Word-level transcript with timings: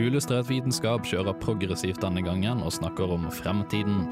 Uillustrert 0.00 0.48
vitenskap 0.48 1.04
kjører 1.04 1.36
progressivt 1.42 2.00
denne 2.00 2.22
gangen 2.24 2.62
og 2.64 2.72
snakker 2.72 3.10
om 3.12 3.26
fremtiden. 3.36 4.06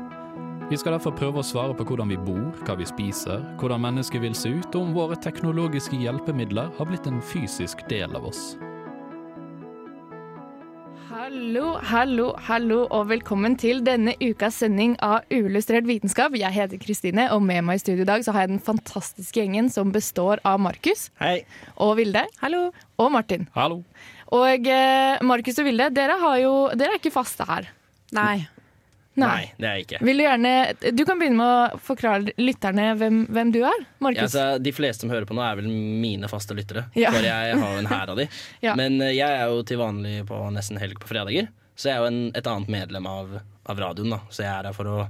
Vi 0.68 0.76
skal 0.76 0.98
derfor 0.98 1.14
prøve 1.16 1.40
å 1.40 1.46
svare 1.46 1.72
på 1.72 1.86
hvordan 1.88 2.10
vi 2.12 2.18
bor, 2.20 2.50
hva 2.68 2.74
vi 2.76 2.84
spiser, 2.84 3.40
hvordan 3.56 3.86
mennesket 3.86 4.20
vil 4.20 4.36
se 4.36 4.52
ut, 4.52 4.68
og 4.74 4.82
om 4.82 4.90
våre 4.92 5.16
teknologiske 5.24 5.96
hjelpemidler 5.96 6.74
har 6.76 6.90
blitt 6.90 7.08
en 7.08 7.22
fysisk 7.24 7.86
del 7.88 8.12
av 8.18 8.28
oss. 8.28 8.50
Hallo, 11.08 11.78
hallo, 11.88 12.26
hallo, 12.50 12.82
og 12.92 13.08
velkommen 13.08 13.56
til 13.60 13.80
denne 13.84 14.12
ukas 14.20 14.60
sending 14.60 14.94
av 15.04 15.24
Uillustrert 15.32 15.88
vitenskap. 15.88 16.36
Jeg 16.36 16.52
heter 16.52 16.80
Kristine, 16.84 17.30
og 17.32 17.40
med 17.48 17.64
meg 17.64 17.80
i 17.80 17.82
studio 17.86 18.04
i 18.04 18.08
dag 18.08 18.24
så 18.24 18.36
har 18.36 18.44
jeg 18.44 18.52
den 18.52 18.62
fantastiske 18.64 19.40
gjengen 19.40 19.72
som 19.72 19.92
består 19.92 20.44
av 20.44 20.60
Markus 20.60 21.08
Hei. 21.20 21.46
og 21.80 21.96
Vilde. 22.00 22.26
Hallo. 22.44 22.68
Og 23.00 23.12
Martin. 23.14 23.48
Hallo! 23.54 23.84
Og 24.36 24.68
eh, 24.68 25.24
Markus 25.24 25.58
og 25.60 25.66
Vilde, 25.68 25.88
dere, 25.96 26.18
har 26.20 26.38
jo, 26.42 26.54
dere 26.76 26.96
er 26.96 27.00
ikke 27.00 27.14
faste 27.14 27.46
her. 27.48 27.70
Nei. 28.16 28.46
Nei, 29.18 29.48
det 29.58 29.66
er 29.66 29.78
jeg 29.78 29.84
ikke. 29.86 29.98
Vil 30.06 30.20
du 30.20 30.22
gjerne 30.22 30.50
Du 30.94 31.00
kan 31.06 31.18
begynne 31.18 31.38
med 31.40 31.48
å 31.74 31.78
forklare 31.82 32.34
lytterne 32.38 32.84
hvem, 33.00 33.16
hvem 33.34 33.52
du 33.54 33.60
er, 33.66 33.80
Ja, 34.14 34.26
altså, 34.28 34.44
de 34.62 34.72
fleste 34.74 35.02
som 35.02 35.10
hører 35.10 35.26
på 35.26 35.34
nå, 35.34 35.42
er 35.42 35.58
vel 35.58 35.66
mine 35.68 36.30
faste 36.30 36.54
lyttere. 36.54 36.86
Ja. 36.98 37.10
For 37.14 37.26
jeg 37.26 37.56
har 37.58 37.80
en 37.80 37.90
hær 37.90 38.12
av 38.14 38.20
de. 38.20 38.28
Ja. 38.66 38.76
Men 38.78 39.00
eh, 39.02 39.16
jeg 39.16 39.40
er 39.40 39.50
jo 39.50 39.64
til 39.66 39.80
vanlig 39.80 40.20
på 40.28 40.38
nesten 40.54 40.78
helg 40.80 41.00
på 41.02 41.10
fredager. 41.10 41.50
Så 41.78 41.90
jeg 41.90 41.96
er 41.96 42.04
jo 42.04 42.10
en, 42.10 42.20
et 42.38 42.50
annet 42.50 42.70
medlem 42.74 43.06
av, 43.10 43.40
av 43.70 43.82
radioen. 43.82 44.14
da 44.14 44.20
Så 44.30 44.44
jeg 44.44 44.52
er 44.52 44.70
her 44.70 44.76
for 44.76 44.90
å 44.90 45.00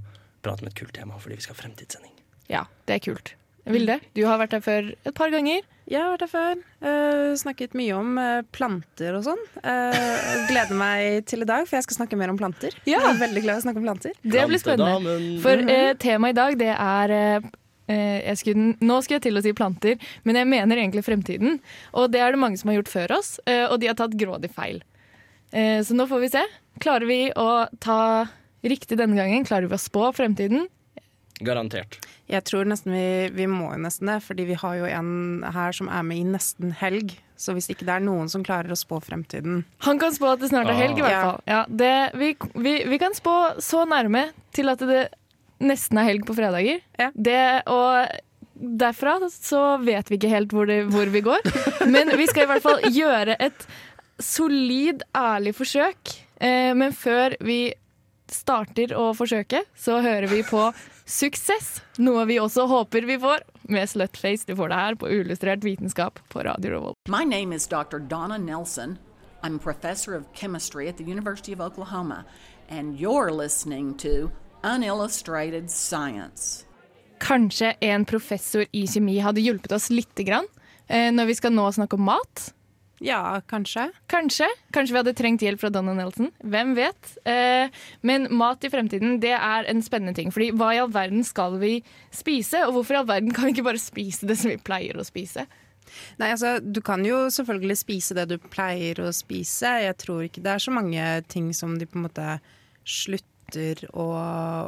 prate 0.44 0.64
med 0.64 0.72
et 0.72 0.80
kult 0.80 0.94
tema 0.97 1.19
fordi 1.20 1.38
vi 1.38 1.44
skal 1.44 1.56
ha 1.56 1.62
fremtidssending. 1.62 2.14
Ja, 2.48 2.64
det 2.88 2.98
er 2.98 3.05
kult. 3.10 3.34
Vilde, 3.72 3.98
du 4.16 4.22
har 4.27 4.41
vært 4.41 4.56
her 4.56 4.62
før 4.64 4.88
et 4.92 5.14
par 5.16 5.33
ganger. 5.34 5.66
Jeg 5.88 6.02
har 6.02 6.11
vært 6.12 6.24
her 6.27 6.30
før. 6.33 6.58
Uh, 6.84 7.30
snakket 7.41 7.77
mye 7.78 7.94
om 7.97 8.19
eh, 8.20 8.42
planter 8.52 9.16
og 9.16 9.22
sånn. 9.25 9.41
Uh, 9.62 9.94
gleder 10.50 10.77
meg 10.77 11.28
til 11.28 11.44
i 11.44 11.48
dag, 11.48 11.64
for 11.69 11.78
jeg 11.78 11.86
skal 11.86 12.02
snakke 12.02 12.19
mer 12.20 12.33
om 12.33 12.41
planter. 12.41 12.77
Ja. 12.84 13.00
Jeg 13.00 13.14
er 13.14 13.22
veldig 13.22 13.44
glad 13.47 13.56
i 13.56 13.62
å 13.62 13.64
snakke 13.64 13.80
om 13.80 13.88
planter. 13.88 14.19
Det 14.20 14.44
blir 14.50 14.60
spennende. 14.60 15.16
For 15.44 15.64
eh, 15.64 15.94
temaet 16.00 16.36
i 16.36 16.38
dag, 16.42 16.60
det 16.60 16.75
er 16.75 17.16
jeg 17.88 18.36
skulle, 18.36 18.75
Nå 18.84 18.98
skal 19.00 19.14
jeg 19.16 19.22
til 19.25 19.41
å 19.41 19.41
si 19.41 19.55
planter, 19.56 20.10
men 20.28 20.36
jeg 20.36 20.48
mener 20.50 20.77
egentlig 20.77 21.06
fremtiden. 21.06 21.56
Og 21.97 22.10
det 22.12 22.20
er 22.20 22.34
det 22.34 22.41
mange 22.42 22.60
som 22.60 22.69
har 22.69 22.77
gjort 22.82 22.91
før 22.92 23.14
oss, 23.16 23.30
eh, 23.48 23.64
og 23.64 23.78
de 23.80 23.88
har 23.88 23.97
tatt 23.97 24.12
grådig 24.20 24.50
feil. 24.53 24.82
Eh, 25.53 25.80
så 25.80 25.97
nå 25.97 26.05
får 26.10 26.20
vi 26.20 26.30
se. 26.34 26.42
Klarer 26.84 27.08
vi 27.08 27.20
å 27.32 27.64
ta 27.80 28.28
riktig 28.60 28.98
denne 29.00 29.16
gangen? 29.16 29.47
Klarer 29.48 29.70
vi 29.70 29.78
å 29.78 29.80
spå 29.80 30.10
fremtiden? 30.16 30.69
Garantert. 31.41 32.00
Jeg 32.29 32.45
tror 32.45 32.69
nesten 32.69 32.93
vi, 32.93 33.09
vi 33.33 33.47
må 33.48 33.71
jo 33.73 33.81
nesten 33.81 34.11
det, 34.11 34.19
fordi 34.27 34.45
vi 34.51 34.59
har 34.61 34.77
jo 34.77 34.89
en 34.89 35.45
her 35.55 35.73
som 35.77 35.89
er 35.89 36.05
med 36.05 36.21
i 36.21 36.27
nesten 36.29 36.75
helg. 36.77 37.15
Så 37.39 37.55
hvis 37.57 37.71
ikke 37.73 37.87
det 37.89 37.95
er 37.95 38.05
noen 38.05 38.29
som 38.29 38.43
klarer 38.45 38.75
å 38.75 38.77
spå 38.77 38.98
fremtiden 38.98 39.61
Han 39.87 40.01
kan 40.03 40.11
spå 40.11 40.33
at 40.33 40.43
det 40.43 40.51
snart 40.51 40.69
er 40.73 40.77
helg, 40.77 40.99
i 40.99 41.05
hvert 41.06 41.23
fall. 41.23 41.43
Ja, 41.49 41.62
det, 41.71 41.93
vi, 42.19 42.33
vi, 42.59 42.75
vi 42.91 42.99
kan 43.01 43.15
spå 43.17 43.34
så 43.62 43.84
nærme 43.89 44.27
til 44.56 44.73
at 44.73 44.83
det 44.83 45.05
nesten 45.62 46.00
er 46.00 46.09
helg 46.11 46.27
på 46.27 46.37
fredager. 46.38 46.83
Ja. 46.99 47.11
Det, 47.15 47.43
og 47.71 48.11
derfra 48.59 49.17
så 49.33 49.62
vet 49.83 50.11
vi 50.11 50.19
ikke 50.19 50.33
helt 50.33 50.55
hvor, 50.55 50.69
det, 50.69 50.83
hvor 50.93 51.11
vi 51.15 51.22
går. 51.25 51.47
Men 51.94 52.12
vi 52.19 52.27
skal 52.31 52.47
i 52.47 52.50
hvert 52.53 52.67
fall 52.67 52.83
gjøre 52.93 53.38
et 53.38 53.69
solid, 54.22 55.05
ærlig 55.17 55.55
forsøk. 55.55 56.17
Eh, 56.43 56.75
men 56.75 56.94
før 56.94 57.37
vi 57.43 57.72
starter 58.31 58.93
å 58.99 59.12
forsøke, 59.17 59.62
så 59.78 60.00
hører 60.03 60.27
vi 60.31 60.43
på 60.47 60.69
Suksess, 61.08 61.80
noe 61.96 62.26
vi 62.28 62.34
også 62.36 62.66
håper 62.69 63.06
vi 63.08 63.14
får 63.19 63.41
med 63.72 63.88
Slutface. 63.88 64.44
Du 64.44 64.52
får 64.56 64.69
det 64.69 64.76
her 64.76 64.96
på 65.00 65.08
Uillustrert 65.08 65.64
vitenskap 65.64 66.20
på 66.28 66.42
Radio 66.44 66.74
Revolt. 66.74 66.96
My 67.08 67.24
name 67.24 67.56
is 67.56 67.66
Dr. 67.66 67.98
Donna 67.98 68.36
Nelson. 68.36 68.98
I'm 69.42 69.56
a 69.56 69.58
professor 69.58 70.14
of 70.14 70.26
chemistry 70.34 70.86
at 70.86 70.98
the 70.98 71.04
University 71.04 71.54
of 71.54 71.62
Oklahoma, 71.62 72.26
and 72.69 73.00
you're 73.00 73.32
listening 73.32 73.94
to 74.04 74.30
Unillustrated 74.62 75.70
Science. 75.70 76.66
Kanskje 77.19 77.72
en 77.80 78.04
professor 78.04 78.66
i 78.72 78.84
kjemi 78.86 79.19
hadde 79.25 79.40
hjulpet 79.40 79.72
oss 79.72 79.88
lite 79.90 80.22
grann 80.28 80.46
eh, 80.88 81.08
når 81.12 81.32
vi 81.32 81.34
skal 81.40 81.56
nå 81.56 81.70
snakke 81.72 81.96
om 81.96 82.04
mat. 82.04 82.50
Ja, 83.04 83.41
kanskje. 83.47 83.84
Kanskje. 84.10 84.48
Kanskje 84.75 84.94
vi 84.97 84.98
hadde 84.98 85.14
trengt 85.14 85.42
hjelp 85.44 85.60
fra 85.62 85.70
Donna 85.70 85.92
Nelson. 85.94 86.32
Hvem 86.42 86.72
vet? 86.75 87.12
Eh, 87.31 87.70
men 88.03 88.26
mat 88.34 88.64
i 88.66 88.70
fremtiden 88.72 89.20
det 89.22 89.34
er 89.36 89.69
en 89.70 89.82
spennende 89.86 90.16
ting. 90.19 90.32
Fordi 90.34 90.50
hva 90.59 90.72
i 90.75 90.81
all 90.82 90.91
verden 90.91 91.22
skal 91.26 91.54
vi 91.62 91.76
spise? 92.10 92.64
Og 92.66 92.75
hvorfor 92.75 92.97
i 92.97 93.00
all 93.03 93.06
verden 93.08 93.31
kan 93.37 93.47
vi 93.47 93.54
ikke 93.54 93.66
bare 93.69 93.78
spise 93.82 94.26
det 94.26 94.38
som 94.41 94.50
vi 94.50 94.58
pleier 94.58 94.98
å 94.98 95.06
spise? 95.06 95.47
Nei, 96.19 96.32
altså, 96.34 96.58
Du 96.60 96.82
kan 96.84 97.04
jo 97.06 97.28
selvfølgelig 97.32 97.78
spise 97.81 98.14
det 98.19 98.26
du 98.28 98.37
pleier 98.50 98.98
å 99.00 99.12
spise. 99.14 99.70
Jeg 99.87 99.97
tror 100.03 100.26
ikke 100.26 100.42
det 100.44 100.56
er 100.56 100.64
så 100.66 100.75
mange 100.75 101.06
ting 101.32 101.53
som 101.56 101.78
de 101.78 101.87
på 101.88 101.97
en 102.00 102.08
måte 102.08 102.26
slutter 102.84 103.87
å, 103.94 104.08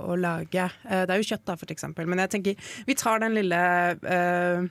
å 0.07 0.17
lage. 0.17 0.69
Eh, 0.89 1.03
Det 1.05 1.13
er 1.17 1.21
jo 1.21 1.29
kjøtt, 1.35 1.45
da, 1.51 1.57
for 1.61 1.75
eksempel. 1.75 2.07
Men 2.09 2.23
jeg 2.25 2.33
tenker, 2.37 2.71
vi 2.87 2.97
tar 2.97 3.21
den 3.21 3.35
lille 3.37 3.61
eh, 4.01 4.71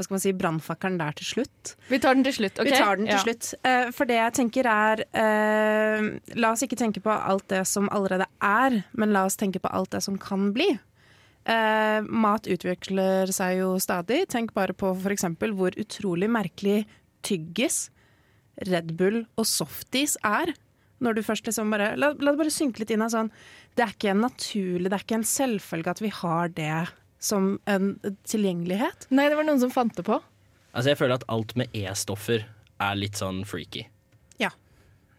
hva 0.00 0.06
skal 0.08 0.16
man 0.16 0.22
si, 0.24 0.32
brannfakkelen 0.40 0.98
der 1.00 1.16
til 1.20 1.28
slutt. 1.28 1.74
Vi 1.92 1.98
tar 2.02 2.16
den 2.16 2.24
til 2.26 2.38
slutt. 2.40 2.58
ok? 2.58 2.66
Vi 2.66 2.72
tar 2.74 2.96
den 3.00 3.06
til 3.06 3.18
Ja. 3.18 3.22
slutt. 3.22 3.50
Uh, 3.62 3.90
for 3.94 4.08
det 4.08 4.16
jeg 4.16 4.32
tenker 4.40 4.66
er 4.72 5.02
uh, 5.12 6.06
La 6.40 6.52
oss 6.54 6.64
ikke 6.64 6.78
tenke 6.80 7.02
på 7.04 7.12
alt 7.12 7.46
det 7.52 7.66
som 7.68 7.88
allerede 7.92 8.26
er, 8.40 8.80
men 8.96 9.12
la 9.12 9.26
oss 9.28 9.36
tenke 9.36 9.60
på 9.60 9.70
alt 9.70 9.90
det 9.94 10.02
som 10.02 10.16
kan 10.18 10.52
bli. 10.56 10.70
Uh, 11.48 12.00
mat 12.04 12.44
utvikler 12.52 13.30
seg 13.32 13.58
jo 13.62 13.74
stadig. 13.80 14.26
Tenk 14.32 14.52
bare 14.56 14.74
på 14.76 14.92
f.eks. 14.96 15.24
hvor 15.56 15.76
utrolig 15.80 16.28
merkelig 16.30 16.82
tyggis, 17.26 17.88
Red 18.68 18.92
Bull 18.98 19.22
og 19.40 19.46
softis 19.48 20.16
er. 20.24 20.52
Når 21.00 21.16
du 21.16 21.22
først 21.24 21.46
liksom 21.48 21.70
bare 21.72 21.94
La, 21.96 22.10
la 22.12 22.32
det 22.34 22.38
bare 22.42 22.52
synke 22.52 22.82
litt 22.82 22.90
inn. 22.92 23.00
av 23.00 23.08
Sånn, 23.14 23.30
det 23.74 23.86
er 23.86 23.94
ikke 23.94 24.10
en 24.12 24.20
naturlig, 24.26 24.90
det 24.90 24.98
er 24.98 25.04
ikke 25.06 25.20
en 25.22 25.24
selvfølge 25.30 25.94
at 25.94 26.02
vi 26.04 26.10
har 26.12 26.48
det 26.52 26.74
som 27.20 27.54
en 27.68 27.94
tilgjengelighet. 28.28 29.06
Nei, 29.12 29.28
det 29.28 29.38
var 29.38 29.46
noen 29.46 29.60
som 29.62 29.72
fant 29.72 29.94
det 29.96 30.06
på. 30.06 30.18
Altså, 30.70 30.92
jeg 30.92 31.00
føler 31.00 31.18
at 31.18 31.26
alt 31.32 31.54
med 31.58 31.72
E-stoffer 31.76 32.44
er 32.80 32.98
litt 32.98 33.18
sånn 33.20 33.42
freaky. 33.48 33.84
Ja. 34.40 34.50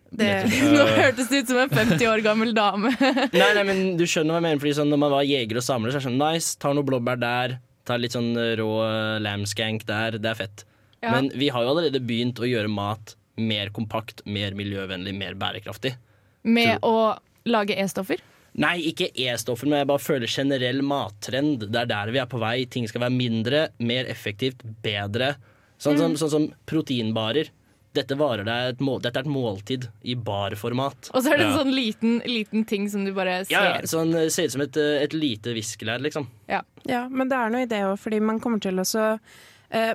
Det, 0.10 0.30
Nå 0.76 0.86
hørtes 0.98 1.30
det 1.32 1.44
ut 1.44 1.52
som 1.54 1.62
en 1.62 1.74
50 1.74 2.08
år 2.10 2.24
gammel 2.26 2.56
dame. 2.58 2.94
Nei, 3.38 3.52
nei, 3.56 3.66
men 3.68 3.84
du 4.00 4.06
skjønner 4.08 4.34
hva 4.34 4.42
jeg 4.42 4.48
mener. 4.48 4.64
Fordi 4.64 4.76
sånn, 4.82 4.92
Når 4.92 5.04
man 5.06 5.16
var 5.16 5.28
jeger 5.28 5.62
og 5.62 5.68
samler, 5.68 5.94
så 5.94 6.00
er 6.00 6.04
det 6.04 6.10
sånn 6.10 6.22
nice. 6.22 6.58
Tar 6.62 6.76
noe 6.78 6.88
blåbær 6.88 7.22
der. 7.22 7.58
Tar 7.88 8.02
litt 8.02 8.16
sånn 8.18 8.34
rå 8.60 8.70
uh, 8.82 9.22
lamskank 9.24 9.86
der. 9.90 10.18
Det 10.22 10.34
er 10.34 10.40
fett. 10.42 10.66
Ja. 11.02 11.16
Men 11.16 11.32
vi 11.38 11.50
har 11.54 11.66
jo 11.66 11.74
allerede 11.74 12.02
begynt 12.04 12.42
å 12.42 12.50
gjøre 12.50 12.72
mat 12.72 13.16
mer 13.42 13.72
kompakt, 13.74 14.22
mer 14.30 14.56
miljøvennlig, 14.58 15.14
mer 15.18 15.38
bærekraftig. 15.40 15.96
Med 16.44 16.82
å 16.86 17.16
lage 17.50 17.78
E-stoffer. 17.80 18.22
Nei, 18.60 18.82
ikke 18.92 19.08
E-stoffer, 19.16 19.70
men 19.72 19.80
jeg 19.80 19.88
bare 19.88 20.04
føler 20.04 20.28
generell 20.28 20.82
mattrend. 20.84 21.70
Det 21.72 21.80
er 21.86 21.86
der 21.88 22.12
vi 22.12 22.20
er 22.20 22.26
på 22.28 22.40
vei. 22.42 22.66
Ting 22.68 22.88
skal 22.90 23.06
være 23.06 23.16
mindre, 23.16 23.70
mer 23.80 24.10
effektivt, 24.12 24.66
bedre. 24.84 25.36
Sånn 25.80 25.98
som, 25.98 26.18
sånn 26.20 26.30
som 26.34 26.48
proteinbarer. 26.68 27.48
Dette, 27.96 28.16
varer 28.16 28.46
deg 28.48 28.70
et 28.74 28.80
mål, 28.84 29.02
dette 29.04 29.20
er 29.20 29.26
et 29.26 29.32
måltid 29.32 29.88
i 30.08 30.14
barformat. 30.16 31.10
Og 31.12 31.24
så 31.26 31.34
er 31.34 31.38
det 31.42 31.46
en 31.48 31.52
Ja. 31.52 31.58
sånn 31.64 31.74
liten, 31.76 32.22
liten 32.26 32.66
ting 32.66 32.88
som 32.90 33.04
du 33.04 33.12
bare 33.12 33.44
ser. 33.44 33.52
Ja, 33.52 33.82
sånn, 33.84 34.14
eh, 34.16 34.30
ser 34.30 34.46
ut 34.46 34.52
som 34.52 34.62
et, 34.62 34.78
eh, 34.78 35.04
et 35.04 35.12
lite 35.12 35.52
viskelær, 35.54 36.00
liksom. 36.00 36.28
Ja. 36.48 36.62
Ja, 36.86 37.08
men 37.10 37.28
det 37.28 37.36
er 37.38 37.50
noe 37.50 37.62
i 37.64 37.66
det 37.66 37.82
òg, 37.84 38.00
fordi 38.00 38.22
man 38.22 38.40
kommer 38.40 38.62
til 38.62 38.76
å 38.80 38.86
så 38.88 39.20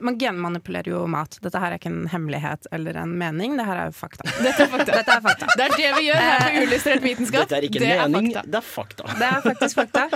Man 0.01 0.17
genmanipulerer 0.19 0.89
jo 0.89 1.03
mat. 1.11 1.37
Dette 1.45 1.61
her 1.61 1.75
er 1.75 1.77
ikke 1.81 1.91
en 1.91 2.07
hemmelighet 2.09 2.65
eller 2.73 2.97
en 3.03 3.11
mening, 3.21 3.59
det 3.59 3.67
her 3.69 3.81
er 3.83 3.91
jo 3.91 3.95
fakta. 3.99 4.25
Dette 4.47 4.65
er 4.65 4.71
fakta. 4.73 4.95
Dette 4.97 5.17
er 5.19 5.25
fakta. 5.27 5.49
Det 5.53 5.67
er 5.67 5.75
det 5.77 5.91
vi 5.99 6.05
gjør 6.07 6.23
her 6.23 6.45
på 6.47 6.63
Uillustrert 6.63 7.05
vitenskap. 7.05 7.45
Dette 7.45 7.59
er 7.59 7.67
ikke 7.69 7.83
det 7.83 7.91
en 7.93 8.15
mening, 8.17 8.31
er 8.37 8.49
det 8.49 8.61
er 8.63 8.67
fakta. 8.67 9.09
Det 9.21 9.29
er 9.29 9.45
faktisk 9.45 9.81
fakta. 9.83 10.07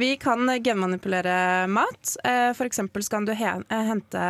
Vi 0.00 0.10
kan 0.22 0.48
genmanipulere 0.64 1.66
mat. 1.68 2.14
Eh, 2.24 2.50
For 2.56 2.68
eksempel 2.70 3.04
så 3.04 3.16
kan 3.18 3.28
du 3.28 3.32
eh, 3.34 3.82
hente 3.90 4.24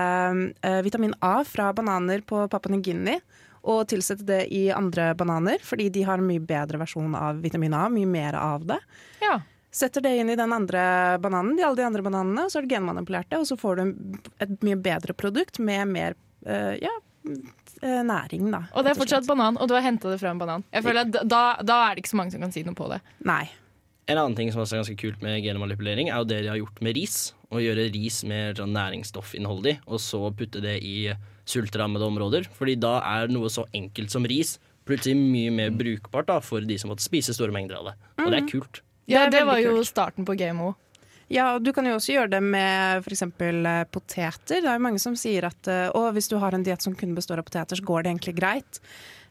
eh, 0.67 0.81
vitamin 0.87 1.15
A 1.21 1.45
fra 1.47 1.71
bananer 1.77 2.21
på 2.27 2.43
Papua 2.51 2.75
Ny-Guinea 2.75 3.21
Og 3.63 3.87
tilsette 3.93 4.25
det 4.25 4.43
i 4.57 4.71
andre 4.73 5.11
bananer, 5.15 5.59
fordi 5.63 5.91
de 5.93 6.03
har 6.09 6.19
en 6.19 6.27
mye 6.27 6.41
bedre 6.41 6.81
versjon 6.81 7.15
av 7.15 7.43
vitamin 7.45 7.75
A. 7.77 7.87
Mye 7.93 8.09
mer 8.09 8.35
av 8.41 8.65
det. 8.67 8.79
Ja. 9.21 9.41
Setter 9.71 10.03
det 10.03 10.17
inn 10.19 10.31
i 10.33 10.39
den 10.39 10.53
andre 10.53 10.83
bananen, 11.23 11.55
de 11.57 11.63
alle 11.63 11.79
de 11.79 11.87
andre 11.87 12.03
bananene, 12.03 12.47
og 12.47 12.51
så 12.51 12.59
er 12.59 12.67
det 12.67 12.75
genmanipulert 12.75 13.31
det, 13.31 13.39
og 13.39 13.47
så 13.47 13.57
får 13.59 13.79
du 13.79 14.19
et 14.43 14.57
mye 14.67 14.79
bedre 14.83 15.15
produkt 15.15 15.61
med 15.63 15.87
mer, 15.93 16.17
uh, 16.49 16.75
ja, 16.75 16.91
eh, 17.79 18.01
næring, 18.07 18.49
da. 18.51 18.65
Og 18.75 18.83
det 18.83 18.93
er 18.93 18.99
fortsatt 18.99 19.29
banan, 19.31 19.61
og 19.61 19.71
du 19.71 19.77
har 19.77 19.85
henta 19.87 20.11
det 20.11 20.19
fra 20.23 20.33
en 20.35 20.43
banan. 20.43 20.67
Jeg 20.75 20.87
føler 20.87 21.07
at 21.07 21.21
da, 21.23 21.43
da 21.63 21.77
er 21.87 21.95
det 21.95 22.03
ikke 22.03 22.15
så 22.17 22.19
mange 22.19 22.35
som 22.35 22.43
kan 22.43 22.55
si 22.55 22.65
noe 22.67 22.75
på 22.79 22.89
det. 22.91 22.99
Nei. 23.31 23.45
En 24.11 24.19
annen 24.19 24.35
ting 24.35 24.51
som 24.51 24.65
også 24.65 24.75
er 24.75 24.83
ganske 24.83 24.99
kult 24.99 25.23
med 25.23 25.39
genmanipulering, 25.45 26.11
er 26.11 26.19
jo 26.19 26.27
det 26.33 26.41
de 26.43 26.51
har 26.51 26.59
gjort 26.59 26.83
med 26.83 26.99
ris. 26.99 27.21
Å 27.55 27.63
gjøre 27.63 27.87
ris 27.95 28.25
mer 28.27 28.59
sånn 28.59 28.75
næringsstoffinnholdig, 28.75 29.77
og 29.87 30.03
så 30.03 30.25
putte 30.35 30.63
det 30.65 30.81
i 30.83 31.13
sultrammede 31.47 32.11
områder. 32.11 32.51
Fordi 32.59 32.75
da 32.83 32.97
er 33.07 33.31
noe 33.31 33.51
så 33.53 33.69
enkelt 33.77 34.11
som 34.11 34.27
ris 34.27 34.57
plutselig 34.89 35.15
mye 35.21 35.51
mer 35.55 35.75
brukbart 35.75 36.27
da, 36.31 36.39
for 36.43 36.65
de 36.67 36.79
som 36.81 36.91
måtte 36.91 37.05
spise 37.05 37.35
store 37.37 37.55
mengder 37.55 37.79
av 37.79 37.91
det. 37.91 37.99
Og 38.19 38.33
det 38.33 38.41
er 38.41 38.49
kult. 38.51 38.83
Ja, 39.09 39.25
det, 39.27 39.39
det, 39.39 39.47
var 39.49 39.61
jo 39.63 39.77
kult. 39.79 39.91
starten 39.91 40.27
på 40.29 40.37
GMO. 40.39 40.75
Ja, 41.31 41.53
og 41.55 41.63
du 41.63 41.71
kan 41.75 41.87
jo 41.87 41.95
også 41.95 42.17
gjøre 42.17 42.33
det 42.33 42.41
med 42.43 43.05
f.eks. 43.05 43.23
poteter. 43.95 44.59
Det 44.59 44.67
er 44.67 44.75
jo 44.75 44.83
mange 44.83 44.99
som 45.03 45.15
sier 45.19 45.47
at 45.47 45.71
eh, 45.71 45.87
å, 45.95 46.09
hvis 46.15 46.27
du 46.31 46.37
har 46.43 46.57
en 46.57 46.65
diett 46.67 46.83
som 46.83 46.97
kun 46.99 47.15
består 47.15 47.39
av 47.39 47.47
poteter, 47.47 47.79
så 47.79 47.87
går 47.87 48.03
det 48.03 48.13
egentlig 48.15 48.35
greit. 48.41 48.81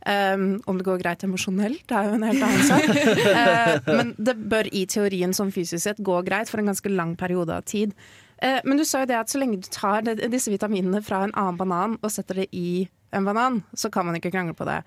Um, 0.08 0.62
om 0.64 0.78
det 0.80 0.86
går 0.88 1.02
greit 1.02 1.26
emosjonelt, 1.28 1.82
det 1.92 1.96
er 1.98 2.06
jo 2.08 2.16
en 2.16 2.24
helt 2.24 2.44
annen 2.48 2.70
sak. 2.70 2.86
uh, 2.88 3.90
men 4.00 4.14
det 4.16 4.38
bør 4.40 4.70
i 4.72 4.86
teorien 4.88 5.36
som 5.36 5.52
fysisk 5.52 5.84
sett 5.84 6.00
gå 6.00 6.22
greit 6.24 6.48
for 6.48 6.64
en 6.64 6.72
ganske 6.72 6.94
lang 6.94 7.18
periode 7.20 7.58
av 7.60 7.68
tid. 7.68 7.92
Uh, 8.40 8.62
men 8.64 8.80
du 8.80 8.86
sa 8.88 9.04
jo 9.04 9.10
det 9.12 9.20
at 9.20 9.34
så 9.34 9.42
lenge 9.44 9.60
du 9.60 9.68
tar 9.68 10.08
det, 10.08 10.22
disse 10.32 10.54
vitaminene 10.54 11.04
fra 11.04 11.26
en 11.26 11.36
annen 11.36 11.60
banan 11.60 12.00
og 12.00 12.16
setter 12.16 12.46
det 12.46 12.48
i 12.56 12.88
en 13.12 13.28
banan, 13.28 13.60
så 13.76 13.92
kan 13.92 14.08
man 14.08 14.16
ikke 14.16 14.32
krangle 14.32 14.56
på 14.56 14.70
det. 14.72 14.80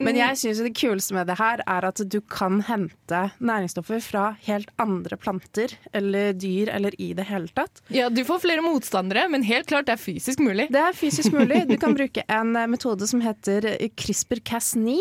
Men 0.00 0.16
jeg 0.16 0.36
synes 0.40 0.60
det 0.64 0.72
kuleste 0.80 1.12
med 1.14 1.26
det 1.28 1.36
her 1.38 1.60
er 1.68 1.84
at 1.90 2.00
du 2.08 2.18
kan 2.32 2.60
hente 2.64 3.20
næringsstoffer 3.40 4.00
fra 4.00 4.22
helt 4.46 4.70
andre 4.80 5.18
planter 5.20 5.74
eller 5.92 6.32
dyr 6.40 6.70
eller 6.72 6.94
i 6.98 7.10
det 7.18 7.26
hele 7.28 7.48
tatt. 7.54 7.82
Ja, 7.92 8.08
Du 8.08 8.22
får 8.24 8.40
flere 8.46 8.64
motstandere, 8.64 9.26
men 9.28 9.44
helt 9.44 9.68
klart 9.68 9.86
det 9.90 9.98
er 9.98 10.02
fysisk 10.02 10.40
mulig. 10.40 10.70
Det 10.72 10.80
er 10.80 10.96
fysisk 10.96 11.32
mulig. 11.36 11.66
Du 11.68 11.76
kan 11.76 11.94
bruke 12.00 12.24
en 12.28 12.54
eh, 12.56 12.66
metode 12.72 13.06
som 13.10 13.20
heter 13.20 13.68
CRISPR-Cas9. 13.96 14.94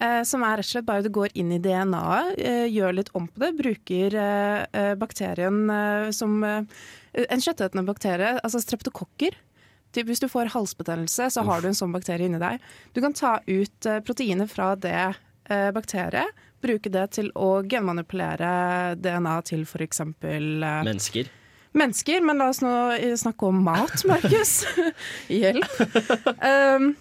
eh, 0.00 0.22
Som 0.28 0.42
er 0.46 0.58
rett 0.60 0.66
og 0.68 0.70
slett 0.72 0.86
bare 0.88 1.02
du 1.06 1.10
går 1.14 1.34
inn 1.34 1.50
i 1.54 1.58
DNA-et, 1.62 2.38
eh, 2.38 2.66
gjør 2.70 2.94
litt 3.00 3.10
om 3.14 3.26
på 3.28 3.42
det, 3.42 3.52
bruker 3.58 4.14
eh, 4.14 4.60
eh, 4.72 4.94
bakterien 5.00 5.64
eh, 5.70 6.10
som 6.14 6.38
eh, 6.44 6.62
en 7.28 7.42
kjøttetende 7.42 7.84
bakterie, 7.86 8.36
altså 8.42 8.62
streptokokker. 8.62 9.36
Typ, 9.94 10.08
hvis 10.10 10.22
du 10.22 10.26
får 10.30 10.50
halsbetennelse, 10.54 11.30
så 11.30 11.44
har 11.46 11.62
du 11.62 11.70
en 11.70 11.78
sånn 11.78 11.94
bakterie 11.94 12.26
inni 12.26 12.42
deg. 12.42 12.62
Du 12.92 13.00
kan 13.04 13.14
ta 13.14 13.38
ut 13.46 13.78
proteinet 14.04 14.24
proteiner 14.24 14.46
fra 14.46 14.74
det 14.76 15.14
eh, 15.48 15.70
bakteriet, 15.72 16.26
bruke 16.62 16.90
det 16.90 17.08
til 17.18 17.30
å 17.36 17.62
genmanipulere 17.68 18.94
DNA 18.96 19.38
til 19.44 19.64
f.eks. 19.68 20.00
Uh, 20.00 20.84
Mennesker. 20.84 21.28
mennesker, 21.72 22.22
men 22.24 22.40
la 22.40 22.48
oss 22.52 22.62
nå 22.64 22.74
eh, 22.96 23.16
snakke 23.16 23.50
om 23.50 23.64
mat, 23.64 24.04
Markus. 24.08 24.62
Hjelp. 25.28 25.74
Um, 26.40 26.94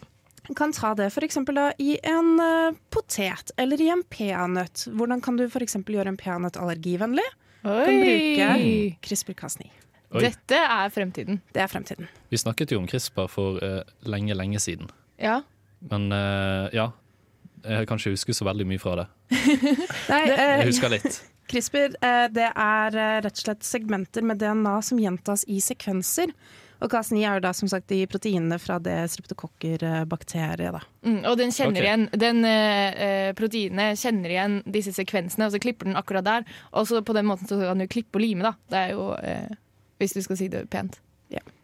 kan 0.57 0.73
ta 0.75 0.91
det 0.99 1.07
for 1.15 1.23
eksempel 1.23 1.61
i 1.79 1.95
en 2.03 2.33
uh, 2.41 2.75
potet 2.91 3.53
eller 3.57 3.79
i 3.79 3.87
en 3.93 4.03
peanøtt. 4.03 4.89
Hvordan 4.91 5.23
kan 5.23 5.39
du 5.39 5.47
for 5.47 5.63
eksempel 5.63 5.95
gjøre 5.99 6.11
en 6.11 6.19
peanøtt 6.19 6.59
allergivennlig? 6.59 7.29
Kan 7.63 8.01
bruke 8.03 8.49
CRISPR-Cas9. 9.05 9.82
Oi. 10.13 10.21
Dette 10.27 10.59
er 10.59 10.91
fremtiden. 10.93 11.41
Det 11.55 11.63
er 11.63 11.69
fremtiden. 11.71 12.09
Vi 12.29 12.37
snakket 12.37 12.73
jo 12.73 12.79
om 12.81 12.87
CRISPR 12.89 13.29
for 13.31 13.59
uh, 13.63 13.81
lenge, 14.05 14.35
lenge 14.37 14.61
siden. 14.61 14.91
Ja. 15.17 15.39
Men 15.89 16.11
uh, 16.13 16.69
ja, 16.75 16.91
jeg 17.65 17.87
kan 17.89 18.01
ikke 18.01 18.13
huske 18.13 18.35
så 18.37 18.45
veldig 18.45 18.67
mye 18.69 18.81
fra 18.81 18.97
det. 19.01 19.07
Nei, 20.11 20.23
Jeg 20.29 20.59
eh, 20.59 20.65
husker 20.69 20.93
litt. 20.93 21.21
CRISPR 21.49 21.97
det 22.33 22.49
er 22.49 22.95
rett 23.25 23.33
og 23.33 23.41
slett 23.41 23.65
segmenter 23.67 24.23
med 24.25 24.39
DNA 24.41 24.77
som 24.85 25.01
gjentas 25.01 25.43
i 25.51 25.57
sekvenser. 25.61 26.31
Og 26.83 26.91
Cas9 26.91 27.21
er 27.21 27.37
jo 27.37 27.43
da 27.45 27.53
som 27.55 27.69
sagt 27.71 27.87
de 27.91 28.01
proteinene 28.11 28.57
fra 28.59 28.75
det 28.83 28.97
streptokokkerbakteriet. 29.13 30.75
da. 30.75 30.81
Mm, 31.07 31.21
og 31.29 31.37
den 31.39 31.53
kjenner 31.55 31.79
okay. 31.79 31.87
igjen 31.87 32.05
Den 32.19 32.43
eh, 32.47 33.03
eh, 33.05 33.29
proteinet 33.37 33.99
kjenner 34.01 34.33
igjen 34.33 34.57
disse 34.67 34.91
sekvensene, 34.95 35.47
og 35.47 35.55
så 35.55 35.61
klipper 35.63 35.87
den 35.87 35.99
akkurat 35.99 36.27
der. 36.27 36.47
Og 36.73 36.89
så 36.89 36.99
på 37.05 37.15
den 37.15 37.29
måten 37.29 37.47
så 37.47 37.59
kan 37.61 37.79
du 37.79 37.87
klippe 37.87 38.19
og 38.19 38.25
lime, 38.25 38.43
da. 38.43 38.55
Det 38.67 38.81
er 38.81 38.95
jo 38.97 39.07
eh, 39.15 39.55
Hvis 40.03 40.15
du 40.17 40.21
skal 40.25 40.39
si 40.39 40.51
det 40.51 40.67
pent. 40.73 40.99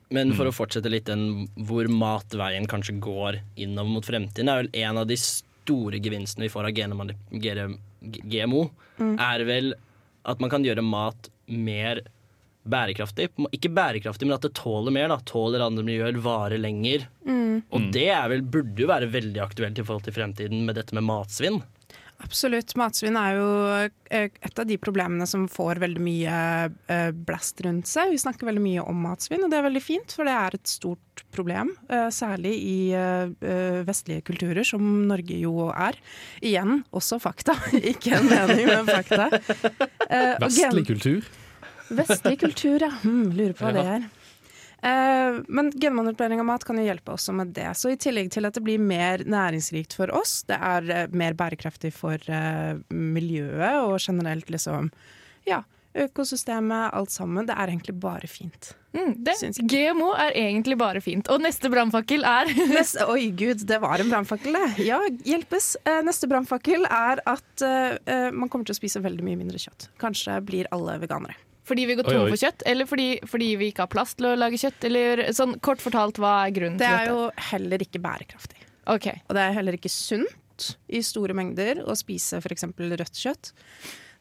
Men 0.10 0.32
for 0.34 0.50
å 0.50 0.54
fortsette 0.54 0.90
litt 0.90 1.06
den 1.06 1.46
hvor 1.70 1.86
matveien 1.94 2.66
kanskje 2.70 2.96
går 3.02 3.40
innover 3.62 3.94
mot 3.94 4.08
fremtiden, 4.08 4.50
er 4.50 4.64
vel 4.64 4.70
en 4.82 5.02
av 5.04 5.10
de 5.10 5.18
store 5.22 6.00
gevinstene 6.02 6.48
vi 6.48 6.54
får 6.54 6.70
av 6.70 6.74
GMO, 6.74 7.06
mm. 7.06 8.24
GMO, 8.32 8.64
er 9.22 9.44
vel 9.46 9.76
at 10.30 10.42
man 10.42 10.50
kan 10.52 10.66
gjøre 10.66 10.82
mat 10.86 11.30
mer 11.46 12.02
bærekraftig. 12.70 13.30
Ikke 13.56 13.72
bærekraftig, 13.74 14.28
men 14.28 14.38
at 14.40 14.46
det 14.48 14.56
tåler 14.58 14.94
mer. 14.94 15.12
da 15.14 15.20
Tåler 15.30 15.64
andre 15.64 15.86
miljøer, 15.86 16.18
varer 16.26 16.62
lenger. 16.62 17.06
Og 17.70 17.90
det 17.94 18.08
er 18.14 18.30
vel, 18.32 18.42
burde 18.42 18.82
jo 18.82 18.90
være 18.90 19.12
veldig 19.14 19.44
aktuelt 19.46 19.78
i 19.78 19.86
forhold 19.86 20.08
til 20.08 20.18
fremtiden 20.18 20.66
med 20.66 20.78
dette 20.80 20.98
med 20.98 21.06
matsvinn. 21.06 21.62
Absolutt. 22.20 22.74
Matsvinn 22.80 23.16
er 23.20 23.38
jo 23.38 23.48
eh, 24.12 24.28
et 24.44 24.60
av 24.60 24.68
de 24.68 24.76
problemene 24.82 25.26
som 25.30 25.46
får 25.52 25.80
veldig 25.84 26.02
mye 26.04 26.34
eh, 26.92 27.12
blast 27.16 27.62
rundt 27.66 27.88
seg. 27.90 28.12
Vi 28.12 28.20
snakker 28.20 28.50
veldig 28.50 28.64
mye 28.64 28.84
om 28.84 29.00
matsvinn, 29.08 29.46
og 29.46 29.54
det 29.54 29.60
er 29.62 29.66
veldig 29.70 29.84
fint, 29.84 30.16
for 30.16 30.28
det 30.28 30.36
er 30.36 30.58
et 30.60 30.70
stort 30.70 31.24
problem. 31.36 31.72
eh, 31.88 32.10
Særlig 32.14 32.54
i 32.60 32.78
vestlige 33.88 34.26
kulturer, 34.28 34.66
som 34.68 34.84
Norge 35.08 35.40
jo 35.40 35.70
er. 35.72 35.98
Igjen 36.44 36.82
også 36.96 37.22
fakta, 37.24 37.56
ikke 37.94 38.18
en 38.20 38.30
mening, 38.30 38.68
men 38.68 38.90
fakta. 38.90 39.30
Vestlig 40.44 40.86
kultur. 40.92 41.28
Vestlig 41.90 42.40
kultur, 42.44 42.84
ja. 42.84 42.92
Hmm, 43.02 43.30
lurer 43.34 43.56
på 43.58 43.66
hva 43.66 43.76
det 43.80 43.86
er. 43.98 44.08
Eh, 44.82 45.40
men 45.48 45.72
genmanipulering 45.72 46.40
av 46.40 46.46
mat 46.46 46.64
kan 46.64 46.80
jo 46.80 46.86
hjelpe 46.88 47.16
også 47.16 47.36
med 47.36 47.54
det. 47.56 47.68
Så 47.76 47.92
i 47.92 48.00
tillegg 48.00 48.32
til 48.32 48.48
at 48.48 48.56
det 48.56 48.64
blir 48.64 48.80
mer 48.82 49.26
næringsrikt 49.28 49.98
for 49.98 50.12
oss, 50.16 50.42
det 50.48 50.60
er 50.60 50.94
eh, 50.94 51.10
mer 51.12 51.36
bærekraftig 51.40 51.92
for 51.96 52.16
eh, 52.32 52.78
miljøet 52.94 53.82
og 53.84 53.98
generelt 54.00 54.52
liksom 54.52 54.92
ja, 55.48 55.64
økosystemet, 56.00 56.94
alt 56.96 57.12
sammen. 57.12 57.48
Det 57.50 57.58
er 57.58 57.74
egentlig 57.74 57.98
bare 58.00 58.30
fint. 58.32 58.72
Mm, 58.96 59.12
det, 59.26 59.36
GMO 59.70 60.14
er 60.18 60.38
egentlig 60.38 60.78
bare 60.80 61.02
fint. 61.04 61.28
Og 61.30 61.44
neste 61.44 61.70
brannfakkel 61.70 62.24
er 62.26 62.50
Neste, 62.78 63.04
oi 63.12 63.30
gud, 63.36 63.66
det 63.68 63.82
var 63.84 64.00
en 64.00 64.14
brannfakkel, 64.14 64.56
det. 64.56 64.88
Ja, 64.88 65.02
hjelpes. 65.28 65.74
Neste 66.08 66.32
brannfakkel 66.32 66.88
er 66.88 67.24
at 67.28 67.68
eh, 67.68 68.32
man 68.32 68.48
kommer 68.48 68.70
til 68.70 68.78
å 68.78 68.80
spise 68.80 69.04
veldig 69.04 69.28
mye 69.28 69.44
mindre 69.44 69.60
kjøtt. 69.60 69.92
Kanskje 70.00 70.40
blir 70.46 70.72
alle 70.76 71.02
veganere. 71.04 71.36
Fordi 71.70 71.86
vi 71.90 71.96
går 72.00 72.10
tom 72.10 72.26
for 72.28 72.42
kjøtt, 72.42 72.66
eller 72.74 72.90
fordi, 72.90 73.08
fordi 73.30 73.50
vi 73.62 73.70
ikke 73.72 73.86
har 73.86 73.94
plass 73.94 74.16
til 74.18 74.32
å 74.32 74.36
lage 74.40 74.60
kjøtt? 74.62 74.90
Eller 74.90 75.24
sånn 75.38 75.56
kort 75.64 75.84
fortalt, 75.84 76.20
hva 76.22 76.34
er 76.48 76.56
grunnen 76.58 76.82
Det 76.82 76.90
til 76.90 77.00
er 77.06 77.14
jo 77.14 77.24
heller 77.54 77.86
ikke 77.86 78.02
bærekraftig. 78.04 78.66
Ok, 78.90 79.08
Og 79.30 79.38
det 79.38 79.46
er 79.46 79.58
heller 79.60 79.78
ikke 79.78 79.92
sunt 79.94 80.74
i 80.92 81.00
store 81.06 81.36
mengder 81.38 81.84
å 81.88 81.96
spise 81.96 82.42
f.eks. 82.42 82.66
rødt 82.76 83.20
kjøtt. 83.22 83.54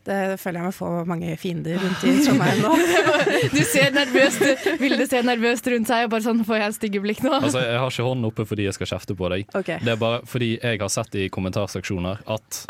Det 0.08 0.38
føler 0.40 0.62
jeg 0.62 0.68
meg 0.70 0.76
få 0.76 0.88
mange 1.08 1.34
fiender 1.40 1.80
rundt 1.82 2.04
i 2.06 2.12
Trondheim 2.24 2.62
nå. 2.64 2.70
Du 3.56 3.60
ser 3.66 3.90
nervøst 3.92 4.44
Vilde 4.80 5.04
ser 5.10 5.26
nervøst 5.26 5.66
rundt 5.68 5.90
seg, 5.90 6.06
og 6.06 6.14
bare 6.14 6.24
sånn 6.24 6.40
får 6.48 6.62
jeg 6.62 6.76
stygge 6.78 7.02
blikk 7.04 7.20
nå. 7.26 7.34
Altså, 7.42 7.60
Jeg 7.60 7.80
har 7.82 7.92
ikke 7.92 8.06
hånden 8.06 8.28
oppe 8.30 8.46
fordi 8.48 8.68
jeg 8.68 8.76
skal 8.78 8.92
kjefte 8.94 9.16
på 9.18 9.28
deg. 9.34 9.44
Okay. 9.58 9.82
Det 9.84 9.92
er 9.92 10.00
bare 10.00 10.22
fordi 10.28 10.54
jeg 10.56 10.80
har 10.80 10.92
sett 10.94 11.18
i 11.18 11.26
kommentarseksjoner 11.34 12.22
at 12.36 12.62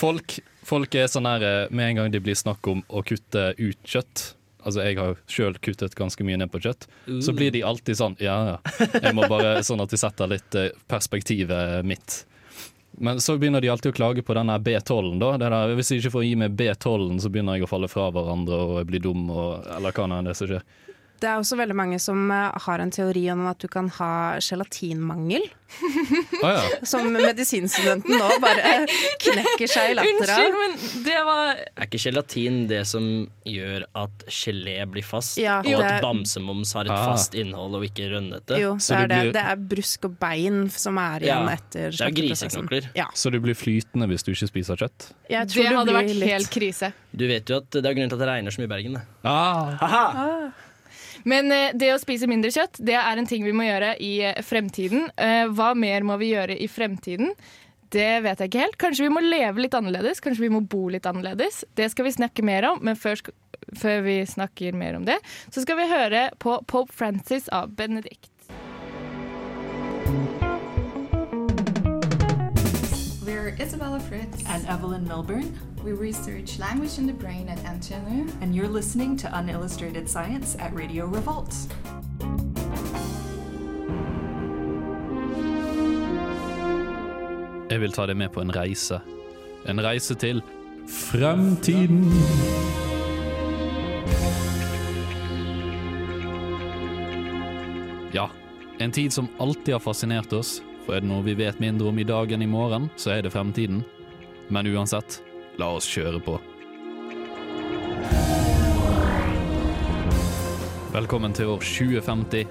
folk, 0.00 0.38
folk 0.68 0.94
er 0.98 1.08
sånn 1.10 1.28
her 1.28 1.44
eh, 1.44 1.70
Med 1.74 1.92
en 1.92 2.02
gang 2.02 2.12
det 2.14 2.20
blir 2.24 2.36
snakk 2.38 2.66
om 2.70 2.84
å 2.88 3.02
kutte 3.06 3.50
ut 3.58 3.80
kjøtt 3.88 4.32
Altså 4.66 4.84
Jeg 4.84 4.98
har 4.98 5.18
sjøl 5.30 5.58
kuttet 5.62 5.94
ganske 5.96 6.24
mye 6.26 6.36
ned 6.40 6.50
på 6.52 6.60
kjøtt. 6.60 6.88
Så 7.24 7.32
blir 7.32 7.52
de 7.54 7.62
alltid 7.64 7.96
sånn 7.98 8.16
Ja, 8.20 8.38
ja. 8.52 8.88
Jeg 8.98 9.14
må 9.16 9.28
bare 9.30 9.60
Sånn 9.68 9.80
at 9.80 9.94
de 9.94 10.00
setter 10.00 10.30
litt 10.30 10.58
eh, 10.58 10.72
perspektivet 10.90 11.86
mitt. 11.88 12.24
Men 12.98 13.20
så 13.22 13.36
begynner 13.38 13.62
de 13.62 13.70
alltid 13.70 13.92
å 13.92 13.96
klage 13.96 14.24
på 14.26 14.34
denne 14.34 14.56
B12-en. 14.58 15.20
da 15.22 15.36
der, 15.38 15.74
Hvis 15.78 15.92
jeg 15.92 16.02
ikke 16.02 16.16
får 16.16 16.24
gi 16.26 16.34
meg 16.40 16.56
B12-en, 16.58 17.20
så 17.22 17.30
begynner 17.30 17.58
jeg 17.58 17.68
å 17.68 17.70
falle 17.70 17.90
fra 17.90 18.08
hverandre 18.10 18.58
og 18.58 18.80
blir 18.90 19.02
dum. 19.04 19.28
Og, 19.30 19.62
eller 19.76 19.94
hva 19.94 20.08
nå 20.10 20.18
enn 20.18 20.30
det 20.30 20.34
som 20.38 20.50
skjer. 20.50 20.64
Det 21.18 21.26
er 21.26 21.38
også 21.40 21.56
veldig 21.58 21.74
mange 21.74 21.98
som 22.00 22.30
eh, 22.30 22.52
har 22.66 22.78
en 22.78 22.90
teori 22.94 23.24
om 23.32 23.46
at 23.50 23.58
du 23.58 23.66
kan 23.68 23.88
ha 23.98 24.12
gelatinmangel. 24.38 25.48
Oh, 26.40 26.48
ja. 26.48 26.62
Som 26.86 27.10
medisinstudenten 27.12 28.14
nå 28.16 28.28
bare 28.40 28.86
knekker 29.20 29.68
seg 29.68 29.90
i 29.90 29.96
latter 29.98 30.14
Unnskyld, 30.22 30.54
men 30.56 31.02
det 31.04 31.16
var 31.26 31.50
Er 31.58 31.84
ikke 31.84 31.98
gelatin 32.00 32.56
det 32.70 32.78
som 32.88 33.04
gjør 33.44 33.84
at 34.00 34.24
gelé 34.32 34.78
blir 34.88 35.04
fast, 35.04 35.36
Ja, 35.42 35.58
og 35.60 35.68
at 35.82 35.98
det- 35.98 35.98
bamsemums 36.06 36.72
har 36.78 36.86
et 36.88 36.94
Ah. 36.94 37.02
fast 37.10 37.34
innhold 37.36 37.74
og 37.76 37.84
ikke 37.84 38.06
rønnete? 38.14 38.56
Jo, 38.62 38.76
Så 38.80 38.94
så 38.94 39.02
er 39.02 39.08
det 39.08 39.08
det, 39.10 39.18
blir- 39.26 39.32
det 39.36 39.42
er 39.52 39.56
brusk 39.74 40.04
og 40.08 40.14
bein 40.22 40.70
som 40.72 40.96
er 41.02 41.20
igjen 41.26 41.44
Ja, 41.50 41.56
etter 41.58 41.90
det 41.90 42.00
er 42.00 42.16
griseknokler. 42.16 42.88
Ja, 42.96 43.06
Så 43.12 43.30
du 43.30 43.38
blir 43.40 43.54
flytende 43.58 44.08
hvis 44.08 44.24
du 44.24 44.32
ikke 44.32 44.48
spiser 44.48 44.76
kjøtt? 44.80 45.10
jeg 45.28 45.48
tror 45.48 45.62
Det 45.68 45.76
hadde 45.76 45.92
vært 45.98 46.14
litt- 46.16 46.30
helt 46.32 46.50
krise. 46.50 46.92
Du 47.14 47.26
vet 47.28 47.44
jo 47.44 47.56
at 47.60 47.68
det 47.70 47.84
er 47.84 47.92
grunnen 47.92 48.08
til 48.08 48.16
at 48.16 48.24
det 48.24 48.28
regner 48.32 48.50
så 48.50 48.58
mye 48.62 48.70
i 48.70 48.72
Bergen. 48.72 48.92
Det. 48.94 49.02
Ah. 49.24 50.48
Men 51.28 51.52
eh, 51.52 51.70
det 51.76 51.92
å 51.92 52.00
spise 52.00 52.28
mindre 52.30 52.52
kjøtt, 52.54 52.80
det 52.84 52.96
er 52.98 53.20
en 53.20 53.28
ting 53.28 53.44
vi 53.44 53.54
må 53.56 53.66
gjøre 53.66 53.94
i 54.04 54.12
eh, 54.30 54.42
fremtiden. 54.44 55.08
Eh, 55.16 55.44
hva 55.52 55.74
mer 55.78 56.06
må 56.06 56.18
vi 56.20 56.32
gjøre 56.32 56.56
i 56.56 56.68
fremtiden? 56.70 57.34
Det 57.92 58.08
vet 58.24 58.40
jeg 58.40 58.50
ikke 58.50 58.64
helt. 58.64 58.78
Kanskje 58.80 59.06
vi 59.06 59.12
må 59.14 59.24
leve 59.24 59.64
litt 59.64 59.76
annerledes? 59.76 60.20
Kanskje 60.24 60.44
vi 60.44 60.52
må 60.52 60.60
bo 60.60 60.86
litt 60.92 61.08
annerledes? 61.08 61.62
Det 61.76 61.88
skal 61.92 62.08
vi 62.08 62.16
snakke 62.18 62.44
mer 62.44 62.66
om, 62.70 62.82
men 62.84 62.98
før, 63.00 63.20
før 63.80 64.02
vi 64.04 64.18
snakker 64.28 64.76
mer 64.76 64.98
om 64.98 65.06
det, 65.08 65.16
så 65.48 65.64
skal 65.64 65.80
vi 65.80 65.88
høre 65.88 66.28
på 66.42 66.58
Pope 66.68 66.92
Francis 66.92 67.48
av 67.54 67.72
Benedict. 67.76 68.28
Isabella 73.60 73.98
Fritz. 74.00 74.44
And 74.48 74.66
Evelyn 74.66 75.06
Milburn. 75.08 75.58
We 75.84 75.92
research 75.92 76.58
language 76.58 76.98
in 76.98 77.06
the 77.06 77.12
brain 77.12 77.48
at 77.48 77.58
antenna 77.64 78.26
And 78.40 78.54
you're 78.54 78.68
listening 78.68 79.16
to 79.18 79.28
Unillustrated 79.28 80.08
Science 80.08 80.56
at 80.58 80.72
Radio 80.74 81.06
Revolt. 81.06 81.54
Jeg 87.70 87.80
vil 87.80 87.92
ta 87.92 88.06
deg 88.06 88.16
med 88.16 88.30
på 88.32 88.40
en 88.40 88.54
reise. 88.56 89.00
En 89.68 89.80
reise 89.84 90.14
til 90.14 90.42
fremtiden. 90.88 92.08
Ja, 98.14 98.30
en 98.80 98.92
tid 98.92 99.10
som 99.10 99.28
alltid 99.38 99.72
har 99.72 99.82
fascinert 99.84 100.32
oss, 100.32 100.62
for 100.88 100.96
er 100.96 101.02
det 101.04 101.10
noe 101.10 101.20
vi 101.20 101.34
vet 101.36 101.58
mindre 101.60 101.90
om 101.90 101.98
i 102.00 102.04
dag 102.08 102.30
enn 102.32 102.40
i 102.40 102.48
morgen, 102.48 102.86
så 102.96 103.12
er 103.12 103.26
det 103.26 103.34
fremtiden. 103.34 103.82
Men 104.48 104.70
uansett, 104.72 105.18
la 105.60 105.66
oss 105.76 105.84
kjøre 105.84 106.16
på. 106.24 106.38
Velkommen 110.94 111.36
til 111.36 111.52
år 111.52 111.60
2050. 111.60 112.48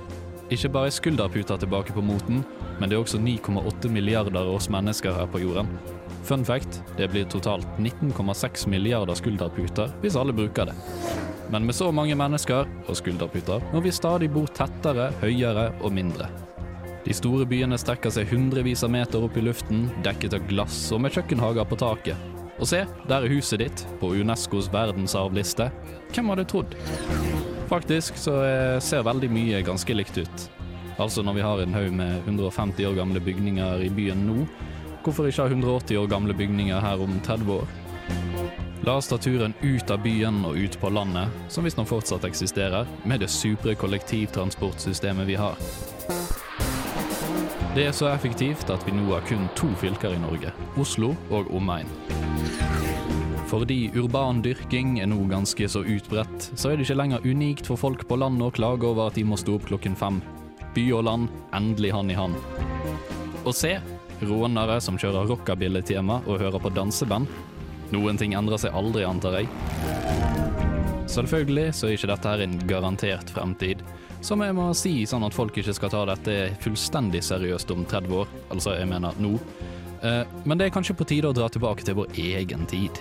Ikke 0.53 0.69
bare 0.69 0.91
er 0.91 0.93
skulderputa 0.93 1.57
tilbake 1.57 1.95
på 1.95 2.03
moten, 2.05 2.43
men 2.77 2.85
det 2.85 2.99
er 2.99 3.01
også 3.01 3.17
9,8 3.17 3.89
milliarder 3.89 4.51
oss 4.53 4.69
mennesker 4.69 5.17
her 5.17 5.25
på 5.33 5.41
jorden. 5.41 5.71
Fun 6.27 6.45
fact, 6.45 6.83
det 6.99 7.09
blir 7.09 7.25
totalt 7.25 7.65
19,6 7.81 8.67
milliarder 8.69 9.17
skulderputer 9.17 9.89
hvis 10.03 10.19
alle 10.19 10.35
bruker 10.37 10.69
det. 10.69 10.77
Men 11.49 11.65
med 11.65 11.73
så 11.73 11.89
mange 11.89 12.13
mennesker 12.19 12.69
og 12.85 13.01
skulderputer 13.01 13.65
må 13.73 13.81
vi 13.81 13.95
stadig 13.95 14.29
bo 14.29 14.45
tettere, 14.45 15.09
høyere 15.23 15.71
og 15.81 15.97
mindre. 15.97 16.29
De 17.07 17.13
store 17.15 17.45
byene 17.47 17.77
strekker 17.79 18.11
seg 18.11 18.27
hundrevis 18.33 18.81
av 18.83 18.91
meter 18.91 19.23
opp 19.23 19.37
i 19.39 19.41
luften, 19.45 19.85
dekket 20.03 20.33
av 20.35 20.43
glass 20.49 20.75
og 20.91 20.99
med 21.05 21.13
kjøkkenhager 21.15 21.63
på 21.69 21.77
taket. 21.79 22.35
Og 22.59 22.67
se, 22.67 22.81
der 23.07 23.23
er 23.23 23.31
huset 23.31 23.61
ditt, 23.61 23.83
på 24.01 24.09
Unescos 24.17 24.67
verdensarvliste. 24.73 25.69
Hvem 26.11 26.33
hadde 26.33 26.47
trodd? 26.51 26.75
Faktisk 27.71 28.19
så 28.19 28.35
eh, 28.43 28.81
ser 28.83 29.07
veldig 29.07 29.31
mye 29.31 29.63
ganske 29.63 29.95
likt 29.95 30.19
ut. 30.19 30.45
Altså 30.99 31.23
når 31.23 31.39
vi 31.39 31.47
har 31.47 31.63
en 31.63 31.79
haug 31.79 31.95
med 31.95 32.27
150 32.27 32.89
år 32.89 32.99
gamle 32.99 33.23
bygninger 33.23 33.87
i 33.87 33.91
byen 33.93 34.27
nå, 34.27 34.43
hvorfor 35.05 35.31
ikke 35.31 35.47
ha 35.47 35.55
180 35.55 36.03
år 36.03 36.11
gamle 36.11 36.35
bygninger 36.35 36.83
her 36.83 37.07
om 37.07 37.21
30 37.23 37.53
år? 37.55 37.75
La 38.83 38.97
oss 38.99 39.07
ta 39.07 39.15
turen 39.15 39.55
ut 39.63 39.95
av 39.95 40.03
byen 40.03 40.43
og 40.49 40.59
ut 40.59 40.75
på 40.81 40.91
landet, 40.91 41.31
som 41.47 41.63
visstnok 41.63 41.87
fortsatt 41.87 42.27
eksisterer, 42.27 42.83
med 43.07 43.23
det 43.23 43.31
supre 43.31 43.79
kollektivtransportsystemet 43.79 45.31
vi 45.31 45.39
har. 45.39 45.55
Det 47.77 47.83
er 47.85 47.91
så 47.93 48.07
effektivt 48.09 48.71
at 48.73 48.81
vi 48.87 48.89
nå 48.89 49.03
har 49.11 49.21
kun 49.29 49.43
to 49.53 49.67
fylker 49.77 50.15
i 50.15 50.17
Norge, 50.17 50.49
Oslo 50.81 51.11
og 51.29 51.51
omegn. 51.53 51.85
Fordi 53.51 53.91
urban 53.93 54.39
dyrking 54.41 54.95
er 54.97 55.05
nå 55.11 55.19
ganske 55.29 55.67
så 55.69 55.83
utbredt, 55.85 56.47
så 56.57 56.71
er 56.71 56.79
det 56.79 56.87
ikke 56.87 56.95
lenger 56.97 57.27
unikt 57.27 57.69
for 57.69 57.77
folk 57.77 58.01
på 58.09 58.17
landet 58.17 58.47
å 58.47 58.55
klage 58.57 58.89
over 58.89 59.11
at 59.11 59.19
de 59.19 59.27
må 59.29 59.37
stå 59.37 59.59
opp 59.59 59.67
klokken 59.69 59.93
fem. 59.99 60.17
By 60.73 60.87
og 60.97 61.05
land, 61.05 61.29
endelig 61.53 61.93
hand 61.93 62.15
i 62.15 62.17
hand. 62.17 62.41
Og 63.43 63.53
se, 63.53 63.75
rånere 64.25 64.79
som 64.81 64.97
kjører 64.97 65.29
rockabilly-tema 65.29 66.23
og 66.25 66.41
hører 66.41 66.57
på 66.63 66.73
danseband. 66.73 67.29
Noen 67.93 68.17
ting 68.17 68.33
endrer 68.33 68.57
seg 68.65 68.73
aldri, 68.73 69.05
antar 69.05 69.37
jeg. 69.37 69.53
Selvfølgelig 71.13 71.69
så 71.77 71.91
er 71.91 71.99
ikke 71.99 72.09
dette 72.15 72.33
her 72.33 72.47
en 72.47 72.57
garantert 72.73 73.37
fremtid. 73.37 73.85
Som 74.27 74.41
jeg 74.43 74.51
må 74.57 74.65
si, 74.75 74.91
sånn 75.07 75.23
at 75.23 75.31
folk 75.31 75.55
ikke 75.55 75.71
skal 75.71 75.91
ta 75.93 76.01
dette 76.09 76.33
fullstendig 76.59 77.21
seriøst 77.23 77.69
om 77.71 77.85
30 77.87 78.15
år. 78.17 78.31
Altså, 78.51 78.73
jeg 78.75 78.89
mener 78.89 79.15
nå. 79.23 79.37
Eh, 80.03 80.25
Men 80.43 80.59
det 80.59 80.65
er 80.67 80.73
kanskje 80.75 80.97
på 80.99 81.07
tide 81.07 81.29
å 81.29 81.35
dra 81.37 81.47
tilbake 81.47 81.85
til 81.87 81.95
vår 81.95 82.11
egen 82.19 82.65
tid. 82.67 82.99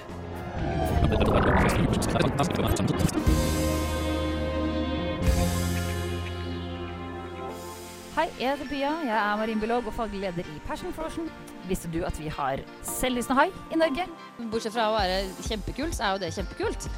Hei, 8.15 8.29
jeg 8.39 8.53
heter 8.53 8.71
Pia. 8.71 8.93
Jeg 9.03 9.17
er 9.17 9.41
marinbiolog 9.43 9.91
og 9.91 9.99
faglig 9.99 10.23
leder 10.29 10.47
i 10.47 10.61
Passion 10.69 10.95
Frosion. 10.95 11.27
Visste 11.67 11.91
du 11.91 12.05
at 12.07 12.23
vi 12.23 12.31
har 12.31 12.63
selvlysende 12.87 13.41
hai 13.41 13.49
i 13.75 13.81
Norge? 13.83 14.07
Bortsett 14.55 14.79
fra 14.79 14.93
å 14.93 14.95
være 14.95 15.19
kjempekult, 15.43 15.99
så 15.99 16.07
er 16.07 16.15
jo 16.15 16.23
det 16.23 16.33
kjempekult. 16.39 16.89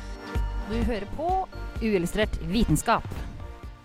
Du 0.68 0.76
hører 0.84 1.08
på 1.16 1.32
Uillustrert 1.80 2.36
vitenskap. 2.52 3.08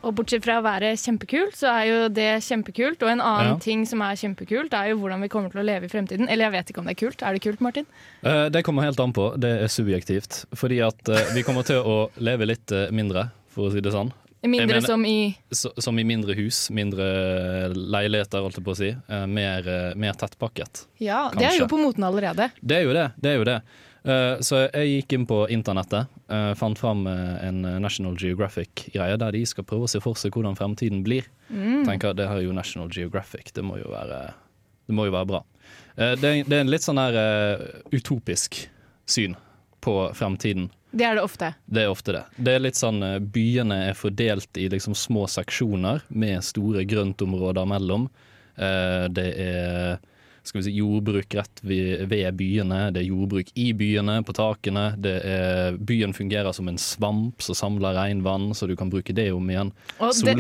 Og 0.03 0.15
bortsett 0.17 0.43
fra 0.43 0.57
å 0.59 0.63
være 0.65 0.93
kjempekult, 0.99 1.55
så 1.55 1.69
er 1.71 1.83
jo 1.87 1.99
det 2.11 2.29
kjempekult. 2.43 3.03
Og 3.05 3.09
en 3.13 3.21
annen 3.23 3.53
Ja. 3.53 3.57
ting 3.63 3.85
som 3.87 4.01
er 4.01 4.15
kjempekult, 4.19 4.73
er 4.73 4.89
jo 4.91 4.97
hvordan 4.99 5.21
vi 5.21 5.29
kommer 5.29 5.49
til 5.49 5.61
å 5.61 5.65
leve 5.65 5.85
i 5.85 5.87
fremtiden. 5.87 6.27
Eller 6.29 6.49
jeg 6.49 6.51
vet 6.51 6.69
ikke 6.73 6.79
om 6.79 6.85
det 6.85 6.95
er 6.97 7.05
kult. 7.07 7.23
Er 7.23 7.33
det 7.33 7.41
kult, 7.41 7.61
Martin? 7.61 7.85
Eh, 8.23 8.49
Det 8.49 8.63
kommer 8.65 8.83
helt 8.83 8.99
an 8.99 9.13
på. 9.13 9.39
Det 9.39 9.61
er 9.63 9.67
subjektivt. 9.67 10.45
Fordi 10.53 10.81
at 10.85 11.07
eh, 11.09 11.33
vi 11.33 11.41
kommer 11.43 11.63
til 11.63 11.77
å 11.81 12.09
leve 12.19 12.45
litt 12.45 12.69
eh, 12.71 12.91
mindre, 12.91 13.29
for 13.49 13.69
å 13.69 13.71
si 13.71 13.79
det 13.79 13.93
sånn. 13.93 14.11
Mindre 14.43 14.67
mener- 14.67 14.87
som 14.87 15.05
i 15.05 15.37
Så, 15.51 15.71
som 15.77 15.99
i 15.99 16.03
mindre 16.03 16.33
hus, 16.35 16.69
mindre 16.69 17.73
leiligheter, 17.73 18.41
holdt 18.43 18.59
jeg 18.59 18.65
på 18.65 18.73
å 18.73 18.77
si. 18.77 18.89
Eh, 18.91 19.25
mer, 19.25 19.67
eh, 19.67 19.95
mer 19.95 20.13
tettpakket. 20.13 20.85
Ja, 20.99 21.29
det 21.31 21.45
er 21.47 21.57
jo 21.59 21.67
på 21.71 21.79
moten 21.79 22.03
allerede. 22.03 22.51
Det 22.61 22.77
er 22.77 22.83
jo 22.83 22.93
det. 22.93 23.11
det 23.21 23.31
er 23.31 23.37
jo 23.37 23.43
det. 23.47 23.61
Eh, 24.03 24.35
så 24.43 24.65
jeg 24.73 24.89
gikk 25.03 25.13
inn 25.13 25.25
på 25.25 25.47
internettet, 25.49 26.07
eh, 26.29 26.53
fant 26.59 26.77
fram 26.77 27.07
en 27.07 27.61
National 27.81 28.15
Geographic-greie 28.19 29.17
der 29.17 29.31
de 29.31 29.45
skal 29.45 29.63
prøve 29.63 29.87
å 29.87 29.89
se 29.89 30.01
for 30.03 30.13
seg 30.15 30.31
hvordan 30.35 30.57
fremtiden 30.59 31.03
blir. 31.05 31.23
Mm. 31.49 31.85
Tenker 31.85 32.13
Det 32.13 32.27
her 32.27 32.37
er 32.37 32.43
jo 32.43 32.51
National 32.51 32.89
Geographic, 32.89 33.53
det 33.53 33.63
må 33.63 33.77
jo 33.79 33.89
være, 33.89 34.33
det 34.87 34.95
må 34.95 35.05
jo 35.05 35.11
være 35.11 35.27
bra. 35.27 35.43
Eh, 35.97 36.15
det, 36.15 36.23
er, 36.23 36.43
det 36.43 36.57
er 36.57 36.61
en 36.65 36.71
litt 36.73 36.81
sånn 36.85 36.99
eh, 36.99 37.63
utopisk 37.93 38.67
syn 39.05 39.35
på 39.83 40.13
fremtiden. 40.17 40.69
Det 40.93 41.05
er 41.07 41.17
det 41.17 41.25
ofte. 41.25 41.53
Det 41.65 41.83
er 41.83 41.89
ofte 41.91 42.13
det. 42.13 42.23
Det 42.37 42.53
er 42.53 42.63
litt 42.63 42.77
sånn 42.77 43.01
eh, 43.03 43.19
Byene 43.33 43.79
er 43.89 43.97
fordelt 43.97 44.61
i 44.61 44.67
liksom 44.69 44.93
små 44.97 45.25
seksjoner 45.31 46.03
med 46.13 46.45
store 46.45 46.85
grøntområder 46.85 47.65
mellom. 47.69 48.09
Eh, 48.55 49.07
Det 49.09 49.29
er 49.41 50.01
skal 50.43 50.59
vi 50.59 50.63
si, 50.65 50.73
jordbruk 50.75 51.35
rett 51.37 51.61
ved, 51.63 52.01
ved 52.11 52.35
byene, 52.35 52.79
det 52.91 52.99
er 52.99 53.07
jordbruk 53.07 53.51
i 53.55 53.69
byene, 53.79 54.17
på 54.27 54.33
takene. 54.35 54.89
Det 54.99 55.13
er, 55.23 55.77
byen 55.79 56.11
fungerer 56.15 56.51
som 56.55 56.67
en 56.67 56.79
svamp 56.81 57.41
som 57.41 57.55
samler 57.55 57.95
regnvann, 57.95 58.49
så 58.51 58.67
du 58.67 58.75
kan 58.75 58.91
bruke 58.91 59.15
det 59.15 59.29
om 59.31 59.47
igjen. 59.49 59.71
Og 59.99 60.11
det- 60.11 60.35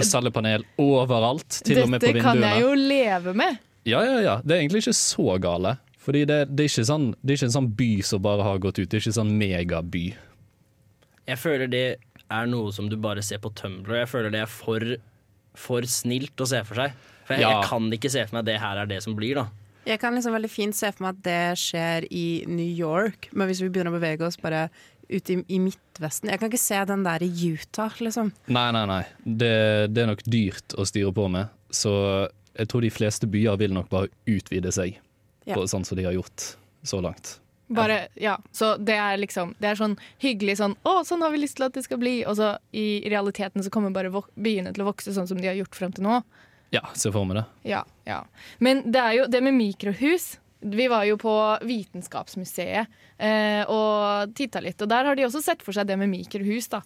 overalt, 0.77 1.61
til 1.63 1.83
og 1.83 1.89
med 1.89 2.01
på 2.01 2.11
vinduene. 2.11 2.19
Dette 2.19 2.21
kan 2.21 2.41
jeg 2.43 2.61
jo 2.61 2.73
leve 2.75 3.33
med. 3.33 3.57
Ja, 3.85 4.03
ja, 4.03 4.19
ja. 4.19 4.35
Det 4.43 4.51
er 4.57 4.61
egentlig 4.61 4.83
ikke 4.83 4.93
så 4.99 5.39
gale. 5.39 5.77
Fordi 6.03 6.25
det, 6.27 6.39
det, 6.51 6.65
er 6.65 6.67
ikke 6.67 6.85
sånn, 6.85 7.15
det 7.23 7.31
er 7.31 7.37
ikke 7.37 7.47
en 7.47 7.57
sånn 7.57 7.71
by 7.79 8.01
som 8.03 8.21
bare 8.21 8.43
har 8.43 8.59
gått 8.59 8.79
ut. 8.79 8.89
Det 8.89 8.97
er 8.97 9.03
ikke 9.05 9.13
en 9.13 9.19
sånn 9.23 9.37
megaby. 9.39 10.05
Jeg 11.27 11.39
føler 11.39 11.69
det 11.71 11.85
er 12.33 12.47
noe 12.49 12.71
som 12.75 12.89
du 12.89 12.95
bare 12.99 13.21
ser 13.23 13.39
på 13.43 13.51
Tumblr. 13.55 13.95
Jeg 14.01 14.09
føler 14.11 14.31
det 14.33 14.41
er 14.43 14.51
for, 14.51 14.83
for 15.55 15.85
snilt 15.87 16.39
å 16.43 16.47
se 16.49 16.63
for 16.67 16.75
seg. 16.81 16.95
For 17.27 17.35
jeg, 17.37 17.41
Ja. 17.45 17.51
jeg 17.61 17.69
kan 17.69 17.91
ikke 17.95 18.11
se 18.11 18.25
for 18.27 18.35
meg 18.35 18.43
at 18.43 18.49
det 18.51 18.59
her 18.59 18.77
er 18.81 18.85
det 18.89 19.01
som 19.05 19.15
blir, 19.15 19.35
da. 19.35 19.45
Jeg 19.85 19.99
kan 19.99 20.15
liksom 20.15 20.33
veldig 20.35 20.49
fint 20.51 20.75
se 20.75 20.89
for 20.91 21.03
meg 21.05 21.15
at 21.17 21.23
det 21.23 21.57
skjer 21.59 22.05
i 22.11 22.25
New 22.47 22.67
York, 22.75 23.29
men 23.33 23.47
hvis 23.49 23.61
vi 23.61 23.69
begynner 23.69 23.91
å 23.91 23.99
bevege 23.99 24.21
oss 24.27 24.37
bare 24.39 24.69
ut 25.11 25.29
i, 25.29 25.35
i 25.51 25.57
Midtvesten 25.59 26.29
Jeg 26.31 26.39
kan 26.39 26.49
ikke 26.49 26.59
se 26.63 26.79
den 26.87 27.03
der 27.03 27.23
i 27.25 27.27
Utah, 27.51 27.91
liksom. 27.99 28.31
Nei, 28.47 28.71
nei, 28.71 28.85
nei. 28.87 29.01
Det, 29.25 29.91
det 29.93 30.03
er 30.03 30.07
nok 30.13 30.23
dyrt 30.23 30.75
å 30.79 30.85
styre 30.87 31.11
på 31.13 31.27
med. 31.29 31.51
Så 31.69 31.91
jeg 32.55 32.67
tror 32.71 32.81
de 32.85 32.89
fleste 32.95 33.27
byer 33.27 33.57
vil 33.59 33.73
nok 33.75 33.89
bare 33.91 34.07
utvide 34.25 34.71
seg, 34.71 34.99
Ja. 35.45 35.55
på, 35.57 35.65
sånn 35.67 35.83
som 35.85 35.97
de 35.99 36.05
har 36.07 36.13
gjort 36.15 36.55
så 36.87 37.01
langt. 37.03 37.37
Bare, 37.75 37.97
ja. 38.19 38.37
Så 38.51 38.75
det 38.77 38.95
er 38.99 39.17
liksom 39.17 39.55
Det 39.59 39.71
er 39.71 39.79
sånn 39.79 39.95
hyggelig 40.21 40.57
sånn 40.59 40.75
Å, 40.85 40.99
sånn 41.07 41.23
har 41.25 41.33
vi 41.33 41.41
lyst 41.41 41.57
til 41.57 41.67
at 41.67 41.75
det 41.77 41.85
skal 41.85 41.99
bli. 42.01 42.19
Og 42.29 42.37
så 42.39 42.53
i 42.71 43.03
realiteten 43.09 43.63
så 43.65 43.71
kommer 43.73 43.93
bare 43.95 44.11
byene 44.35 44.73
til 44.73 44.85
å 44.85 44.89
vokse 44.91 45.13
sånn 45.15 45.29
som 45.29 45.41
de 45.41 45.49
har 45.49 45.57
gjort 45.59 45.77
frem 45.77 45.93
til 45.95 46.07
nå. 46.07 46.21
Ja, 46.73 46.87
se 46.97 47.11
for 47.13 47.27
meg 47.29 47.37
det. 47.37 47.45
Ja, 47.69 47.83
ja. 48.09 48.23
Men 48.63 48.81
det 48.91 49.01
er 49.01 49.17
jo 49.19 49.27
det 49.29 49.43
med 49.45 49.53
mikrohus. 49.57 50.37
Vi 50.63 50.87
var 50.89 51.03
jo 51.05 51.19
på 51.21 51.33
Vitenskapsmuseet 51.67 52.87
eh, 53.19 53.61
og 53.69 54.33
titta 54.37 54.61
litt, 54.63 54.81
og 54.81 54.89
der 54.89 55.09
har 55.09 55.19
de 55.19 55.25
også 55.27 55.43
sett 55.43 55.61
for 55.61 55.75
seg 55.75 55.89
det 55.89 55.99
med 55.99 56.09
mikrohus. 56.09 56.71
da. 56.71 56.81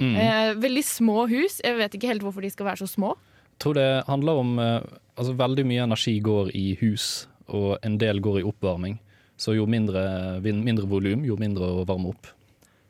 Mm. 0.00 0.16
Eh, 0.16 0.54
veldig 0.60 0.84
små 0.84 1.26
hus. 1.30 1.60
Jeg 1.64 1.78
vet 1.78 1.94
ikke 1.96 2.10
helt 2.10 2.24
hvorfor 2.26 2.44
de 2.44 2.50
skal 2.52 2.68
være 2.72 2.82
så 2.82 2.90
små. 2.90 3.14
Jeg 3.54 3.62
tror 3.64 3.76
det 3.78 3.90
handler 4.08 4.42
om 4.42 4.58
eh, 4.58 4.80
Altså, 5.20 5.34
veldig 5.36 5.66
mye 5.68 5.82
energi 5.84 6.14
går 6.24 6.46
i 6.56 6.78
hus, 6.80 7.26
og 7.52 7.74
en 7.84 7.98
del 8.00 8.22
går 8.24 8.38
i 8.40 8.44
oppvarming. 8.48 8.94
Så 9.40 9.54
jo 9.56 9.64
mindre, 9.70 10.02
mindre 10.44 10.84
volum, 10.90 11.22
jo 11.24 11.36
mindre 11.40 11.64
å 11.80 11.86
varme 11.88 12.12
opp. 12.12 12.28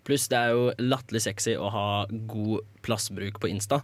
Pluss 0.07 0.27
det 0.33 0.39
er 0.41 0.55
jo 0.57 0.63
latterlig 0.83 1.23
sexy 1.23 1.55
å 1.61 1.69
ha 1.71 1.87
god 2.11 2.65
plassbruk 2.83 3.39
på 3.43 3.51
Insta. 3.53 3.83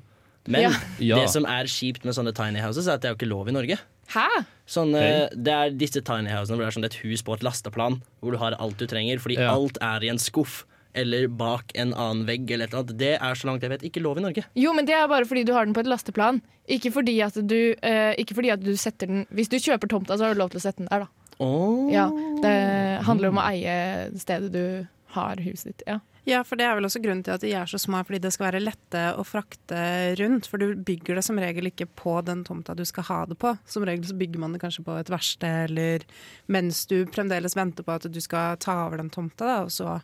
Men 0.48 0.62
Ja. 0.66 0.70
Ja. 0.98 1.16
det 1.20 1.30
som 1.30 1.44
er 1.46 1.68
kjipt 1.70 2.04
med 2.06 2.14
sånne 2.16 2.32
tiny 2.34 2.60
houses, 2.62 2.86
er 2.88 2.96
at 2.98 3.02
det 3.04 3.10
er 3.10 3.14
jo 3.14 3.20
ikke 3.20 3.30
lov 3.30 3.48
i 3.50 3.54
Norge. 3.54 3.78
Hæ? 4.14 4.26
Sånne, 4.66 5.00
Hei. 5.02 5.28
det 5.34 5.52
er 5.54 5.70
disse 5.78 6.02
tiny 6.06 6.30
housene 6.30 6.56
hvor 6.56 6.64
det 6.66 6.70
er 6.72 6.76
sånn 6.80 6.88
et 6.88 6.98
hus 7.04 7.22
på 7.26 7.34
et 7.34 7.42
lasteplan, 7.46 8.00
hvor 8.22 8.34
du 8.34 8.38
har 8.42 8.54
alt 8.58 8.78
du 8.78 8.86
trenger, 8.90 9.18
fordi 9.22 9.38
Ja. 9.38 9.52
alt 9.54 9.78
er 9.82 10.02
i 10.06 10.10
en 10.10 10.18
skuff. 10.22 10.64
Eller 10.96 11.26
bak 11.28 11.72
en 11.76 11.92
annen 11.92 12.24
vegg. 12.24 12.48
Eller 12.50 12.64
et 12.64 12.72
eller 12.72 12.82
annet. 12.86 12.96
Det 12.96 13.10
er 13.20 13.34
så 13.36 13.44
langt 13.50 13.60
jeg 13.60 13.68
vet 13.68 13.82
ikke 13.84 14.00
lov 14.00 14.16
i 14.16 14.22
Norge. 14.24 14.44
Jo, 14.56 14.72
men 14.72 14.86
det 14.88 14.94
er 14.96 15.06
bare 15.10 15.26
fordi 15.28 15.44
du 15.44 15.52
har 15.52 15.66
den 15.66 15.74
på 15.76 15.82
et 15.84 15.90
lasteplan. 15.92 16.40
Ikke 16.72 16.88
fordi 16.90 17.18
at 17.20 17.34
du, 17.46 17.74
eh, 17.82 18.14
ikke 18.16 18.32
fordi 18.34 18.50
at 18.54 18.62
du 18.64 18.72
setter 18.80 19.06
den 19.06 19.26
Hvis 19.30 19.50
du 19.52 19.58
kjøper 19.60 19.90
tomta, 19.92 20.16
så 20.16 20.24
har 20.24 20.32
du 20.34 20.40
lov 20.40 20.50
til 20.54 20.58
å 20.58 20.64
sette 20.64 20.78
den 20.80 20.88
der, 20.88 21.04
da. 21.04 21.06
Ja, 21.38 22.08
det 22.42 23.04
handler 23.06 23.28
om 23.32 23.38
å 23.40 23.46
eie 23.50 24.10
stedet 24.18 24.52
du 24.52 24.86
har 25.16 25.36
huset 25.36 25.72
ditt. 25.72 25.82
Ja. 25.86 26.00
Ja, 26.26 26.40
for 26.42 26.58
det 26.58 26.64
er 26.66 26.74
vel 26.74 26.82
også 26.88 26.98
grunnen 26.98 27.22
til 27.22 27.36
at 27.36 27.40
de 27.44 27.52
er 27.54 27.68
så 27.70 27.78
små, 27.78 28.00
fordi 28.02 28.18
det 28.24 28.32
skal 28.34 28.48
være 28.48 28.58
lette 28.64 29.02
å 29.14 29.22
frakte 29.22 29.78
rundt. 30.18 30.48
For 30.50 30.58
du 30.58 30.72
bygger 30.74 31.14
det 31.14 31.22
som 31.22 31.38
regel 31.38 31.68
ikke 31.70 31.86
på 31.94 32.16
den 32.26 32.42
tomta 32.42 32.74
du 32.74 32.82
skal 32.84 33.04
ha 33.06 33.18
det 33.30 33.36
på. 33.38 33.52
Som 33.70 33.84
regel 33.86 34.02
så 34.08 34.16
bygger 34.18 34.42
man 34.42 34.52
det 34.56 34.58
kanskje 34.64 34.82
på 34.88 34.96
et 34.98 35.12
verksted, 35.12 35.70
eller 35.70 36.02
mens 36.50 36.82
du 36.90 37.04
fremdeles 37.14 37.54
venter 37.54 37.86
på 37.86 37.94
at 37.94 38.08
du 38.10 38.18
skal 38.20 38.56
ta 38.58 38.74
over 38.88 38.98
den 38.98 39.12
tomta, 39.14 39.46
da, 39.46 39.60
og 39.68 39.70
så 39.70 40.00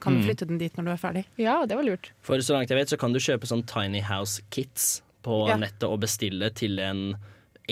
kan 0.00 0.14
du 0.16 0.20
Mm. 0.20 0.24
flytte 0.30 0.46
den 0.48 0.58
dit 0.58 0.72
når 0.76 0.84
du 0.84 0.90
er 0.92 0.96
ferdig. 1.04 1.24
Ja, 1.36 1.66
det 1.66 1.76
var 1.76 1.84
lurt. 1.84 2.10
For 2.22 2.36
så 2.38 2.56
langt 2.56 2.68
jeg 2.70 2.78
vet, 2.80 2.88
så 2.88 2.98
kan 2.98 3.12
du 3.12 3.18
kjøpe 3.18 3.44
sånn 3.48 3.66
Tiny 3.66 4.00
House 4.00 4.40
Kits 4.50 5.02
på 5.22 5.48
Ja. 5.48 5.56
nettet 5.56 5.84
og 5.90 6.00
bestille 6.00 6.48
til 6.54 6.78
en 6.78 7.16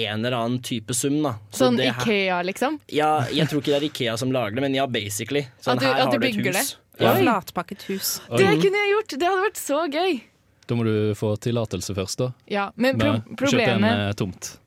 en 0.07 0.25
eller 0.25 0.37
annen 0.39 0.61
type 0.63 0.95
sum, 0.95 1.19
da. 1.23 1.35
Så 1.51 1.65
Sånn 1.67 1.77
det 1.81 1.91
her- 1.93 2.03
Ikea, 2.07 2.43
liksom. 2.47 2.79
Ja, 2.89 3.25
jeg 3.33 3.49
tror 3.51 3.61
ikke 3.63 3.75
det 3.75 3.83
er 3.83 3.87
Ikea 3.91 4.17
som 4.19 4.31
lager 4.33 4.55
det, 4.57 4.63
men 4.63 4.75
ja, 4.75 4.87
basically. 4.87 5.47
Sånn, 5.61 5.75
At 5.77 5.81
du- 5.81 5.87
her 5.87 5.95
at 5.95 6.13
har 6.13 6.19
du 6.19 6.27
et 6.27 6.35
hus. 6.37 6.45
det? 6.57 6.77
Ja. 7.05 7.15
Flatpakket 7.15 7.83
hus. 7.89 8.21
Det 8.31 8.47
kunne 8.61 8.79
jeg 8.83 8.91
gjort! 8.95 9.19
Det 9.19 9.23
hadde 9.29 9.45
vært 9.47 9.61
så 9.61 9.83
gøy. 9.91 10.21
Da 10.67 10.75
må 10.75 10.85
du 10.85 11.15
få 11.15 11.37
tillatelse 11.41 11.95
først, 11.97 12.17
da. 12.19 12.33
Ja, 12.49 12.71
men 12.77 12.99
pro 12.99 13.13
problemet... 13.37 13.49
Kjøpe 13.49 13.77
en 13.77 13.85
eh, 13.85 14.13
tomt. 14.13 14.59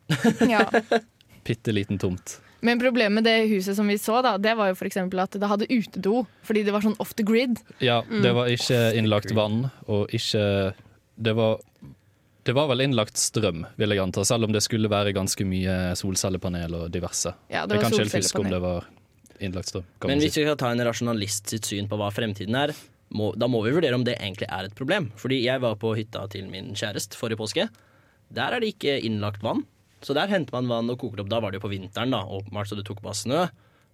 ja. 0.50 1.00
Bitte 1.46 1.74
liten 1.74 2.00
tomt. 2.00 2.40
Men 2.62 2.80
problemet 2.80 3.12
med 3.12 3.24
det 3.26 3.50
huset 3.50 3.76
som 3.76 3.88
vi 3.90 3.96
så, 3.98 4.22
da, 4.22 4.36
det 4.38 4.56
var 4.56 4.70
jo 4.70 4.76
eksempel 4.86 5.20
at 5.24 5.32
det 5.34 5.48
hadde 5.50 5.66
utedo. 5.70 6.28
Fordi 6.46 6.64
det 6.64 6.72
var 6.76 6.82
sånn 6.82 6.96
off 7.02 7.14
the 7.18 7.24
grid. 7.24 7.58
Ja, 7.82 8.02
Mm. 8.04 8.22
det 8.22 8.34
var 8.38 8.46
ikke 8.54 8.80
innlagt 8.96 9.32
vann, 9.34 9.72
og 9.88 10.08
ikke 10.14 10.74
Det 11.22 11.36
var 11.36 11.60
det 12.44 12.56
var 12.58 12.70
vel 12.72 12.82
innlagt 12.82 13.20
strøm, 13.22 13.66
vil 13.78 13.94
jeg 13.94 14.02
anta, 14.02 14.24
selv 14.26 14.48
om 14.48 14.56
det 14.56 14.64
skulle 14.66 14.90
være 14.92 15.14
ganske 15.14 15.46
mye 15.46 15.76
solcellepanel 16.00 16.74
og 16.80 16.88
diverse. 16.94 17.36
Ja, 17.54 17.68
det 17.70 17.78
jeg 17.78 17.84
kan 17.84 17.94
ikke 17.94 18.08
helt 18.08 18.26
huske 18.26 18.42
om 18.42 18.50
det 18.50 18.62
var 18.64 18.88
innlagt 19.42 19.70
strøm. 19.70 19.86
Kan 20.00 20.10
Men 20.10 20.18
man 20.18 20.26
hvis 20.26 20.40
vi 20.40 20.46
skal 20.48 20.58
ta 20.58 20.72
en 20.74 20.84
rasjonalist 20.88 21.54
sitt 21.54 21.70
syn 21.70 21.90
på 21.92 22.00
hva 22.02 22.10
fremtiden 22.14 22.58
er, 22.58 22.74
må, 23.12 23.34
da 23.36 23.50
må 23.52 23.62
vi 23.66 23.74
vurdere 23.76 23.98
om 23.98 24.06
det 24.08 24.16
egentlig 24.18 24.48
er 24.50 24.70
et 24.70 24.76
problem. 24.78 25.12
Fordi 25.20 25.42
jeg 25.44 25.62
var 25.62 25.78
på 25.80 25.94
hytta 25.98 26.26
til 26.32 26.48
min 26.50 26.72
kjæreste 26.78 27.20
forrige 27.20 27.42
påske. 27.42 27.68
Der 28.32 28.56
er 28.56 28.64
det 28.64 28.74
ikke 28.74 28.98
innlagt 29.04 29.44
vann. 29.44 29.66
Så 30.02 30.16
der 30.18 30.32
henter 30.32 30.56
man 30.58 30.70
vann 30.72 30.90
og 30.90 30.98
koker 31.02 31.22
opp. 31.22 31.30
Da 31.30 31.42
var 31.44 31.52
det 31.52 31.60
jo 31.60 31.68
på 31.68 31.74
vinteren, 31.76 32.14
da, 32.16 32.24
åpenbart, 32.26 32.72
så 32.72 32.78
det 32.80 32.88
tok 32.88 33.04
bare 33.06 33.20
snø. 33.20 33.44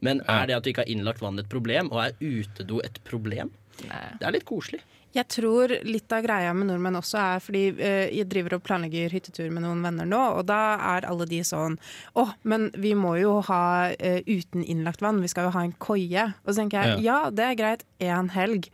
Men 0.06 0.22
er 0.30 0.46
det 0.48 0.56
at 0.56 0.64
du 0.64 0.70
ikke 0.72 0.86
har 0.86 0.94
innlagt 0.94 1.24
vann 1.26 1.42
et 1.42 1.50
problem, 1.50 1.90
og 1.92 2.04
er 2.04 2.16
utedo 2.22 2.80
et 2.86 3.02
problem? 3.08 3.50
Det 3.82 4.24
er 4.24 4.36
litt 4.36 4.46
koselig. 4.48 4.80
Jeg 5.18 5.28
tror 5.34 5.72
litt 5.88 6.12
av 6.14 6.22
greia 6.26 6.54
med 6.54 6.70
nordmenn 6.70 7.00
også 7.00 7.18
er 7.18 7.40
fordi 7.44 7.64
eh, 7.82 8.08
jeg 8.14 8.28
driver 8.30 8.58
og 8.60 8.64
planlegger 8.68 9.14
hyttetur 9.16 9.50
med 9.52 9.64
noen 9.66 9.82
venner 9.86 10.06
nå, 10.10 10.20
og 10.38 10.46
da 10.50 10.60
er 10.96 11.08
alle 11.10 11.26
de 11.30 11.40
sånn 11.48 11.80
Å, 12.16 12.28
men 12.46 12.70
vi 12.78 12.94
må 12.98 13.16
jo 13.22 13.40
ha 13.50 13.62
eh, 13.98 14.20
uten 14.28 14.62
innlagt 14.64 15.02
vann, 15.02 15.22
vi 15.24 15.32
skal 15.32 15.50
jo 15.50 15.56
ha 15.58 15.64
en 15.66 15.74
koie. 15.82 16.28
Og 16.46 16.52
så 16.54 16.62
tenker 16.62 16.84
jeg 16.94 17.08
ja, 17.08 17.24
det 17.34 17.50
er 17.52 17.58
greit 17.60 17.88
én 18.04 18.30
helg, 18.38 18.70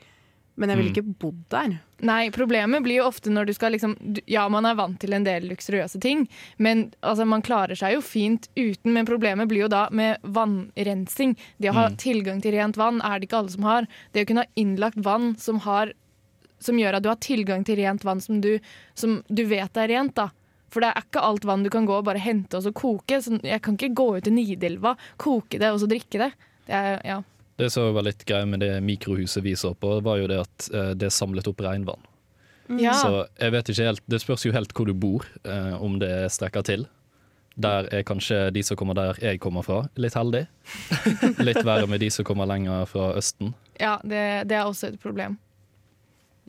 men 0.59 0.69
jeg 0.69 0.77
ville 0.77 0.91
Mm. 0.91 0.97
ikke 0.97 1.15
bodd 1.23 1.37
der. 1.49 1.71
Nei, 2.03 2.27
problemet 2.35 2.83
blir 2.83 2.99
jo 2.99 3.05
ofte 3.07 3.31
når 3.31 3.47
du 3.47 3.53
skal 3.55 3.71
liksom 3.73 3.95
Ja, 4.29 4.43
man 4.51 4.65
er 4.67 4.75
vant 4.75 4.99
til 5.01 5.13
en 5.15 5.23
del 5.25 5.47
luksuriøse 5.49 6.01
ting, 6.03 6.27
men 6.61 6.91
altså, 7.01 7.25
man 7.25 7.41
klarer 7.41 7.79
seg 7.79 7.95
jo 7.95 8.01
fint 8.05 8.49
uten. 8.59 8.91
Men 8.93 9.07
problemet 9.07 9.47
blir 9.49 9.63
jo 9.63 9.69
da 9.71 9.87
med 9.89 10.19
vannrensing. 10.21 11.35
Det 11.57 11.71
å 11.71 11.73
ha 11.79 11.87
Mm. 11.89 11.97
tilgang 11.97 12.41
til 12.43 12.53
rent 12.53 12.75
vann 12.77 13.01
er 13.01 13.19
det 13.19 13.29
ikke 13.29 13.39
alle 13.39 13.49
som 13.55 13.63
har. 13.63 13.87
Det 14.13 14.25
å 14.25 14.27
kunne 14.27 14.43
ha 14.45 14.51
innlagt 14.55 14.97
vann 15.01 15.35
som, 15.39 15.59
har, 15.65 15.93
som 16.65 16.79
gjør 16.79 16.97
at 16.97 17.05
du 17.05 17.11
har 17.11 17.19
tilgang 17.23 17.65
til 17.67 17.79
rent 17.81 18.05
vann 18.07 18.21
som 18.23 18.39
du, 18.43 18.55
som 18.97 19.21
du 19.27 19.43
vet 19.49 19.77
er 19.77 19.91
rent, 19.91 20.15
da. 20.19 20.29
For 20.73 20.81
det 20.81 20.89
er 20.89 21.05
ikke 21.05 21.21
alt 21.21 21.45
vann 21.45 21.65
du 21.65 21.69
kan 21.73 21.85
gå 21.85 21.99
og 21.99 22.07
bare 22.07 22.21
hente 22.21 22.57
og 22.57 22.65
så 22.65 22.73
koke. 22.73 23.19
Så 23.21 23.37
jeg 23.43 23.61
kan 23.61 23.77
ikke 23.77 23.93
gå 23.93 24.07
ut 24.17 24.29
i 24.29 24.33
Nidelva, 24.33 24.95
koke 25.21 25.61
det 25.61 25.69
og 25.69 25.83
så 25.83 25.89
drikke 25.91 26.23
det. 26.23 26.31
Det 26.65 26.79
er, 26.79 26.97
ja. 27.05 27.19
Det 27.61 27.69
som 27.69 27.91
var 27.93 28.07
litt 28.07 28.25
greia 28.25 28.47
med 28.49 28.63
det 28.63 28.71
mikrohuset 28.81 29.43
vi 29.45 29.53
så 29.59 29.75
på, 29.77 29.99
var 30.01 30.17
jo 30.17 30.31
det 30.31 30.39
at 30.41 30.67
eh, 30.73 30.91
det 30.97 31.11
samlet 31.13 31.47
opp 31.51 31.61
regnvann. 31.61 32.09
Ja. 32.79 32.95
Så 32.97 33.25
jeg 33.37 33.53
vet 33.53 33.69
ikke 33.69 33.87
helt, 33.91 34.03
det 34.09 34.21
spørs 34.23 34.45
jo 34.47 34.53
helt 34.55 34.73
hvor 34.73 34.89
du 34.89 34.95
bor, 34.97 35.27
eh, 35.45 35.75
om 35.77 35.99
det 36.01 36.31
strekker 36.33 36.65
til. 36.65 36.87
Der 37.53 37.85
er 37.93 38.01
kanskje 38.07 38.47
de 38.55 38.63
som 38.65 38.79
kommer 38.79 38.97
der 38.97 39.19
jeg 39.21 39.37
kommer 39.43 39.61
fra, 39.61 39.83
litt 40.01 40.15
heldig. 40.17 40.47
Litt 41.47 41.61
verre 41.61 41.85
med 41.85 42.01
de 42.01 42.09
som 42.09 42.25
kommer 42.25 42.49
lenger 42.49 42.87
fra 42.89 43.11
Østen. 43.19 43.53
ja 43.77 43.99
det, 44.01 44.49
det 44.49 44.57
er 44.57 44.65
også 44.65 44.89
et 44.89 45.01
problem. 45.03 45.37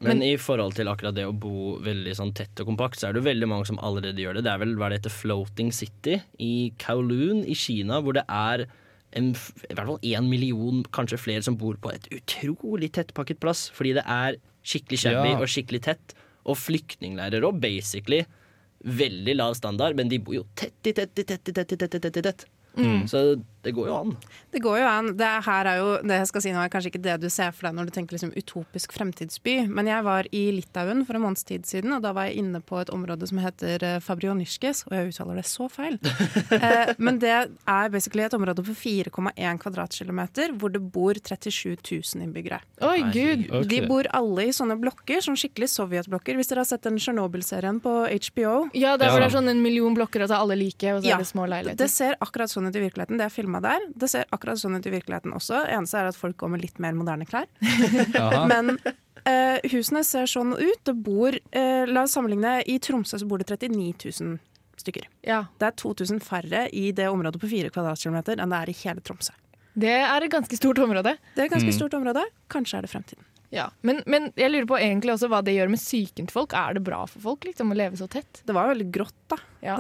Men, 0.05 0.23
i 0.23 0.37
forhold 0.41 0.75
til 0.77 0.89
akkurat 0.91 1.15
det 1.17 1.25
å 1.27 1.33
bo 1.33 1.75
veldig 1.85 2.15
sånn 2.19 2.33
tett 2.37 2.61
og 2.63 2.67
kompakt, 2.71 2.99
så 3.01 3.09
er 3.09 3.13
det 3.17 3.23
jo 3.23 3.29
veldig 3.31 3.49
mange 3.51 3.67
som 3.67 3.79
allerede 3.79 4.21
gjør 4.23 4.39
det. 4.39 4.45
Det 4.47 4.53
er 4.53 4.63
vel 4.63 4.75
hva 4.81 4.89
det 4.93 5.01
heter 5.01 5.15
Floating 5.15 5.73
City 5.73 6.21
i 6.39 6.73
Kowloon 6.83 7.45
i 7.49 7.55
Kina, 7.59 8.01
hvor 8.05 8.17
det 8.19 8.25
er 8.29 8.67
en, 9.15 9.31
i 9.35 9.75
hvert 9.75 9.87
fall 9.87 10.01
én 10.03 10.27
million, 10.29 10.83
kanskje 10.95 11.21
flere, 11.23 11.43
som 11.47 11.57
bor 11.57 11.77
på 11.81 11.93
et 11.95 12.09
utrolig 12.17 12.91
tettpakket 12.97 13.39
plass. 13.41 13.69
Fordi 13.75 13.95
det 13.95 14.05
er 14.11 14.41
skikkelig 14.67 14.99
shabby 15.05 15.29
Ja. 15.31 15.39
og 15.39 15.47
skikkelig 15.53 15.83
tett. 15.87 16.15
Og 16.45 16.57
flyktningleirer 16.59 17.45
òg, 17.47 17.61
basically. 17.63 18.25
Veldig 18.85 19.37
lav 19.39 19.55
standard, 19.57 19.97
men 19.97 20.09
de 20.11 20.19
bor 20.19 20.35
jo 20.35 20.45
tett 20.59 20.91
i 20.91 20.93
tett 20.93 21.17
i 21.19 21.25
tett 21.25 21.49
i 21.49 21.53
tett 21.53 21.73
i 21.73 21.77
tett. 21.77 21.91
tett, 21.95 22.13
tett, 22.13 22.23
tett. 22.25 22.45
Mm. 22.77 23.07
Så 23.09 23.23
det 23.65 23.73
går 23.77 23.89
jo 23.89 23.97
an. 23.97 24.15
Det 24.53 24.61
går 24.63 24.79
jo 24.83 24.87
an. 24.89 25.11
Det 25.19 25.31
her 25.47 25.71
er 25.71 25.81
jo 25.81 25.91
det 26.05 26.19
jeg 26.21 26.31
skal 26.31 26.45
si 26.45 26.53
nå 26.55 26.63
er 26.63 26.73
kanskje 26.73 26.93
ikke 26.93 27.03
det 27.05 27.17
du 27.23 27.29
ser 27.33 27.55
for 27.55 27.69
deg 27.69 27.79
når 27.79 27.89
du 27.89 27.95
tenker 27.97 28.17
liksom 28.17 28.35
utopisk 28.37 28.95
fremtidsby, 28.97 29.57
men 29.67 29.89
jeg 29.91 30.05
var 30.07 30.29
i 30.35 30.45
Litauen 30.55 31.05
for 31.09 31.17
en 31.17 31.25
måneds 31.25 31.47
tid 31.49 31.67
siden, 31.69 31.95
og 31.97 32.05
da 32.05 32.13
var 32.17 32.29
jeg 32.29 32.43
inne 32.43 32.61
på 32.65 32.79
et 32.83 32.93
område 32.95 33.29
som 33.31 33.41
heter 33.43 33.85
eh, 33.87 34.01
Fabrioniskes, 34.05 34.85
og 34.89 34.97
jeg 34.99 35.13
uttaler 35.13 35.41
det 35.41 35.47
så 35.49 35.69
feil. 35.73 35.99
eh, 36.59 36.93
men 36.99 37.21
det 37.23 37.33
er 37.35 37.93
basically 37.95 38.27
et 38.27 38.37
område 38.37 38.65
på 38.67 38.77
4,1 38.85 39.63
kvadratkilometer 39.65 40.55
hvor 40.59 40.73
det 40.75 40.83
bor 40.95 41.17
37 41.17 41.77
000 41.81 42.25
innbyggere. 42.27 42.61
Oi, 42.85 43.01
gud. 43.15 43.49
De 43.71 43.81
bor 43.89 44.09
alle 44.15 44.49
i 44.49 44.55
sånne 44.55 44.77
blokker, 44.81 45.23
sånn 45.25 45.39
skikkelig 45.41 45.71
sovjetblokker. 45.73 46.37
Hvis 46.39 46.53
dere 46.53 46.65
har 46.65 46.69
sett 46.69 46.85
den 46.87 47.01
Tsjernobyl-serien 47.01 47.81
på 47.85 47.95
HBO. 48.29 48.55
Ja, 48.77 48.95
det 48.99 49.09
er, 49.09 49.15
hvor 49.15 49.23
det 49.23 49.31
er 49.31 49.37
sånn 49.37 49.51
en 49.53 49.63
million 49.65 49.97
blokker, 49.97 50.25
og 50.25 50.31
så 50.31 50.39
er 50.39 50.45
alle 50.45 50.59
like, 50.61 50.95
og 50.95 51.03
så 51.03 51.09
Ja, 51.09 51.19
er 51.19 51.25
det 51.25 51.31
små 51.31 51.49
leiligheter. 51.51 51.81
Det 51.81 51.91
ser 51.93 52.19
akkurat 52.25 52.53
sånn 52.53 52.69
ut 52.69 52.77
i 52.77 52.85
virkeligheten. 52.85 53.21
Det 53.21 53.29
er 53.29 53.35
filma 53.35 53.54
der. 53.63 53.81
Det 53.95 54.09
ser 54.11 54.25
akkurat 54.33 54.59
sånn 54.59 54.77
ut 54.79 54.87
i 54.87 54.91
virkeligheten 54.91 55.33
også. 55.37 55.61
Eneste 55.69 55.99
er 56.01 56.07
at 56.11 56.17
folk 56.17 56.37
går 56.37 56.49
med 56.51 56.63
litt 56.63 56.79
mer 56.83 56.93
moderne 56.93 57.27
klær. 57.27 57.47
Men 58.51 58.79
eh, 59.25 59.61
husene 59.73 60.03
ser 60.05 60.27
sånn 60.31 60.55
ut. 60.57 60.81
Det 60.85 60.95
bor 60.95 61.35
eh, 61.37 61.85
La 61.87 62.03
oss 62.03 62.13
sammenligne. 62.17 62.63
I 62.67 62.79
Tromsø 62.79 63.19
så 63.21 63.27
bor 63.29 63.39
det 63.39 63.47
39 63.53 64.11
000 64.21 64.39
stykker. 64.81 65.07
Det 65.23 65.67
er 65.69 65.77
2000 65.79 66.21
færre 66.25 66.67
i 66.75 66.91
det 66.93 67.07
området 67.09 67.41
på 67.41 67.49
4 67.49 67.71
kvadratkilometer 67.75 68.41
enn 68.43 68.51
det 68.51 68.59
er 68.65 68.73
i 68.73 68.77
hele 68.83 69.01
Tromsø. 69.07 69.33
Det 69.75 69.91
er 69.91 70.23
et 70.23 70.31
ganske 70.31 70.55
stort 70.59 70.79
område. 70.79 71.17
Det 71.35 71.43
er 71.43 71.47
et 71.49 71.53
ganske 71.55 71.71
Mm. 71.73 71.79
stort 71.79 71.95
område. 71.99 72.23
Kanskje 72.51 72.79
er 72.79 72.83
det 72.83 72.91
fremtiden. 72.93 73.25
Ja, 73.55 73.69
men, 73.87 74.01
men 74.11 74.33
jeg 74.35 74.51
lurer 74.51 74.67
på 74.67 74.79
egentlig 74.83 75.13
også 75.15 75.29
hva 75.31 75.39
det 75.47 75.55
gjør 75.55 75.71
med 75.71 75.79
psyken 75.79 76.27
til 76.27 76.35
folk. 76.35 76.55
Er 76.59 76.75
det 76.75 76.83
bra 76.87 77.05
for 77.07 77.23
folk 77.23 77.45
liksom, 77.47 77.71
å 77.71 77.77
leve 77.79 77.99
så 78.01 78.09
tett? 78.11 78.41
Det 78.43 78.57
var 78.57 78.73
veldig 78.73 78.89
grått, 78.97 79.15
da. 79.31 79.39
Ja. 79.63 79.77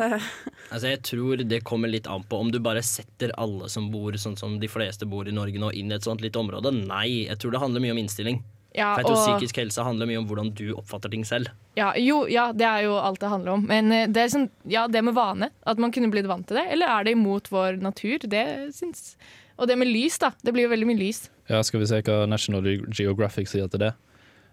Altså 0.70 0.92
jeg 0.92 1.02
tror 1.04 1.42
det 1.44 1.58
kommer 1.66 1.90
litt 1.90 2.06
an 2.08 2.22
på 2.30 2.38
om 2.40 2.52
du 2.54 2.60
bare 2.62 2.84
setter 2.86 3.34
alle 3.40 3.66
som 3.72 3.90
bor 3.92 4.14
sånn 4.20 4.38
som 4.38 4.54
de 4.62 4.70
fleste 4.70 5.08
bor 5.10 5.26
i 5.28 5.34
Norge 5.34 5.58
nå, 5.60 5.72
inn 5.74 5.90
i 5.90 5.98
et 5.98 6.06
sånt 6.06 6.22
lite 6.24 6.38
område. 6.40 6.70
Nei, 6.86 7.26
jeg 7.26 7.40
tror 7.42 7.56
det 7.56 7.60
handler 7.64 7.84
mye 7.84 7.96
om 7.96 8.00
innstilling. 8.04 8.40
Ja, 8.74 8.94
For 8.96 9.02
jeg 9.02 9.06
tror 9.06 9.18
og- 9.18 9.26
Psykisk 9.28 9.58
helse 9.62 9.84
handler 9.86 10.08
mye 10.10 10.18
om 10.18 10.26
hvordan 10.26 10.48
du 10.58 10.64
oppfatter 10.74 11.10
ting 11.12 11.22
selv. 11.26 11.50
Ja, 11.78 11.92
jo, 11.98 12.24
ja, 12.30 12.48
det 12.52 12.66
er 12.66 12.82
jo 12.88 12.96
alt 12.98 13.20
det 13.22 13.30
handler 13.30 13.52
om. 13.58 13.66
Men 13.70 13.92
eh, 13.94 14.06
det 14.10 14.22
er 14.24 14.32
sånn, 14.32 14.48
ja, 14.66 14.86
det 14.90 15.02
med 15.06 15.14
vane. 15.14 15.50
At 15.66 15.78
man 15.78 15.92
kunne 15.94 16.10
blitt 16.10 16.26
vant 16.26 16.46
til 16.50 16.58
det. 16.58 16.66
Eller 16.74 16.90
er 16.90 17.04
det 17.06 17.14
imot 17.14 17.50
vår 17.54 17.78
natur? 17.82 18.18
Det 18.26 18.46
syns 18.74 19.14
Og 19.58 19.68
det 19.70 19.76
med 19.78 19.86
lys, 19.86 20.18
da. 20.18 20.32
Det 20.42 20.50
blir 20.54 20.66
jo 20.66 20.72
veldig 20.74 20.86
mye 20.90 20.98
lys. 20.98 21.28
Ja, 21.50 21.60
skal 21.62 21.82
vi 21.82 21.88
se 21.90 22.00
hva 22.06 22.24
National 22.30 22.64
Geographic 22.94 23.50
sier 23.52 23.68
til 23.68 23.82
det. 23.84 23.92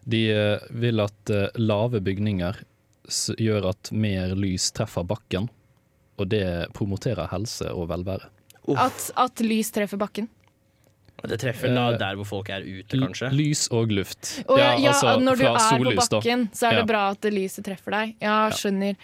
De 0.09 0.21
eh, 0.33 0.67
vil 0.81 0.99
at 1.03 1.29
eh, 1.31 1.47
lave 1.61 2.01
bygninger 2.03 2.61
gjør 3.41 3.69
at 3.71 3.91
mer 3.91 4.35
lys 4.37 4.69
treffer 4.75 5.05
bakken, 5.07 5.49
og 6.19 6.29
det 6.31 6.43
promoterer 6.77 7.31
helse 7.31 7.69
og 7.73 7.89
velvære. 7.91 8.29
At, 8.77 9.07
at 9.17 9.41
lys 9.45 9.71
treffer 9.73 9.99
bakken. 10.01 10.29
Det 11.21 11.37
treffer 11.41 11.69
da 11.75 11.91
Eh, 11.91 11.97
der 12.01 12.15
hvor 12.17 12.25
folk 12.25 12.49
er 12.49 12.63
ute, 12.65 12.97
kanskje. 12.97 13.29
Lys 13.35 13.67
og 13.71 13.91
luft. 13.93 14.41
Og 14.47 14.57
ja, 14.57 14.71
ja, 14.79 14.89
altså 14.93 15.19
når 15.21 15.37
du 15.37 15.43
fra 15.45 15.51
er 15.53 15.83
på 15.83 15.93
bakken, 15.99 16.45
da. 16.47 16.57
så 16.57 16.67
er 16.67 16.73
Ja. 16.73 16.79
det 16.81 16.87
bra 16.89 17.01
at 17.13 17.27
lyset 17.33 17.65
treffer 17.65 17.91
deg. 17.91 18.15
Ja, 18.21 18.37
skjønner. 18.49 18.95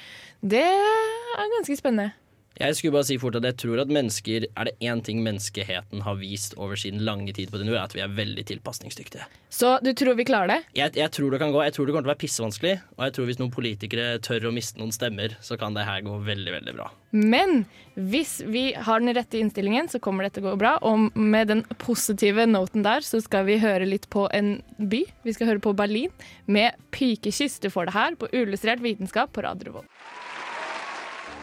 Det 0.42 0.64
er 0.66 1.52
ganske 1.58 1.78
spennende. 1.78 2.14
Jeg 2.58 2.78
skulle 2.78 2.96
bare 2.96 3.06
si 3.06 3.18
fort 3.22 3.36
at 3.38 3.46
jeg 3.46 3.58
tror 3.62 3.82
at 3.84 3.92
mennesker 3.94 4.48
Er 4.50 4.70
det 4.70 4.74
én 4.82 5.02
ting 5.06 5.20
menneskeheten 5.26 6.02
har 6.06 6.18
vist 6.18 6.56
over 6.58 6.80
sin 6.80 7.04
lange 7.06 7.34
tid 7.36 7.52
på 7.52 7.60
denne 7.62 7.70
jord, 7.74 7.82
er 7.84 7.90
at 7.90 7.96
vi 7.96 8.02
er 8.02 8.14
veldig 8.18 8.46
tilpasningsdyktige. 8.50 9.28
Så 9.54 9.78
du 9.86 9.92
tror 9.98 10.18
vi 10.18 10.26
klarer 10.28 10.50
det? 10.52 10.58
Jeg, 10.78 10.96
jeg 10.98 11.12
tror 11.14 11.34
det 11.34 11.42
kan 11.42 11.54
gå. 11.54 11.62
Jeg 11.68 11.76
tror 11.76 11.88
det 11.88 11.94
kommer 11.94 12.08
til 12.08 12.12
å 12.12 12.14
være 12.16 12.24
pissevanskelig. 12.24 12.74
Og 12.98 13.04
jeg 13.06 13.16
tror 13.16 13.30
hvis 13.30 13.42
noen 13.42 13.54
politikere 13.54 14.08
tør 14.26 14.50
å 14.50 14.54
miste 14.56 14.82
noen 14.82 14.94
stemmer, 14.96 15.38
så 15.44 15.58
kan 15.60 15.78
det 15.78 15.86
her 15.88 16.02
gå 16.06 16.18
veldig, 16.26 16.54
veldig 16.58 16.76
bra. 16.80 16.90
Men 17.14 17.64
hvis 17.96 18.40
vi 18.46 18.72
har 18.74 19.02
den 19.02 19.16
rette 19.18 19.40
innstillingen, 19.40 19.90
så 19.90 20.02
kommer 20.04 20.28
dette 20.28 20.44
gå 20.44 20.54
bra. 20.60 20.76
Og 20.86 21.10
med 21.18 21.54
den 21.54 21.64
positive 21.82 22.48
noten 22.50 22.86
der, 22.86 23.06
så 23.06 23.22
skal 23.24 23.48
vi 23.48 23.62
høre 23.62 23.88
litt 23.90 24.10
på 24.14 24.28
en 24.36 24.58
by. 24.78 25.04
Vi 25.26 25.38
skal 25.38 25.54
høre 25.54 25.64
på 25.64 25.78
Berlin 25.78 26.14
med 26.46 26.74
'Pikekyss'. 26.92 27.62
Du 27.62 27.70
får 27.70 27.90
det 27.90 27.98
her 27.98 28.18
på 28.18 28.30
Uillustrert 28.34 28.84
vitenskap 28.84 29.34
på 29.34 29.46
Radio 29.46 29.72
Revolt. 29.72 29.90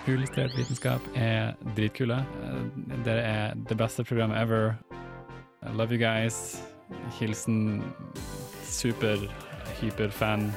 Uillustrert 0.04 0.52
vitenskap 0.52 1.00
er 1.16 1.54
dritkule. 1.78 2.18
Eh, 2.44 2.64
Dere 3.06 3.20
er 3.24 3.54
det 3.56 3.76
beste 3.80 4.04
programmet 4.04 4.36
ever. 4.36 4.74
I 5.64 5.72
love 5.72 5.96
you 5.96 5.98
guys. 5.98 6.60
Hilsen 7.16 7.80
super-hyperfan. 8.68 10.50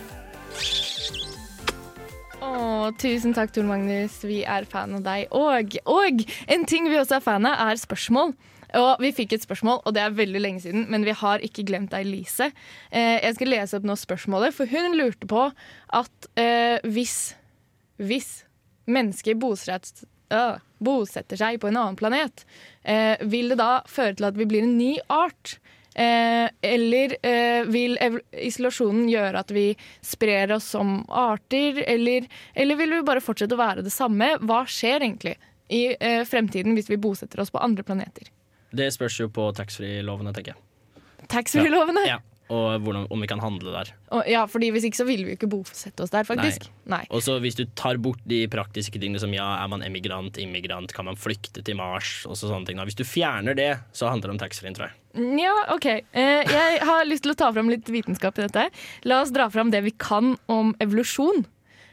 Å, 2.43 2.51
tusen 2.99 3.36
takk, 3.38 3.53
Tor 3.55 3.63
Magnus. 3.69 4.17
Vi 4.27 4.41
er 4.43 4.67
fan 4.67 4.97
av 4.99 5.05
deg. 5.05 5.31
Og, 5.31 5.77
og 5.88 6.25
en 6.51 6.67
ting 6.67 6.89
vi 6.91 6.99
også 6.99 7.21
er 7.21 7.23
fan 7.23 7.47
av, 7.47 7.69
er 7.69 7.79
spørsmål. 7.79 8.36
Og 8.75 8.99
Vi 8.99 9.13
fikk 9.15 9.38
et 9.38 9.45
spørsmål, 9.47 9.79
og 9.88 9.95
det 9.95 10.03
er 10.03 10.17
veldig 10.17 10.41
lenge 10.43 10.65
siden, 10.65 10.89
men 10.91 11.07
vi 11.07 11.15
har 11.15 11.39
ikke 11.39 11.63
glemt 11.69 11.93
deg, 11.95 12.03
Lise. 12.03 12.49
Eh, 12.91 13.15
jeg 13.23 13.38
skal 13.39 13.53
lese 13.53 13.79
opp 13.79 13.88
nå 13.88 13.95
spørsmålet, 13.95 14.51
for 14.60 14.67
hun 14.67 14.99
lurte 14.99 15.29
på 15.31 15.45
at 15.95 16.29
eh, 16.36 16.83
hvis, 16.83 17.31
hvis 18.03 18.43
mennesker 18.88 19.38
bosetter, 19.39 20.08
øh, 20.34 20.60
bosetter 20.84 21.39
seg 21.39 21.60
på 21.62 21.69
en 21.71 21.80
annen 21.80 21.97
planet, 22.00 22.45
eh, 22.84 23.15
vil 23.21 23.54
det 23.54 23.60
da 23.62 23.82
føre 23.88 24.17
til 24.17 24.30
at 24.30 24.38
vi 24.38 24.47
blir 24.50 24.67
en 24.67 24.78
ny 24.80 24.95
art? 25.13 25.58
Eh, 25.97 26.50
eller 26.62 27.15
eh, 27.26 27.63
vil 27.73 27.97
isolasjonen 28.32 29.08
gjøre 29.10 29.41
at 29.41 29.52
vi 29.52 29.71
sprer 30.06 30.52
oss 30.54 30.67
som 30.76 31.00
arter, 31.10 31.80
eller, 31.89 32.28
eller 32.54 32.78
vil 32.78 33.00
vi 33.00 33.06
bare 33.08 33.23
fortsette 33.23 33.58
å 33.58 33.62
være 33.62 33.86
det 33.88 33.93
samme? 33.95 34.36
Hva 34.45 34.62
skjer 34.69 35.02
egentlig 35.02 35.34
i 35.73 35.88
eh, 35.97 36.21
fremtiden 36.30 36.78
hvis 36.78 36.91
vi 36.91 37.00
bosetter 37.02 37.41
oss 37.41 37.50
på 37.50 37.63
andre 37.65 37.86
planeter? 37.88 38.30
Det 38.78 38.91
spørs 38.93 39.17
jo 39.23 39.30
på 39.34 39.50
taxfree-lovene, 39.58 40.36
tenker 40.38 40.54
jeg. 40.54 41.04
Taxfree-lovene? 41.34 42.06
Ja. 42.06 42.19
Og 42.53 42.79
hvordan, 42.79 43.07
om 43.12 43.23
vi 43.23 43.27
kan 43.27 43.41
handle 43.43 43.73
der. 43.73 43.89
Og, 44.15 44.21
ja, 44.29 44.45
fordi 44.47 44.69
hvis 44.71 44.86
ikke 44.88 45.01
så 45.01 45.07
ville 45.07 45.25
vi 45.27 45.33
jo 45.33 45.39
ikke 45.39 45.49
bosette 45.51 46.05
oss 46.05 46.13
der, 46.13 46.23
faktisk. 46.27 46.69
Nei. 46.88 47.01
Og 47.12 47.23
så 47.25 47.36
hvis 47.43 47.57
du 47.60 47.65
tar 47.75 47.99
bort 47.99 48.21
de 48.29 48.45
praktiske 48.51 49.01
tingene 49.01 49.19
som 49.19 49.33
ja, 49.36 49.49
er 49.60 49.67
man 49.71 49.83
emigrant, 49.83 50.39
immigrant, 50.39 50.93
kan 50.95 51.10
man 51.10 51.19
flykte 51.19 51.63
til 51.65 51.75
Mars, 51.79 52.21
og 52.23 52.39
så 52.39 52.47
sånne 52.47 52.69
ting. 52.69 52.79
Hvis 52.88 52.99
du 52.99 53.03
fjerner 53.07 53.57
det, 53.57 53.73
så 53.91 54.07
handler 54.07 54.31
det 54.31 54.38
om 54.38 54.41
taxfree-en, 54.45 54.77
tror 54.77 54.88
jeg. 54.88 54.95
Ja, 55.17 55.53
OK. 55.73 55.86
Eh, 55.89 56.43
jeg 56.45 56.79
har 56.86 57.07
lyst 57.10 57.25
til 57.25 57.33
å 57.33 57.38
ta 57.38 57.49
fram 57.53 57.71
litt 57.71 57.89
vitenskap 57.89 58.38
i 58.38 58.45
dette. 58.45 58.67
La 59.10 59.21
oss 59.23 59.33
dra 59.33 59.49
fram 59.51 59.71
det 59.73 59.81
vi 59.86 59.95
kan 59.97 60.36
om 60.51 60.73
evolusjon. 60.83 61.43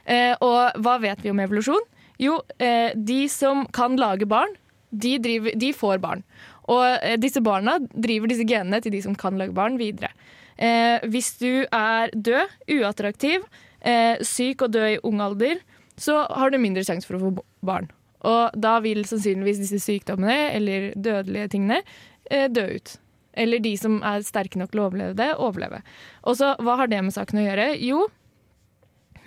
Eh, 0.04 0.34
og 0.44 0.76
hva 0.84 0.98
vet 1.02 1.24
vi 1.24 1.32
om 1.32 1.40
evolusjon? 1.40 1.86
Jo, 2.20 2.38
eh, 2.62 2.92
de 2.94 3.24
som 3.32 3.64
kan 3.74 3.96
lage 3.98 4.28
barn, 4.28 4.52
de, 4.94 5.16
driver, 5.18 5.56
de 5.58 5.72
får 5.74 5.98
barn. 6.04 6.22
Og 6.70 7.18
disse 7.20 7.42
barna 7.44 7.76
driver 7.82 8.30
disse 8.30 8.46
genene 8.48 8.78
til 8.80 8.94
de 8.94 9.02
som 9.04 9.16
kan 9.18 9.36
lage 9.40 9.52
barn, 9.56 9.74
videre. 9.80 10.12
Eh, 10.56 11.02
hvis 11.10 11.34
du 11.40 11.66
er 11.66 12.12
død, 12.14 12.56
uattraktiv, 12.78 13.44
eh, 13.80 14.16
syk 14.22 14.62
og 14.66 14.74
død 14.76 14.88
i 14.94 15.02
ung 15.02 15.20
alder, 15.20 15.62
så 15.96 16.24
har 16.30 16.50
du 16.50 16.58
mindre 16.58 16.84
sjanse 16.86 17.06
for 17.06 17.18
å 17.18 17.22
få 17.22 17.44
barn. 17.64 17.90
Og 18.24 18.56
da 18.56 18.78
vil 18.84 19.04
sannsynligvis 19.06 19.60
disse 19.62 19.82
sykdommene 19.84 20.50
eller 20.56 20.92
dødelige 20.96 21.50
tingene 21.54 21.82
eh, 22.30 22.48
dø 22.48 22.66
ut. 22.78 22.96
Eller 23.34 23.60
de 23.60 23.74
som 23.76 23.98
er 24.06 24.24
sterke 24.26 24.58
nok 24.60 24.72
til 24.72 24.80
å 24.80 24.88
overleve 24.88 25.16
det, 25.18 25.30
overleve. 25.42 25.82
Og 26.24 26.38
så, 26.38 26.54
hva 26.62 26.78
har 26.80 26.90
det 26.90 27.02
med 27.02 27.14
saken 27.14 27.40
å 27.42 27.46
gjøre? 27.48 27.66
Jo, 27.82 28.04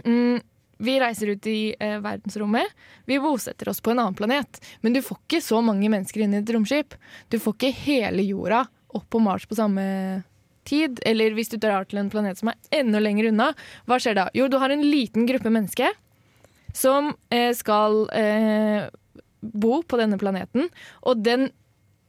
mm, 0.06 0.40
vi 0.88 0.96
reiser 1.02 1.34
ut 1.34 1.50
i 1.52 1.60
eh, 1.74 1.98
verdensrommet. 2.04 2.74
Vi 3.10 3.20
bosetter 3.22 3.70
oss 3.70 3.84
på 3.84 3.92
en 3.94 4.02
annen 4.02 4.18
planet. 4.18 4.62
Men 4.82 4.96
du 4.96 5.04
får 5.04 5.20
ikke 5.26 5.44
så 5.44 5.62
mange 5.66 5.92
mennesker 5.92 6.24
inn 6.24 6.38
i 6.38 6.42
et 6.42 6.56
romskip. 6.56 6.96
Du 7.30 7.38
får 7.42 7.58
ikke 7.58 7.74
hele 7.84 8.26
jorda 8.26 8.64
opp 8.96 9.08
på 9.12 9.22
Mars 9.22 9.46
på 9.46 9.58
samme 9.58 9.84
tid. 10.68 11.02
Eller 11.08 11.36
hvis 11.38 11.52
du 11.54 11.58
drar 11.62 11.88
til 11.88 12.02
en 12.02 12.12
planet 12.14 12.42
som 12.42 12.52
er 12.52 12.82
enda 12.82 13.02
lenger 13.04 13.32
unna, 13.32 13.52
hva 13.88 14.00
skjer 14.02 14.18
da? 14.20 14.28
Jo, 14.38 14.50
du 14.52 14.60
har 14.62 14.74
en 14.74 14.86
liten 14.86 15.28
gruppe 15.30 15.54
mennesker 15.54 15.96
som 16.78 17.14
eh, 17.34 17.54
skal 17.58 18.04
eh, 18.14 18.90
bo 19.42 19.82
på 19.82 20.00
denne 20.00 20.20
planeten. 20.22 20.70
Og 21.08 21.24
den 21.26 21.50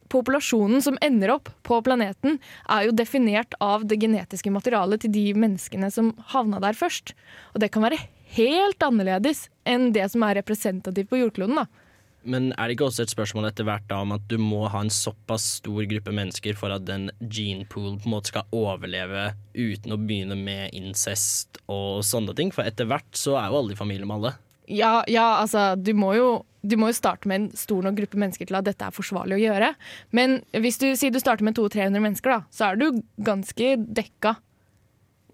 populasjonen 0.09 0.81
som 0.81 0.97
ender 1.05 1.35
opp 1.35 1.51
på 1.65 1.79
planeten, 1.85 2.39
er 2.69 2.87
jo 2.87 2.95
definert 2.97 3.53
av 3.61 3.85
det 3.89 3.99
genetiske 4.01 4.51
materialet 4.53 5.03
til 5.03 5.13
de 5.13 5.25
menneskene 5.37 5.91
som 5.93 6.15
havna 6.33 6.61
der 6.63 6.77
først. 6.77 7.13
Og 7.53 7.61
det 7.63 7.71
kan 7.73 7.85
være 7.85 8.01
helt 8.35 8.85
annerledes 8.85 9.47
enn 9.69 9.91
det 9.93 10.07
som 10.13 10.25
er 10.25 10.39
representativt 10.41 11.11
på 11.11 11.21
jordkloden. 11.21 11.61
da. 11.61 11.78
Men 12.27 12.49
er 12.57 12.67
det 12.67 12.75
ikke 12.75 12.89
også 12.89 13.05
et 13.05 13.13
spørsmål 13.13 13.47
etter 13.47 13.67
hvert 13.67 13.85
da 13.87 14.01
om 14.03 14.11
at 14.15 14.25
du 14.31 14.35
må 14.41 14.65
ha 14.71 14.81
en 14.83 14.91
såpass 14.91 15.45
stor 15.61 15.85
gruppe 15.87 16.13
mennesker 16.15 16.57
for 16.59 16.73
at 16.75 16.83
den 16.87 17.07
gene 17.31 17.67
pool 17.69 17.95
på 17.95 18.09
en 18.09 18.15
måte 18.15 18.33
skal 18.33 18.49
overleve 18.55 19.29
uten 19.55 19.95
å 19.95 19.99
begynne 20.01 20.35
med 20.39 20.75
incest 20.75 21.61
og 21.71 22.03
sånne 22.07 22.35
ting? 22.35 22.51
For 22.55 22.67
etter 22.67 22.89
hvert 22.89 23.09
så 23.17 23.37
er 23.39 23.49
jo 23.49 23.61
alle 23.61 23.75
i 23.75 23.79
familie 23.79 24.09
med 24.09 24.19
alle. 24.19 24.35
Ja, 24.69 24.99
ja 25.09 25.39
altså, 25.39 25.71
du 25.79 25.93
må, 25.97 26.11
jo, 26.17 26.27
du 26.61 26.75
må 26.79 26.91
jo 26.91 26.99
starte 26.99 27.29
med 27.31 27.41
en 27.41 27.47
stor 27.57 27.87
nok 27.87 27.97
gruppe 28.01 28.19
mennesker 28.21 28.49
til 28.49 28.59
at 28.59 28.67
dette 28.67 28.85
er 28.85 28.95
forsvarlig 28.95 29.39
å 29.39 29.41
gjøre. 29.45 29.71
Men 30.15 30.41
hvis 30.51 30.81
du 30.83 30.91
sier 30.99 31.15
du 31.15 31.21
starter 31.23 31.47
med 31.47 31.57
200-300 31.57 32.03
mennesker, 32.03 32.35
da, 32.35 32.41
så 32.53 32.69
er 32.69 32.79
du 32.83 33.01
ganske 33.25 33.73
dekka. 33.87 34.35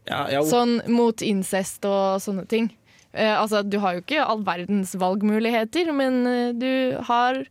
Ja, 0.05 0.25
ja, 0.29 0.41
Sånn 0.45 0.79
mot 0.93 1.21
incest 1.25 1.85
og 1.89 2.21
sånne 2.21 2.45
ting. 2.49 2.69
Eh, 3.15 3.31
altså, 3.39 3.63
du 3.63 3.77
har 3.79 3.95
jo 3.97 4.03
ikke 4.03 4.21
all 4.27 4.43
verdens 4.43 4.91
valgmuligheter, 4.99 5.91
men 5.95 6.21
eh, 6.27 6.51
du 6.53 6.71
har 7.07 7.41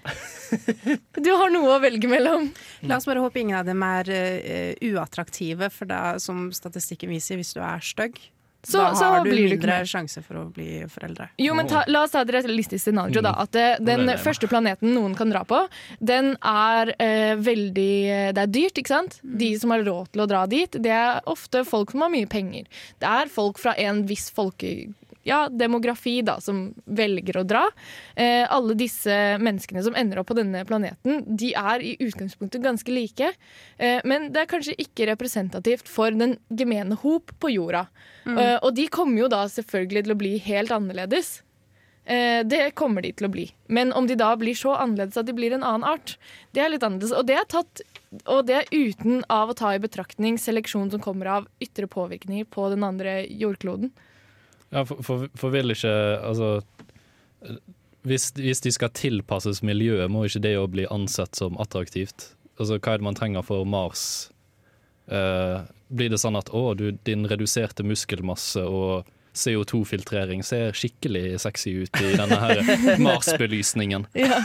Du 1.20 1.30
har 1.36 1.52
noe 1.52 1.76
å 1.76 1.78
velge 1.82 2.08
mellom. 2.10 2.48
La 2.88 2.96
oss 2.98 3.06
bare 3.06 3.22
håpe 3.22 3.42
ingen 3.42 3.58
av 3.60 3.66
dem 3.68 3.82
er 3.86 4.08
uh, 4.10 4.74
uattraktive, 4.90 5.68
for 5.70 5.86
da, 5.90 6.02
som 6.22 6.48
statistikken 6.56 7.12
viser, 7.12 7.38
hvis 7.38 7.52
du 7.54 7.60
er 7.62 7.82
stygg, 7.84 8.16
Så- 8.66 8.80
da 8.80 8.88
så 8.98 9.10
har 9.14 9.22
du 9.24 9.30
blir 9.30 9.46
du 9.48 9.54
mindre 9.54 9.76
med. 9.78 9.86
sjanse 9.88 10.20
for 10.24 10.36
å 10.40 10.42
bli 10.52 10.80
foreldre. 10.90 11.28
Jo, 11.40 11.54
men 11.56 11.68
ta, 11.70 11.84
La 11.88 12.02
oss 12.04 12.10
ta 12.12 12.20
et 12.24 12.32
realistisk 12.34 12.82
scenario. 12.88 13.22
da, 13.24 13.32
at 13.44 13.52
det, 13.52 13.68
Den 13.84 14.06
Det 14.06 14.16
det. 14.16 14.24
første 14.24 14.48
planeten 14.50 14.92
noen 14.96 15.14
kan 15.16 15.30
dra 15.32 15.44
på, 15.44 15.62
den 16.00 16.34
er 16.42 16.94
eh, 16.98 17.36
veldig 17.36 18.34
Det 18.34 18.42
er 18.42 18.46
dyrt, 18.52 18.76
ikke 18.82 18.88
sant? 18.96 19.20
De 19.22 19.52
som 19.58 19.70
har 19.70 19.84
råd 19.86 20.10
til 20.12 20.20
å 20.24 20.28
dra 20.28 20.46
dit, 20.46 20.70
det 20.72 20.90
er 20.92 21.20
ofte 21.26 21.62
folk 21.64 21.92
som 21.92 22.00
har 22.02 22.10
mye 22.10 22.26
penger. 22.28 22.64
Det 22.98 23.08
er 23.08 23.28
folk 23.28 23.58
fra 23.58 23.76
en 23.78 24.02
viss 24.06 24.30
folke... 24.30 24.88
Ja, 25.30 25.40
demografi 25.48 26.16
da, 26.26 26.38
som 26.42 26.70
velger 26.84 27.40
å 27.40 27.46
dra. 27.46 27.64
Eh, 28.18 28.42
alle 28.50 28.74
disse 28.78 29.16
menneskene 29.42 29.84
som 29.86 29.96
ender 29.98 30.22
opp 30.22 30.30
på 30.32 30.38
denne 30.38 30.64
planeten, 30.68 31.22
de 31.26 31.52
er 31.58 31.84
i 31.86 31.94
utgangspunktet 32.02 32.64
ganske 32.64 32.94
like. 32.94 33.32
Eh, 33.78 34.00
men 34.08 34.30
det 34.34 34.44
er 34.44 34.50
kanskje 34.50 34.78
ikke 34.82 35.06
representativt 35.12 35.90
for 35.90 36.10
den 36.10 36.38
gemene 36.50 36.98
hop 37.04 37.30
på 37.38 37.52
jorda. 37.54 37.86
Mm. 38.26 38.34
Eh, 38.38 38.56
og 38.58 38.74
de 38.74 38.88
kommer 38.90 39.24
jo 39.24 39.30
da 39.30 39.44
selvfølgelig 39.50 40.06
til 40.06 40.16
å 40.16 40.20
bli 40.24 40.34
helt 40.50 40.74
annerledes. 40.74 41.38
Eh, 42.10 42.42
det 42.44 42.72
kommer 42.74 43.04
de 43.04 43.12
til 43.14 43.28
å 43.28 43.30
bli. 43.30 43.46
Men 43.68 43.92
om 43.94 44.08
de 44.10 44.16
da 44.18 44.32
blir 44.38 44.56
så 44.58 44.74
annerledes 44.82 45.20
at 45.20 45.28
de 45.28 45.36
blir 45.36 45.54
en 45.54 45.66
annen 45.66 45.86
art, 45.86 46.16
det 46.56 46.64
er 46.64 46.72
litt 46.72 46.86
annerledes. 46.86 47.14
Og 47.14 47.28
det 47.28 47.36
er, 47.38 47.46
tatt, 47.50 47.82
og 48.24 48.46
det 48.48 48.56
er 48.56 48.72
uten 48.72 49.22
av 49.30 49.52
å 49.52 49.58
ta 49.58 49.74
i 49.76 49.82
betraktning 49.82 50.40
seleksjon 50.40 50.90
som 50.90 51.02
kommer 51.04 51.30
av 51.38 51.50
ytre 51.62 51.86
påvirkninger 51.90 52.48
på 52.50 52.70
den 52.72 52.86
andre 52.86 53.20
jordkloden. 53.28 53.92
Ja, 54.70 54.84
for, 54.86 55.02
for, 55.02 55.26
for 55.34 55.50
vil 55.50 55.74
ikke 55.74 55.90
Altså 56.22 56.60
hvis, 58.06 58.30
hvis 58.36 58.62
de 58.64 58.72
skal 58.72 58.92
tilpasses 58.96 59.62
miljøet, 59.66 60.10
må 60.10 60.24
ikke 60.24 60.42
det 60.44 60.54
jo 60.54 60.66
bli 60.70 60.86
ansett 60.90 61.36
som 61.36 61.58
attraktivt? 61.60 62.30
Altså, 62.56 62.78
Hva 62.78 62.94
er 62.94 63.00
det 63.00 63.06
man 63.10 63.18
trenger 63.18 63.44
for 63.44 63.66
Mars? 63.68 64.30
Eh, 65.10 65.60
blir 65.92 66.12
det 66.12 66.20
sånn 66.22 66.38
at 66.38 66.52
å, 66.54 66.70
du, 66.78 66.90
din 67.04 67.26
reduserte 67.28 67.84
muskelmasse 67.84 68.62
og 68.64 69.08
CO2-filtrering 69.36 70.42
ser 70.46 70.74
skikkelig 70.76 71.40
sexy 71.44 71.74
ut 71.84 72.00
i 72.02 72.14
denne 72.18 72.38
her 72.40 72.62
Mars-belysningen? 73.04 74.08
Ja. 74.18 74.40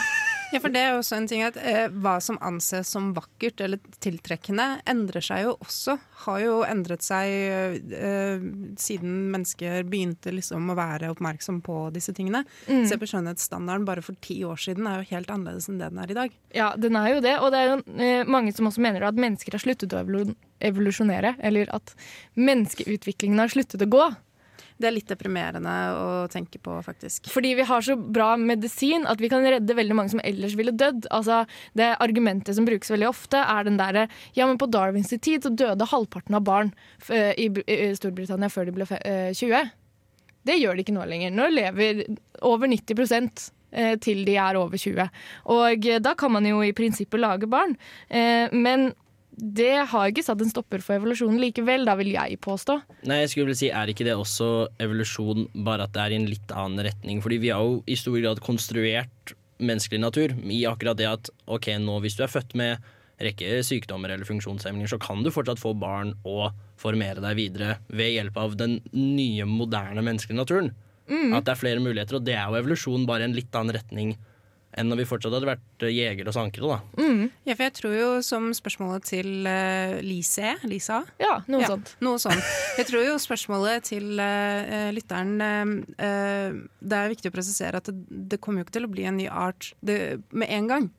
For 0.63 0.73
det 0.73 0.81
er 0.81 0.93
jo 0.93 1.01
også 1.01 1.17
en 1.17 1.27
ting 1.29 1.43
at 1.45 1.57
eh, 1.59 1.85
Hva 1.91 2.15
som 2.23 2.37
anses 2.43 2.89
som 2.91 3.11
vakkert 3.15 3.61
eller 3.65 3.81
tiltrekkende, 4.03 4.81
endrer 4.89 5.23
seg 5.23 5.45
jo 5.45 5.55
også. 5.63 5.97
Har 6.25 6.39
jo 6.43 6.57
endret 6.67 7.05
seg 7.05 7.31
eh, 7.95 8.45
siden 8.81 9.29
mennesker 9.33 9.85
begynte 9.89 10.33
liksom 10.33 10.71
å 10.71 10.77
være 10.77 11.11
oppmerksom 11.13 11.61
på 11.65 11.77
disse 11.95 12.15
tingene. 12.15 12.43
Mm. 12.67 12.85
Se 12.89 12.99
på 12.99 13.09
skjønnhetsstandarden 13.09 13.87
bare 13.87 14.03
for 14.05 14.17
ti 14.25 14.39
år 14.47 14.59
siden 14.61 14.89
er 14.89 15.01
jo 15.01 15.09
helt 15.13 15.31
annerledes 15.33 15.69
enn 15.71 15.79
det 15.81 15.91
den 15.93 16.03
er 16.03 16.13
i 16.13 16.19
dag. 16.19 16.37
Ja, 16.55 16.71
den 16.79 16.99
er 16.99 17.11
jo 17.13 17.23
det. 17.25 17.37
Og 17.41 17.51
det 17.53 17.61
er 17.61 17.71
jo 17.71 17.79
eh, 17.95 18.27
mange 18.37 18.53
som 18.55 18.69
også 18.69 18.83
mener 18.83 19.07
at 19.07 19.19
mennesker 19.19 19.57
har 19.57 19.63
sluttet 19.63 19.95
å 19.95 20.03
evolusjonere. 20.65 21.35
Eller 21.45 21.71
at 21.75 21.95
menneskeutviklingen 22.39 23.41
har 23.43 23.51
sluttet 23.53 23.83
å 23.85 23.91
gå. 23.91 24.05
Det 24.77 24.89
er 24.89 24.95
litt 24.95 25.09
deprimerende 25.11 25.73
å 25.95 26.07
tenke 26.31 26.59
på, 26.63 26.77
faktisk. 26.85 27.29
Fordi 27.31 27.53
vi 27.59 27.67
har 27.67 27.85
så 27.85 27.95
bra 27.95 28.33
medisin 28.39 29.07
at 29.09 29.21
vi 29.23 29.29
kan 29.31 29.45
redde 29.45 29.77
veldig 29.77 29.97
mange 29.97 30.13
som 30.15 30.23
ellers 30.23 30.57
ville 30.59 30.73
dødd. 30.75 31.07
Altså, 31.15 31.43
det 31.77 31.93
argumentet 32.03 32.57
som 32.57 32.67
brukes 32.67 32.91
veldig 32.91 33.09
ofte, 33.09 33.41
er 33.41 33.67
den 33.67 33.79
derre 33.79 34.07
Ja, 34.35 34.47
men 34.47 34.59
på 34.61 34.69
Darwins 34.71 35.13
tid 35.15 35.43
så 35.45 35.51
døde 35.53 35.87
halvparten 35.89 36.35
av 36.37 36.45
barn 36.45 36.73
eh, 37.09 37.33
i, 37.39 37.49
Storbritannia 37.95 38.51
før 38.51 38.69
de 38.69 38.75
ble 38.75 38.87
eh, 39.01 39.31
20. 39.35 39.71
Det 40.45 40.57
gjør 40.59 40.75
de 40.75 40.85
ikke 40.85 40.95
nå 40.95 41.05
lenger. 41.09 41.33
Nå 41.33 41.47
lever 41.53 42.03
over 42.45 42.69
90 42.69 43.51
eh, 43.71 43.95
til 44.01 44.25
de 44.27 44.35
er 44.41 44.59
over 44.59 44.77
20. 44.81 45.07
Og 45.55 45.87
eh, 45.89 46.01
da 46.03 46.13
kan 46.19 46.33
man 46.35 46.45
jo 46.49 46.61
i 46.65 46.75
prinsippet 46.75 47.21
lage 47.21 47.49
barn. 47.49 47.75
Eh, 48.09 48.51
Men 48.53 48.91
det 49.35 49.85
har 49.91 50.09
ikke 50.09 50.23
satt 50.23 50.41
en 50.43 50.51
stopper 50.51 50.83
for 50.83 50.95
evolusjonen 50.95 51.39
likevel, 51.41 51.85
da 51.87 51.95
vil 51.99 52.13
jeg 52.13 52.39
påstå. 52.43 52.77
Nei, 53.09 53.21
jeg 53.23 53.33
skulle 53.33 53.51
vel 53.51 53.59
si, 53.59 53.69
Er 53.69 53.91
ikke 53.91 54.07
det 54.07 54.15
også 54.15 54.67
evolusjon, 54.81 55.47
bare 55.65 55.87
at 55.87 55.95
det 55.95 56.03
er 56.03 56.15
i 56.15 56.19
en 56.21 56.29
litt 56.29 56.53
annen 56.55 56.85
retning? 56.87 57.21
Fordi 57.23 57.39
vi 57.43 57.51
har 57.51 57.63
jo 57.63 57.81
i 57.87 57.97
stor 57.99 58.15
grad 58.21 58.39
konstruert 58.45 59.35
menneskelig 59.59 60.01
natur 60.03 60.35
i 60.51 60.65
akkurat 60.67 60.99
det 60.99 61.07
at 61.07 61.31
ok, 61.47 61.69
nå 61.83 61.99
hvis 62.03 62.17
du 62.17 62.25
er 62.25 62.31
født 62.31 62.55
med 62.59 62.91
rekke 63.23 63.61
sykdommer 63.63 64.11
eller 64.11 64.27
funksjonshemninger, 64.27 64.91
så 64.91 64.99
kan 64.99 65.23
du 65.23 65.31
fortsatt 65.31 65.61
få 65.61 65.71
barn 65.79 66.13
og 66.27 66.55
formere 66.79 67.23
deg 67.23 67.37
videre 67.39 67.77
ved 67.87 68.11
hjelp 68.17 68.39
av 68.39 68.57
den 68.59 68.79
nye, 68.91 69.47
moderne 69.47 70.03
menneskelige 70.03 70.39
naturen. 70.41 70.73
Mm. 71.07 71.35
At 71.37 71.45
det 71.45 71.53
er 71.53 71.61
flere 71.61 71.83
muligheter, 71.83 72.17
og 72.17 72.25
det 72.27 72.35
er 72.35 72.49
jo 72.49 72.59
evolusjon 72.59 73.05
bare 73.07 73.23
i 73.23 73.29
en 73.29 73.37
litt 73.37 73.55
annen 73.55 73.77
retning 73.77 74.15
enn 74.75 74.89
når 74.91 75.01
vi 75.01 75.07
fortsatt 75.09 75.33
hadde 75.35 75.49
vært 75.49 75.85
eh, 75.85 75.93
jegere 75.95 76.31
og 76.31 76.35
sankere. 76.35 76.75
da. 76.75 77.01
Mm. 77.01 77.29
Ja, 77.47 77.55
for 77.55 77.65
jeg 77.65 77.75
tror 77.77 77.95
jo 77.95 78.09
som 78.25 78.49
spørsmålet 78.55 79.07
til 79.07 79.31
uh, 79.47 79.97
Lise 80.05 80.55
Lisa? 80.67 81.01
Ja, 81.21 81.37
noe 81.51 81.67
sånt. 81.69 81.95
Noe 82.03 82.21
sånt. 82.21 82.51
Jeg 82.79 82.89
tror 82.89 83.05
jo 83.05 83.15
spørsmålet 83.21 83.87
til 83.87 84.19
uh, 84.19 84.89
lytteren 84.95 85.33
eh, 85.41 85.73
eh, 86.05 86.57
Det 86.79 86.97
er 86.97 87.11
viktig 87.11 87.31
å 87.31 87.35
presisere 87.35 87.79
at 87.79 87.89
det, 87.89 87.95
det 88.35 88.39
kommer 88.43 88.61
jo 88.61 88.67
ikke 88.67 88.77
til 88.77 88.87
å 88.87 88.91
bli 88.91 89.07
en 89.07 89.19
ny 89.19 89.29
art 89.31 89.71
det, 89.85 90.19
med 90.35 90.51
en 90.51 90.69
gang. 90.71 90.89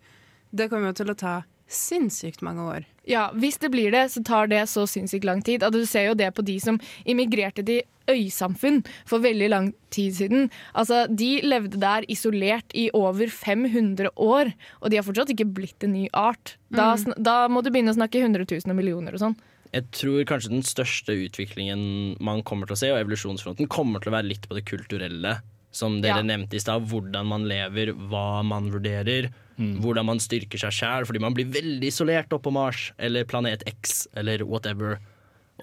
Det 0.57 0.71
kommer 0.73 0.93
jo 0.93 1.01
til 1.03 1.13
å 1.13 1.19
ta 1.19 1.37
sinnssykt 1.67 2.45
mange 2.47 2.65
år. 2.65 2.87
Ja, 3.07 3.29
hvis 3.39 3.59
det 3.63 3.71
blir 3.71 3.93
det, 3.95 4.11
så 4.11 4.23
tar 4.27 4.49
det 4.51 4.65
så 4.69 4.83
sinnssykt 4.91 5.25
lang 5.25 5.43
tid. 5.47 5.63
Altså, 5.63 5.79
du 5.83 5.87
ser 5.87 6.09
jo 6.09 6.15
det 6.19 6.33
på 6.35 6.43
de 6.45 6.59
som 6.61 6.79
immigrerte 7.07 7.63
til 7.65 7.83
øysamfunn 8.11 8.85
for 9.07 9.19
veldig 9.23 9.49
lang 9.51 9.69
tid 9.95 10.15
siden. 10.15 10.49
Altså, 10.75 11.05
de 11.11 11.41
levde 11.43 11.79
der 11.83 12.07
isolert 12.11 12.71
i 12.75 12.89
over 12.95 13.27
500 13.31 14.11
år, 14.17 14.53
og 14.83 14.91
de 14.91 14.97
har 14.99 15.07
fortsatt 15.07 15.31
ikke 15.35 15.49
blitt 15.55 15.87
en 15.87 15.93
ny 15.93 16.09
art. 16.15 16.57
Da, 16.71 16.95
Mm. 16.97 17.15
da 17.23 17.49
må 17.49 17.63
du 17.63 17.71
begynne 17.71 17.95
å 17.95 17.99
snakke 17.99 18.23
100 18.23 18.47
000 18.51 18.71
og 18.71 18.77
millioner 18.77 19.15
og 19.15 19.21
sånn. 19.21 19.37
Jeg 19.73 19.91
tror 19.93 20.25
kanskje 20.25 20.51
den 20.51 20.63
største 20.63 21.13
utviklingen 21.29 22.17
man 22.21 22.43
kommer 22.43 22.67
til 22.67 22.75
å 22.75 22.79
se, 22.79 22.91
og 22.93 22.99
evolusjonsfronten, 23.05 23.69
kommer 23.69 24.01
til 24.01 24.13
å 24.13 24.17
være 24.17 24.29
litt 24.31 24.49
på 24.49 24.55
det 24.55 24.65
kulturelle. 24.65 25.41
Som 25.73 26.01
dere 26.01 26.17
Ja. 26.19 26.23
nevnte 26.23 26.55
i 26.55 26.59
stad, 26.63 26.87
hvordan 26.89 27.27
man 27.27 27.45
lever, 27.45 27.93
hva 27.93 28.43
man 28.45 28.71
vurderer. 28.71 29.31
Hvordan 29.57 30.05
man 30.05 30.19
styrker 30.21 30.61
seg 30.61 30.75
sjæl, 30.77 31.07
fordi 31.09 31.21
man 31.23 31.35
blir 31.37 31.47
veldig 31.49 31.89
isolert 31.89 32.33
oppe 32.33 32.45
på 32.49 32.53
Mars 32.53 32.91
eller 32.99 33.25
planet 33.25 33.63
X 33.71 34.07
eller 34.15 34.45
whatever. 34.45 34.99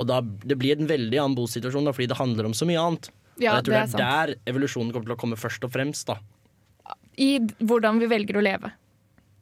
Og 0.01 0.08
da, 0.10 0.21
Det 0.21 0.58
blir 0.58 0.79
en 0.79 0.89
veldig 0.89 1.19
annen 1.21 1.36
bosituasjon, 1.38 1.86
da, 1.86 1.93
fordi 1.93 2.10
det 2.10 2.17
handler 2.17 2.49
om 2.49 2.56
så 2.58 2.65
mye 2.65 2.82
annet. 2.82 3.12
Ja, 3.38 3.53
og 3.53 3.62
jeg 3.62 3.65
tror 3.65 3.73
det 3.73 3.82
er 3.82 3.91
det 3.93 4.06
er 4.06 4.27
der 4.34 4.53
evolusjonen 4.53 4.93
kommer 4.93 5.06
til 5.10 5.15
å 5.15 5.21
komme 5.21 5.38
først 5.38 5.63
og 5.65 5.71
fremst. 5.73 6.08
da. 6.08 6.17
I 7.17 7.38
hvordan 7.62 7.99
vi 8.01 8.10
velger 8.10 8.38
å 8.38 8.41
leve. 8.41 8.71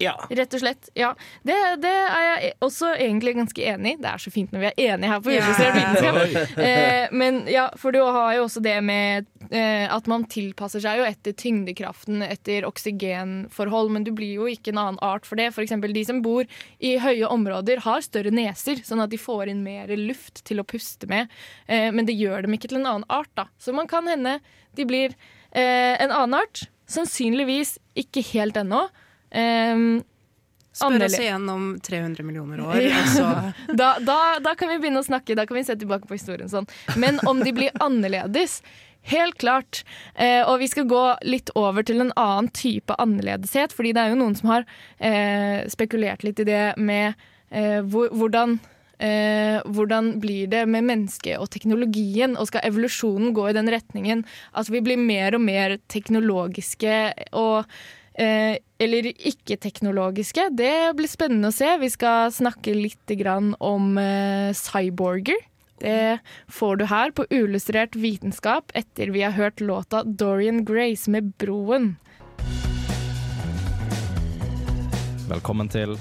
Ja. 0.02 0.16
Rett 0.30 0.54
og 0.58 0.62
slett. 0.64 0.90
Ja. 0.98 1.12
Det, 1.48 1.58
det 1.84 1.92
er 1.94 2.26
jeg 2.28 2.54
også 2.66 2.92
egentlig 2.96 3.36
ganske 3.38 3.66
enig 3.74 3.96
i. 3.96 4.00
Det 4.02 4.10
er 4.12 4.24
så 4.24 4.34
fint 4.34 4.52
når 4.54 4.64
vi 4.66 4.70
er 4.72 4.96
enige 4.96 5.12
her 5.14 5.22
på 5.24 5.36
Ja. 5.36 5.46
Vitenskap. 5.48 6.20
Oi. 6.22 6.66
Eh, 6.66 7.14
men 7.16 7.42
ja, 7.52 7.68
for 7.80 7.94
du 7.96 8.02
har 8.04 8.36
jo 8.38 8.46
også 8.48 8.64
det 8.66 8.78
med 8.86 9.28
eh, 9.52 9.86
at 9.92 10.08
man 10.12 10.26
tilpasser 10.32 10.84
seg 10.84 11.02
jo 11.02 11.08
etter 11.08 11.36
tyngdekraften, 11.38 12.22
etter 12.26 12.66
oksygenforhold, 12.70 13.92
men 13.94 14.06
du 14.08 14.12
blir 14.16 14.36
jo 14.40 14.48
ikke 14.52 14.74
en 14.74 14.82
annen 14.82 15.02
art 15.06 15.28
for 15.30 15.40
det. 15.40 15.50
Eksempel 15.62 15.94
de 15.96 16.04
som 16.08 16.22
bor 16.26 16.48
i 16.82 16.96
høye 17.02 17.28
områder 17.30 17.84
har 17.86 18.02
større 18.06 18.34
neser, 18.34 18.82
sånn 18.86 19.04
at 19.04 19.12
de 19.14 19.20
får 19.22 19.52
inn 19.54 19.64
mer 19.66 19.92
luft 20.00 20.44
til 20.48 20.62
å 20.62 20.68
puste 20.68 21.10
med. 21.12 21.32
Eh, 21.68 21.90
men 21.94 22.08
det 22.10 22.18
gjør 22.18 22.46
dem 22.48 22.58
ikke 22.58 22.72
til 22.72 22.82
en 22.82 22.90
annen 22.90 23.08
art, 23.12 23.32
da. 23.38 23.48
Så 23.62 23.76
man 23.76 23.90
kan 23.92 24.08
hende 24.10 24.40
de 24.78 24.86
blir 24.88 25.16
eh, 25.52 25.96
en 26.02 26.12
annen 26.12 26.40
art. 26.42 26.66
Sannsynligvis 26.92 27.78
ikke 28.00 28.24
helt 28.34 28.58
ennå. 28.60 28.86
Um, 29.32 30.04
Spør 30.72 31.04
oss 31.04 31.18
igjen 31.20 31.50
om 31.52 31.66
300 31.84 32.24
millioner 32.24 32.62
år, 32.64 32.78
Ja. 32.94 33.02
så 33.12 33.26
da, 33.76 33.98
da, 34.00 34.20
da 34.40 34.54
kan 34.56 34.72
vi 34.72 34.80
begynne 34.80 35.02
å 35.04 35.08
snakke, 35.08 35.36
da 35.36 35.44
kan 35.48 35.60
vi 35.60 35.66
se 35.68 35.76
tilbake 35.76 36.08
på 36.08 36.16
historien 36.16 36.52
sånn. 36.52 36.70
Men 37.00 37.20
om 37.28 37.44
de 37.44 37.52
blir 37.56 37.76
annerledes, 37.84 38.62
helt 39.12 39.36
klart. 39.42 39.82
Eh, 40.16 40.42
og 40.46 40.62
vi 40.62 40.70
skal 40.72 40.88
gå 40.88 41.04
litt 41.28 41.52
over 41.60 41.84
til 41.84 42.04
en 42.04 42.14
annen 42.16 42.52
type 42.56 42.96
annerledeshet, 43.02 43.76
fordi 43.76 43.92
det 43.98 44.04
er 44.06 44.14
jo 44.14 44.22
noen 44.22 44.38
som 44.40 44.54
har 44.54 44.68
eh, 45.00 45.68
spekulert 45.72 46.24
litt 46.24 46.40
i 46.40 46.48
det 46.48 46.66
med 46.80 47.20
eh, 47.50 47.82
hvor, 47.84 48.14
hvordan 48.16 48.60
Eh, 49.02 49.58
hvordan 49.66 50.20
blir 50.22 50.46
det 50.46 50.60
med 50.70 50.86
mennesket 50.86 51.40
og 51.42 51.50
teknologien, 51.50 52.36
og 52.38 52.52
skal 52.52 52.68
evolusjonen 52.68 53.32
gå 53.34 53.48
i 53.50 53.56
den 53.58 53.72
retningen 53.74 54.22
at 54.54 54.70
vi 54.70 54.78
blir 54.86 55.00
mer 55.02 55.34
og 55.34 55.42
mer 55.42 55.80
teknologiske 55.90 57.00
og 57.34 57.66
eh, 58.14 58.62
eller 58.82 59.12
ikke-teknologiske. 59.14 60.48
Det 60.58 60.74
blir 60.98 61.10
spennende 61.10 61.52
å 61.52 61.56
se. 61.56 61.70
Vi 61.82 61.90
skal 61.94 62.34
snakke 62.34 62.74
litt 62.74 63.14
om 63.60 63.98
eh, 64.02 64.50
cyborger. 64.58 65.38
Det 65.82 66.20
får 66.50 66.78
du 66.78 66.86
her 66.86 67.12
på 67.12 67.26
Uillustrert 67.34 67.96
vitenskap 67.98 68.72
etter 68.78 69.10
vi 69.14 69.24
har 69.26 69.34
hørt 69.34 69.62
låta 69.62 70.04
Dorian 70.04 70.64
Grace 70.66 71.10
med 71.10 71.34
'Broen'. 71.38 71.96
Velkommen 75.30 75.70
til 75.70 75.98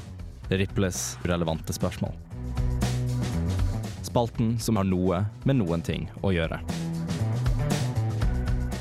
Riples 0.51 1.17
relevante 1.25 1.73
spørsmål. 1.73 2.13
Spalten 4.03 4.59
som 4.59 4.77
har 4.77 4.89
noe 4.89 5.25
med 5.45 5.61
noen 5.61 5.85
ting 5.87 6.09
å 6.23 6.33
gjøre. 6.35 6.61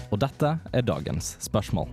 Og 0.09 0.17
dette 0.19 0.57
er 0.73 0.88
dagens 0.88 1.35
spørsmål. 1.45 1.91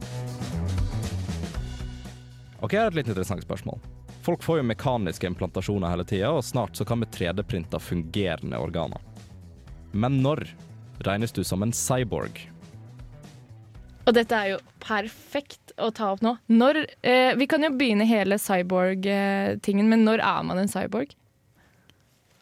Ok, 2.61 2.73
jeg 2.73 2.81
har 2.81 2.93
et 2.93 2.99
litt 3.03 3.11
interessant 3.11 3.45
spørsmål. 3.45 3.81
Folk 4.25 4.43
får 4.43 4.61
jo 4.61 4.69
mekaniske 4.71 5.29
implantasjoner 5.29 5.93
hele 5.93 6.07
tida, 6.09 6.33
og 6.35 6.45
snart 6.45 6.79
så 6.79 6.87
kan 6.89 7.03
vi 7.03 7.11
3D-printe 7.13 7.79
fungerende 7.83 8.59
organer. 8.59 9.03
Men 9.93 10.21
når 10.25 10.47
regnes 11.07 11.35
du 11.37 11.43
som 11.45 11.63
en 11.63 11.75
cyborg? 11.77 12.41
Og 14.07 14.15
dette 14.15 14.39
er 14.39 14.55
jo 14.55 14.59
perfekt 14.83 15.75
å 15.83 15.91
ta 15.95 16.13
opp 16.15 16.23
nå. 16.25 16.37
Når, 16.49 16.85
eh, 17.03 17.35
vi 17.37 17.47
kan 17.51 17.63
jo 17.63 17.73
begynne 17.75 18.07
hele 18.07 18.39
cyborg-tingen, 18.39 19.89
men 19.91 20.05
når 20.07 20.23
er 20.23 20.43
man 20.47 20.59
en 20.59 20.71
cyborg? 20.71 21.15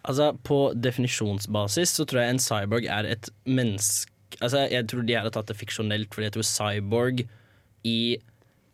Altså, 0.05 0.37
På 0.45 0.75
definisjonsbasis 0.77 1.97
så 1.97 2.05
tror 2.05 2.21
jeg 2.21 2.35
en 2.35 2.39
cyborg 2.39 2.87
er 2.87 3.05
et 3.05 3.31
menneske 3.47 4.11
Altså, 4.43 4.69
Jeg 4.69 4.89
tror 4.89 5.07
de 5.07 5.15
her 5.15 5.23
har 5.23 5.31
tatt 5.31 5.47
det 5.47 5.57
fiksjonelt, 5.57 6.11
fordi 6.11 6.27
jeg 6.27 6.33
tror 6.33 6.43
cyborg 6.43 7.21
i 7.87 8.19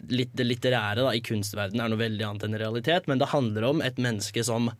litt, 0.09 0.33
det 0.37 0.47
litterære, 0.47 1.03
da, 1.05 1.13
i 1.15 1.23
kunstverdenen, 1.25 1.85
er 1.85 1.93
noe 1.93 2.01
veldig 2.01 2.27
annet 2.27 2.47
enn 2.47 2.59
realitet. 2.63 3.09
Men 3.11 3.21
det 3.21 3.33
handler 3.35 3.69
om 3.69 3.83
et 3.85 4.01
menneske 4.01 4.45
som 4.47 4.71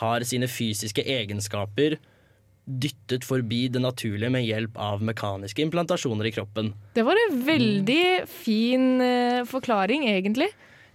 har 0.00 0.26
sine 0.26 0.48
fysiske 0.50 1.04
egenskaper 1.06 1.98
dyttet 2.64 3.26
forbi 3.28 3.66
det 3.68 3.82
naturlige 3.84 4.32
med 4.32 4.46
hjelp 4.46 4.78
av 4.80 5.02
mekaniske 5.04 5.62
implantasjoner 5.66 6.30
i 6.30 6.32
kroppen. 6.32 6.72
Det 6.96 7.04
var 7.04 7.18
en 7.20 7.36
veldig 7.44 8.06
fin 8.30 8.86
uh, 9.02 9.44
forklaring, 9.48 10.06
egentlig. 10.08 10.48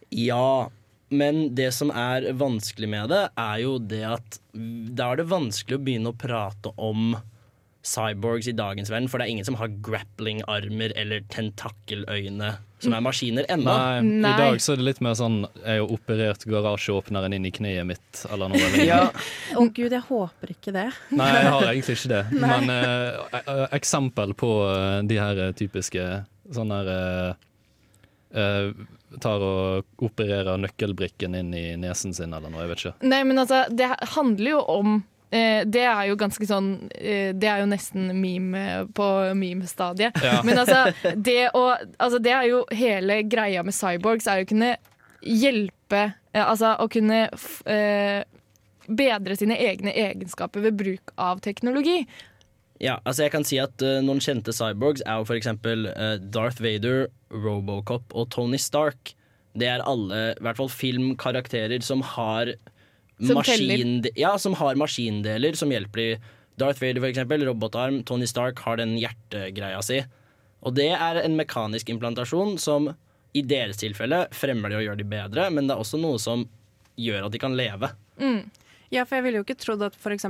Ja, 0.10 0.70
men 1.14 1.52
det 1.58 1.70
som 1.78 1.94
er 1.94 2.32
vanskelig 2.38 2.90
med 2.90 3.14
det, 3.14 3.24
er 3.38 3.62
jo 3.62 3.78
det 3.82 4.06
at 4.08 4.40
da 4.98 5.12
er 5.12 5.22
det 5.22 5.30
vanskelig 5.30 5.78
å 5.78 5.84
begynne 5.84 6.14
å 6.14 6.18
prate 6.18 6.74
om 6.78 7.14
cyborgs 7.86 8.50
i 8.50 8.58
dagens 8.58 8.90
verden, 8.92 9.08
for 9.10 9.22
det 9.22 9.28
er 9.28 9.36
ingen 9.36 9.48
som 9.48 9.58
har 9.62 9.72
grappling-armer 9.86 10.94
eller 11.00 11.24
tentakkeløyne 11.32 12.56
som 12.80 12.94
er 12.96 13.04
maskiner 13.04 13.48
ennå. 13.52 13.76
Nei, 14.06 14.32
I 14.32 14.40
dag 14.40 14.62
så 14.64 14.74
er 14.74 14.80
det 14.82 14.86
litt 14.88 15.02
mer 15.04 15.16
sånn 15.20 15.42
Jeg 15.64 15.82
har 15.82 15.92
operert 15.94 16.46
garasjeåpneren 16.48 17.36
inn 17.36 17.48
i 17.50 17.52
kneet 17.56 17.88
mitt, 17.90 18.22
eller 18.32 18.52
noe 18.52 18.60
lignende. 18.60 18.86
Ja. 18.90 19.02
Å 19.60 19.66
gud, 19.68 19.92
jeg 19.92 20.06
håper 20.08 20.54
ikke 20.56 20.74
det. 20.76 20.88
Nei, 21.12 21.28
jeg 21.36 21.52
har 21.54 21.68
egentlig 21.74 21.98
ikke 22.00 22.14
det. 22.14 22.24
Nei. 22.40 22.54
Men 22.54 22.74
eh, 22.74 23.42
eh, 23.44 23.66
eksempel 23.80 24.34
på 24.40 24.54
eh, 24.70 25.02
de 25.10 25.20
her 25.20 25.44
typiske 25.60 26.08
sånn 26.56 26.74
her 26.74 26.94
eh, 26.96 27.30
eh, 28.40 28.72
Tar 29.22 29.42
og 29.42 30.04
opererer 30.06 30.60
nøkkelbrikken 30.62 31.34
inn 31.40 31.48
i 31.58 31.64
nesen 31.82 32.14
sin 32.14 32.30
eller 32.30 32.52
noe, 32.54 32.62
jeg 32.62 32.70
vet 32.70 32.84
ikke. 32.84 33.08
Nei, 33.10 33.24
men 33.26 33.42
altså, 33.42 33.64
det 33.74 33.88
handler 34.14 34.52
jo 34.52 34.60
om 34.70 35.00
Det 35.30 35.84
er 35.86 36.08
jo 36.10 36.16
ganske 36.18 36.46
sånn 36.50 36.72
eh, 36.98 37.36
Det 37.38 37.46
er 37.46 37.60
jo 37.62 37.68
nesten 37.70 38.08
meme 38.18 38.64
på 38.98 39.10
meme-stadiet. 39.38 40.18
Ja. 40.26 40.40
Men 40.48 40.58
altså 40.64 40.88
det, 41.14 41.52
å, 41.54 41.68
altså 42.02 42.18
det 42.24 42.34
er 42.34 42.48
jo 42.50 42.64
hele 42.74 43.22
greia 43.30 43.62
med 43.66 43.78
cyborgs, 43.78 44.26
er 44.26 44.42
jo 44.42 44.48
å 44.48 44.52
kunne 44.54 44.72
hjelpe 45.22 46.02
eh, 46.34 46.44
Altså 46.44 46.74
å 46.80 46.88
kunne 46.92 47.28
eh, 47.70 48.24
bedre 48.90 49.38
sine 49.38 49.58
egne 49.62 49.94
egenskaper 49.94 50.66
ved 50.66 50.78
bruk 50.80 51.14
av 51.22 51.44
teknologi. 51.46 52.02
Ja, 52.80 52.98
altså 53.04 53.26
jeg 53.26 53.34
kan 53.34 53.46
si 53.46 53.60
at 53.60 53.84
uh, 53.84 54.00
Noen 54.02 54.22
kjente 54.24 54.54
cyborgs 54.56 55.04
er 55.04 55.20
jo 55.20 55.36
eksempel 55.36 55.90
uh, 55.92 56.16
Darth 56.18 56.64
Vader, 56.64 57.10
Robocop 57.30 58.16
og 58.16 58.30
Tony 58.34 58.58
Stark. 58.58 59.14
Det 59.60 59.68
er 59.68 59.84
alle, 59.84 60.32
i 60.32 60.46
hvert 60.46 60.58
fall 60.58 60.72
filmkarakterer, 60.72 61.84
som 61.84 62.02
har 62.16 62.54
Som 63.20 63.42
maskin- 63.42 64.08
ja, 64.16 64.38
som 64.40 64.54
har 64.56 64.76
maskindeler 64.80 65.58
som 65.60 65.72
hjelper 65.72 65.98
de. 65.98 66.20
Darth 66.60 66.82
Vader, 66.82 67.00
for 67.00 67.08
eksempel, 67.08 67.44
robotarm. 67.48 68.02
Tony 68.04 68.28
Stark 68.28 68.60
har 68.60 68.78
den 68.80 68.98
hjertegreia 69.00 69.82
si. 69.84 70.02
Og 70.64 70.76
det 70.76 70.90
er 70.92 71.22
en 71.22 71.38
mekanisk 71.40 71.90
implantasjon 71.90 72.58
som 72.60 72.90
i 73.34 73.44
deres 73.46 73.80
tilfelle 73.80 74.26
fremmer 74.36 74.72
de 74.72 74.80
og 74.80 74.84
gjør 74.88 74.98
de 75.00 75.08
bedre, 75.08 75.50
men 75.54 75.68
det 75.68 75.76
er 75.76 75.84
også 75.84 76.00
noe 76.02 76.20
som 76.20 76.48
gjør 77.00 77.28
at 77.28 77.36
de 77.36 77.40
kan 77.40 77.56
leve. 77.56 77.92
Mm. 78.20 78.42
Ja, 78.90 79.04
for 79.06 79.20
jeg 79.20 79.26
ville 79.28 79.38
jo 79.38 79.46
ikke 79.46 79.58
trodd 79.62 79.84
at 79.86 79.94
f.eks. 79.94 80.26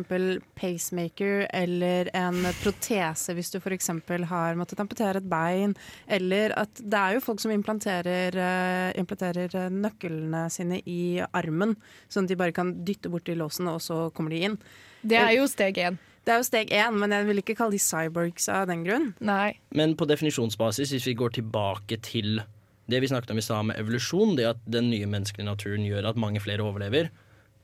pacemaker 0.60 1.46
eller 1.56 2.10
en 2.18 2.44
protese 2.60 3.36
hvis 3.38 3.54
du 3.54 3.60
f.eks. 3.62 3.88
har 4.28 4.60
måttet 4.60 4.82
amputere 4.84 5.22
et 5.22 5.30
bein, 5.32 5.76
eller 6.12 6.52
at 6.60 6.82
det 6.84 7.00
er 7.00 7.16
jo 7.16 7.24
folk 7.24 7.40
som 7.40 7.54
implanterer, 7.56 8.36
eh, 8.36 8.90
implanterer 9.00 9.56
eh, 9.56 9.72
nøklene 9.72 10.44
sine 10.52 10.82
i 10.84 11.22
armen, 11.24 11.78
sånn 12.12 12.28
at 12.28 12.34
de 12.34 12.40
bare 12.40 12.56
kan 12.56 12.76
dytte 12.84 13.12
borti 13.12 13.38
låsen, 13.40 13.72
og 13.72 13.80
så 13.86 14.10
kommer 14.16 14.36
de 14.36 14.44
inn. 14.50 14.60
Det 15.08 15.22
er 15.22 15.38
jo 15.38 15.48
steg 15.48 15.80
én. 15.80 16.00
Det 16.28 16.36
er 16.36 16.42
jo 16.42 16.50
steg 16.50 16.76
én, 16.76 17.00
men 17.00 17.16
jeg 17.16 17.30
vil 17.30 17.40
ikke 17.40 17.56
kalle 17.62 17.78
de 17.78 17.82
cyborgs 17.82 18.52
av 18.52 18.68
den 18.68 18.84
grunn. 18.84 19.14
Nei. 19.24 19.56
Men 19.72 19.96
på 19.96 20.08
definisjonsbasis, 20.10 20.92
hvis 20.92 21.08
vi 21.08 21.16
går 21.18 21.40
tilbake 21.40 22.02
til 22.04 22.44
det 22.92 23.00
vi 23.00 23.08
snakket 23.08 23.32
om 23.32 23.40
i 23.40 23.46
stad 23.46 23.72
med 23.72 23.80
evolusjon, 23.80 24.36
det 24.36 24.52
at 24.52 24.62
den 24.68 24.92
nye 24.92 25.08
menneskelige 25.08 25.48
naturen 25.48 25.88
gjør 25.88 26.12
at 26.12 26.20
mange 26.20 26.44
flere 26.44 26.66
overlever 26.66 27.08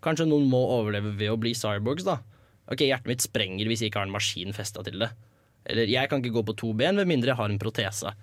Kanskje 0.06 0.28
noen 0.30 0.46
må 0.52 0.60
overleve 0.78 1.15
ved 1.18 1.32
å 1.34 1.39
bli 1.41 1.56
cyborgs, 1.58 2.06
da. 2.06 2.20
Ok, 2.70 2.84
Hjertet 2.86 3.10
mitt 3.10 3.26
sprenger 3.26 3.65
hvis 3.70 3.82
jeg 3.84 3.91
ikke 3.91 4.04
har 4.04 4.08
en 4.10 4.13
maskin 4.15 4.54
festa 4.54 4.84
til 4.86 5.00
det. 5.02 5.10
Eller 5.65 5.89
jeg 5.89 6.10
kan 6.12 6.22
ikke 6.22 6.36
gå 6.38 6.44
på 6.46 6.56
to 6.62 6.72
ben 6.78 6.96
med 7.00 7.10
mindre 7.10 7.34
jeg 7.34 7.39
har 7.39 7.50
en 7.50 7.60
protese. 7.62 8.13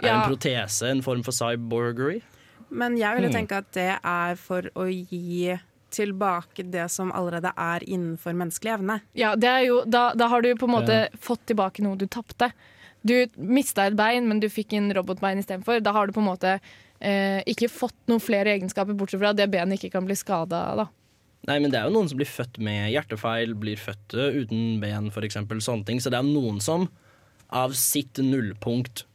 Er 0.00 0.06
Ja. 0.08 0.22
en 0.22 0.28
protese 0.30 0.88
en 0.88 1.02
form 1.02 1.22
for 1.22 1.32
cyborgery? 1.32 2.22
Men 2.70 2.96
jeg 2.96 3.16
ville 3.16 3.28
Hmm. 3.28 3.34
tenke 3.46 3.56
at 3.58 3.72
det 3.72 3.98
er 4.04 4.34
for 4.36 4.62
å 4.76 4.86
gi 4.88 5.58
tilbake 5.90 6.70
det 6.70 6.90
som 6.90 7.10
allerede 7.12 7.50
er 7.56 7.80
innenfor 7.80 8.34
menneskelig 8.36 8.74
evne. 8.78 9.00
Ja, 9.14 9.34
det 9.36 9.48
er 9.48 9.62
jo, 9.66 9.84
da, 9.84 10.12
da 10.14 10.28
har 10.28 10.42
du 10.42 10.54
på 10.54 10.64
en 10.68 10.74
måte 10.76 11.08
fått 11.18 11.46
tilbake 11.46 11.80
noe 11.82 11.96
du 11.96 12.06
tapte. 12.06 12.52
Du 13.04 13.26
mista 13.38 13.86
et 13.86 13.96
bein, 13.96 14.26
men 14.28 14.40
du 14.40 14.48
fikk 14.48 14.74
en 14.76 14.92
robotbein 14.92 15.38
istedenfor. 15.38 15.82
Da 15.82 15.92
har 15.92 16.06
du 16.06 16.12
på 16.12 16.20
en 16.20 16.28
måte 16.36 16.60
eh, 17.00 17.42
ikke 17.46 17.70
fått 17.70 17.94
noen 18.08 18.20
flere 18.20 18.52
egenskaper, 18.58 18.96
bortsett 18.98 19.20
fra 19.20 19.30
at 19.30 19.36
det 19.36 19.50
benet 19.50 19.78
ikke 19.78 19.92
kan 19.92 20.04
bli 20.04 20.14
skada. 20.18 20.74
Da. 20.76 20.88
Nei, 21.48 21.58
men 21.64 21.72
det 21.72 21.80
er 21.80 21.88
jo 21.88 21.96
noen 21.96 22.10
som 22.10 22.20
blir 22.20 22.28
født 22.28 22.58
med 22.60 22.90
hjertefeil, 22.92 23.54
blir 23.58 23.80
født 23.80 24.16
uh, 24.18 24.30
uten 24.36 24.78
ben, 24.82 25.12
for 25.14 25.24
eksempel, 25.26 25.62
sånne 25.64 25.88
ting. 25.88 26.02
Så 26.02 26.12
det 26.12 26.20
er 26.20 26.28
noen 26.28 26.60
som 26.64 26.88
av 27.48 27.72
sitt 27.78 28.20
nullpunkt 28.20 29.06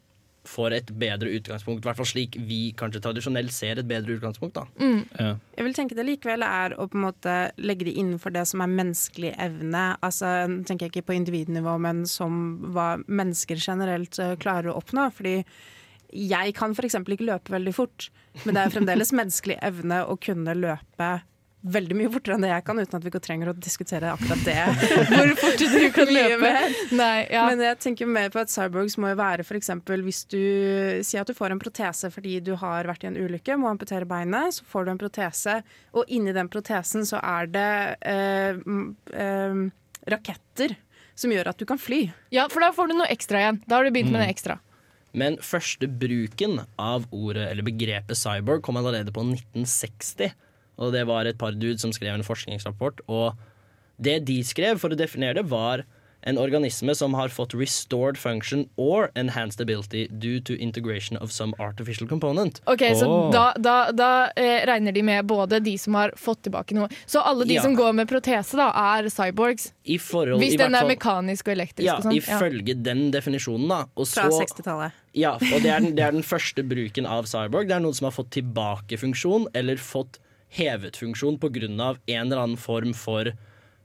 får 0.44 0.76
et 0.76 0.90
bedre 1.00 1.32
utgangspunkt. 1.38 1.84
I 1.84 1.88
hvert 1.88 2.00
fall 2.00 2.10
slik 2.10 2.36
vi 2.48 2.74
kanskje 2.78 3.02
tradisjonelt 3.04 3.54
ser 3.56 3.80
et 3.80 3.88
bedre 3.88 4.18
utgangspunkt, 4.18 4.58
da. 4.58 4.66
Jeg 5.56 5.68
vil 5.68 5.76
tenke 5.78 5.96
det 5.96 6.06
likevel 6.08 6.44
er 6.44 6.76
å 6.76 6.88
på 6.92 7.00
en 7.00 7.06
måte 7.06 7.36
legge 7.64 7.88
det 7.88 7.96
innenfor 8.00 8.34
det 8.36 8.44
som 8.50 8.64
er 8.64 8.74
menneskelig 8.74 9.34
evne. 9.40 9.86
Altså, 10.04 10.34
nå 10.52 10.68
tenker 10.68 10.88
jeg 10.90 10.96
ikke 10.96 11.08
på 11.12 11.18
individnivå, 11.20 11.78
men 11.86 12.04
som 12.10 12.42
hva 12.76 12.96
mennesker 13.08 13.62
generelt 13.62 14.20
eh, 14.20 14.36
klarer 14.42 14.74
å 14.74 14.80
oppnå. 14.82 15.08
Fordi 15.16 15.38
jeg 16.14 16.56
kan 16.58 16.76
f.eks. 16.76 17.00
ikke 17.00 17.30
løpe 17.30 17.56
veldig 17.56 17.76
fort, 17.76 18.10
men 18.44 18.58
det 18.58 18.66
er 18.66 18.74
fremdeles 18.74 19.14
menneskelig 19.16 19.62
evne 19.64 20.04
å 20.06 20.18
kunne 20.22 20.58
løpe 20.58 21.14
veldig 21.64 21.96
mye 21.96 22.10
fortere 22.12 22.36
enn 22.36 22.44
det 22.44 22.50
jeg 22.52 22.64
kan, 22.68 22.80
uten 22.84 22.98
at 23.00 23.06
vi 23.08 23.12
trenger 23.24 23.50
å 23.50 23.54
diskutere 23.56 24.10
akkurat 24.12 24.42
det. 24.44 24.56
Hvor 25.14 25.30
fort 25.40 25.62
du 25.64 25.86
kan 25.96 26.10
løpe. 26.12 26.52
Nei, 27.00 27.28
ja. 27.32 27.46
Men 27.48 27.64
jeg 27.64 27.78
tenker 27.86 28.10
mer 28.12 28.28
på 28.34 28.42
at 28.44 28.52
cyborgs 28.52 28.98
må 29.00 29.14
jo 29.14 29.20
være 29.22 29.46
f.eks. 29.48 29.72
hvis 30.04 30.20
du 30.34 30.40
sier 31.08 31.22
at 31.24 31.32
du 31.32 31.36
får 31.38 31.56
en 31.56 31.62
protese 31.64 32.12
fordi 32.12 32.40
du 32.44 32.54
har 32.60 32.90
vært 32.92 33.06
i 33.06 33.12
en 33.14 33.20
ulykke, 33.20 33.56
må 33.62 33.72
amputere 33.72 34.08
beinet, 34.10 34.58
så 34.60 34.68
får 34.68 34.86
du 34.90 34.92
en 34.96 35.02
protese, 35.06 35.56
og 35.96 36.12
inni 36.12 36.36
den 36.36 36.52
protesen 36.52 37.08
så 37.08 37.22
er 37.24 37.48
det 37.54 37.70
øh, 38.12 38.60
eh, 39.16 39.64
raketter 40.12 40.76
som 41.16 41.32
gjør 41.32 41.52
at 41.54 41.60
du 41.62 41.66
kan 41.70 41.80
fly. 41.80 42.08
Ja, 42.34 42.48
for 42.52 42.60
da 42.66 42.72
får 42.76 42.90
du 42.92 42.98
noe 42.98 43.08
ekstra 43.14 43.40
igjen. 43.40 43.60
Da 43.70 43.78
har 43.80 43.86
du 43.88 43.92
begynt 43.94 44.12
med 44.12 44.20
Mm. 44.20 44.26
det 44.28 44.34
ekstra. 44.36 44.60
Men 45.14 45.36
første 45.46 45.86
bruken 45.88 46.56
av 46.82 47.04
ordet 47.14 47.52
eller 47.52 47.62
begrepet 47.68 48.18
cyborg 48.18 48.64
kom 48.66 48.80
allerede 48.82 49.14
på 49.14 49.22
1960. 49.22 50.32
Og 50.78 50.94
det 50.94 51.06
var 51.08 51.26
et 51.30 51.38
par 51.38 51.52
dudes 51.52 51.82
som 51.82 51.92
skrev 51.94 52.14
en 52.18 52.24
forskningsrapport. 52.26 53.02
Og 53.08 53.36
det 54.02 54.24
de 54.26 54.40
skrev 54.44 54.80
for 54.82 54.90
å 54.94 54.98
definere 54.98 55.42
det, 55.42 55.50
var 55.52 55.84
en 56.26 56.38
organisme 56.40 56.94
som 56.96 57.12
har 57.20 57.28
fått 57.36 57.52
restored 57.54 58.16
function 58.18 58.62
or 58.80 59.10
enhanced 59.14 59.60
ability 59.60 60.06
due 60.08 60.40
to 60.40 60.54
integration 60.56 61.18
of 61.18 61.34
some 61.36 61.52
artificial 61.60 62.08
component. 62.08 62.62
Ok, 62.66 62.80
Så 62.96 63.10
da, 63.34 63.50
da, 63.60 63.92
da 63.92 64.30
eh, 64.40 64.64
regner 64.66 64.96
de 64.96 65.04
med 65.04 65.26
både 65.28 65.60
de 65.60 65.74
som 65.78 65.98
har 66.00 66.14
fått 66.16 66.46
tilbake 66.48 66.78
noe 66.78 66.88
Så 67.06 67.20
alle 67.20 67.44
de 67.44 67.58
Ja. 67.58 67.62
som 67.62 67.76
går 67.76 67.92
med 68.00 68.08
protese, 68.08 68.56
da, 68.56 68.70
er 68.72 69.10
cyborgs? 69.12 69.74
I 69.84 69.98
forhold, 70.00 70.40
Hvis 70.40 70.54
i 70.56 70.62
den 70.64 70.72
hvert 70.72 70.88
er 70.88 70.94
mekanisk 70.96 71.50
og 71.52 71.58
elektrisk 71.58 71.86
Ja, 71.90 71.98
og 72.00 72.08
sånn? 72.08 72.16
ifølge 72.16 72.78
den 72.82 73.12
definisjonen, 73.12 73.68
da. 73.68 73.82
Og 74.00 74.08
Fra 74.08 74.30
60-tallet. 74.32 74.92
Ja, 75.14 75.34
og 75.36 75.60
det 75.60 75.70
er, 75.76 75.80
den, 75.84 75.96
det 76.00 76.08
er 76.08 76.12
den 76.16 76.24
første 76.24 76.64
bruken 76.64 77.06
av 77.06 77.28
cyborg. 77.28 77.68
Det 77.68 77.76
er 77.76 77.84
noen 77.84 77.94
som 78.00 78.06
har 78.08 78.16
fått 78.16 78.32
tilbake 78.32 78.96
funksjon, 78.98 79.50
eller 79.54 79.76
fått 79.76 80.23
hevet 80.54 80.98
funksjon 81.00 81.40
på 81.42 81.50
grunn 81.54 81.82
av 81.82 82.00
en 82.06 82.26
eller 82.28 82.44
annen 82.44 82.62
form 82.62 82.94
for 82.98 83.34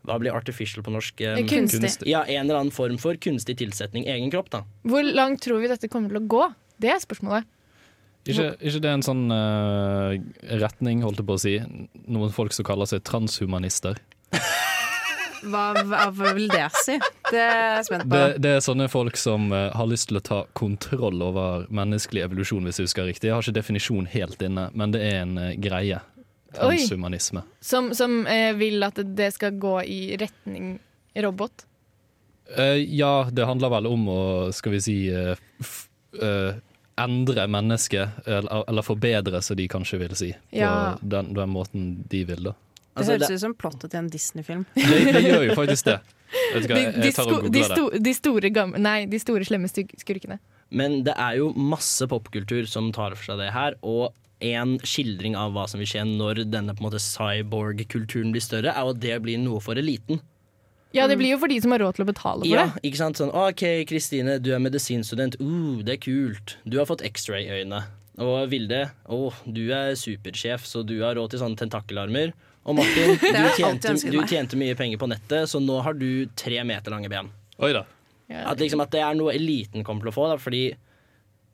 hva 0.08 0.16
blir 0.22 0.32
artificial 0.36 0.84
på 0.84 0.92
norsk? 0.94 1.20
Eh, 1.20 1.42
Kunstig. 1.48 1.82
Kunstig. 1.82 2.08
Ja, 2.08 2.24
en 2.24 2.46
eller 2.46 2.62
annen 2.62 2.74
form 2.74 2.98
for 3.02 3.18
kunstig 3.20 3.58
tilsetning 3.60 4.06
i 4.06 4.14
egen 4.14 4.32
kropp, 4.32 4.50
da. 4.54 4.64
Hvor 4.88 5.04
langt 5.04 5.42
tror 5.44 5.60
vi 5.62 5.70
dette 5.70 5.90
kommer 5.92 6.12
til 6.12 6.22
å 6.22 6.26
gå? 6.28 6.44
Det 6.80 6.92
er 6.94 7.00
spørsmålet. 7.02 7.48
Ikke, 8.28 8.50
ikke 8.60 8.80
det 8.84 8.88
er 8.90 8.96
en 8.98 9.04
sånn 9.04 9.28
uh, 9.32 10.16
retning, 10.60 11.00
holdt 11.04 11.22
jeg 11.22 11.28
på 11.28 11.36
å 11.38 11.40
si. 11.40 11.54
Noen 12.10 12.34
folk 12.34 12.52
som 12.56 12.66
kaller 12.68 12.88
seg 12.90 13.04
transhumanister. 13.08 14.00
Hva, 15.38 15.68
hva 15.86 16.32
vil 16.34 16.48
det 16.50 16.64
si? 16.82 16.96
Det 17.30 17.38
er 17.38 17.60
jeg 17.76 17.84
spent 17.86 18.08
på. 18.08 18.10
Det, 18.10 18.40
det 18.42 18.56
er 18.56 18.64
sånne 18.64 18.88
folk 18.90 19.14
som 19.20 19.52
uh, 19.54 19.68
har 19.70 19.86
lyst 19.86 20.08
til 20.10 20.18
å 20.18 20.22
ta 20.26 20.38
kontroll 20.58 21.22
over 21.22 21.68
menneskelig 21.70 22.24
evolusjon, 22.26 22.66
hvis 22.66 22.80
jeg 22.80 22.88
husker 22.88 23.06
riktig. 23.06 23.28
Jeg 23.30 23.36
har 23.36 23.46
ikke 23.46 23.60
definisjon 23.60 24.08
helt 24.10 24.42
inne, 24.42 24.66
men 24.74 24.96
det 24.96 25.04
er 25.06 25.20
en 25.22 25.36
uh, 25.38 25.52
greie. 25.54 26.00
Oi. 26.54 26.76
Transhumanisme. 26.78 27.42
Som, 27.60 27.90
som 27.94 28.22
eh, 28.26 28.54
vil 28.56 28.82
at 28.86 29.00
det 29.16 29.32
skal 29.36 29.58
gå 29.60 29.74
i 29.84 30.16
retning 30.20 30.78
robot? 31.20 31.66
Eh, 32.56 32.78
ja, 32.96 33.28
det 33.32 33.44
handler 33.44 33.68
vel 33.74 33.86
om 33.90 34.06
å, 34.08 34.20
skal 34.56 34.72
vi 34.78 34.80
si 34.80 34.96
eh, 35.12 35.34
f 35.60 35.74
eh, 36.22 36.56
Endre 36.98 37.44
mennesket, 37.46 38.24
eller, 38.26 38.64
eller 38.66 38.82
forbedre, 38.82 39.38
som 39.44 39.54
de 39.54 39.68
kanskje 39.70 40.00
vil 40.00 40.14
si. 40.18 40.32
På 40.50 40.56
Ja. 40.58 40.70
den, 40.98 41.28
den 41.36 41.52
måten 41.52 41.84
de 42.10 42.24
vil, 42.26 42.48
da. 42.48 42.54
Det 42.98 43.04
høres 43.06 43.30
ut 43.30 43.38
som 43.44 43.52
plottet 43.54 43.92
til 43.92 44.00
en 44.00 44.08
Disney-film. 44.10 44.64
Det, 44.74 45.12
det 45.14 45.20
gjør 45.22 45.44
jo 45.46 45.54
faktisk 45.54 45.86
det. 45.92 46.00
Hva, 46.02 46.58
De, 46.64 46.80
jeg, 46.80 46.94
de, 46.96 47.04
jeg 47.06 47.14
tar 47.14 47.28
sko, 47.28 47.36
og 47.38 47.52
de, 47.54 47.62
sto, 47.68 47.84
det. 47.94 48.00
de 48.02 48.14
store 48.18 48.50
gamle 48.50 48.80
Nei, 48.82 48.96
de 49.06 49.20
store 49.22 49.46
slemme 49.46 49.70
skurkene. 49.70 50.40
Men 50.74 50.98
det 51.06 51.14
er 51.14 51.38
jo 51.38 51.52
masse 51.54 52.08
popkultur 52.10 52.66
som 52.68 52.90
tar 52.92 53.14
for 53.14 53.30
seg 53.30 53.38
det 53.44 53.52
her, 53.54 53.78
og 53.86 54.10
en 54.44 54.76
skildring 54.86 55.34
av 55.38 55.52
hva 55.54 55.64
som 55.70 55.80
vil 55.82 55.88
skje 55.90 56.04
når 56.06 56.44
denne 56.50 56.74
på 56.76 56.82
en 56.84 56.88
måte 56.88 57.00
cyborg-kulturen 57.02 58.34
blir 58.34 58.44
større, 58.44 58.74
er 58.74 58.90
at 58.92 59.00
det 59.02 59.16
blir 59.24 59.40
noe 59.42 59.62
for 59.64 59.78
eliten. 59.80 60.20
Ja, 60.96 61.04
det 61.10 61.18
blir 61.20 61.34
jo 61.34 61.38
for 61.42 61.52
de 61.52 61.58
som 61.60 61.74
har 61.74 61.82
råd 61.84 61.98
til 61.98 62.06
å 62.06 62.08
betale 62.08 62.46
for 62.46 62.48
Ja, 62.48 62.68
det. 62.72 62.80
ikke 62.88 63.00
sant? 63.02 63.18
Sånn, 63.20 63.32
OK, 63.36 63.64
Kristine, 63.90 64.38
du 64.40 64.54
er 64.56 64.62
medisinstudent. 64.62 65.36
Uh, 65.40 65.82
det 65.84 65.98
er 65.98 66.00
kult. 66.00 66.56
Du 66.64 66.78
har 66.80 66.88
fått 66.88 67.04
X-ray-øyne. 67.04 67.82
Og 68.24 68.48
Vilde, 68.50 68.80
å, 69.06 69.28
du 69.44 69.68
er 69.76 69.92
supersjef, 69.98 70.64
så 70.66 70.80
du 70.82 70.96
har 71.04 71.18
råd 71.18 71.34
til 71.34 71.42
sånne 71.42 71.60
tentakelarmer. 71.60 72.32
Og 72.64 72.78
Martin, 72.80 73.14
du 73.20 73.44
tjente, 73.58 73.94
du 74.10 74.18
tjente 74.26 74.58
mye 74.58 74.74
penger 74.78 74.98
på 75.00 75.10
nettet, 75.12 75.50
så 75.52 75.60
nå 75.62 75.76
har 75.84 75.94
du 75.98 76.26
tre 76.38 76.64
meter 76.66 76.94
lange 76.94 77.12
ben. 77.12 77.28
Oi 77.62 77.70
da. 77.76 77.84
At, 78.28 78.58
liksom, 78.60 78.80
at 78.84 78.90
det 78.92 79.00
er 79.04 79.14
noe 79.16 79.32
eliten 79.36 79.84
kommer 79.86 80.04
til 80.04 80.12
å 80.12 80.16
få. 80.16 80.26
Da, 80.32 80.40
fordi, 80.40 80.64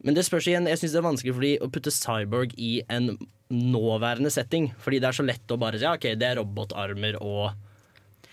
men 0.04 0.16
det 0.16 0.26
spørs 0.26 0.46
igjen, 0.50 0.68
jeg 0.68 0.80
synes 0.80 0.94
det 0.94 1.00
er 1.00 1.06
vanskelig 1.06 1.34
fordi 1.34 1.52
å 1.64 1.70
putte 1.72 1.92
cyborg 1.94 2.52
i 2.60 2.74
en 2.92 3.14
nåværende 3.54 4.32
setting. 4.32 4.70
Fordi 4.84 5.00
det 5.00 5.08
er 5.08 5.16
så 5.16 5.24
lett 5.24 5.52
å 5.54 5.60
bare 5.60 5.80
si 5.80 5.86
ja, 5.86 5.94
ok, 5.96 6.10
det 6.20 6.28
er 6.28 6.40
robotarmer 6.40 7.16
og 7.24 7.54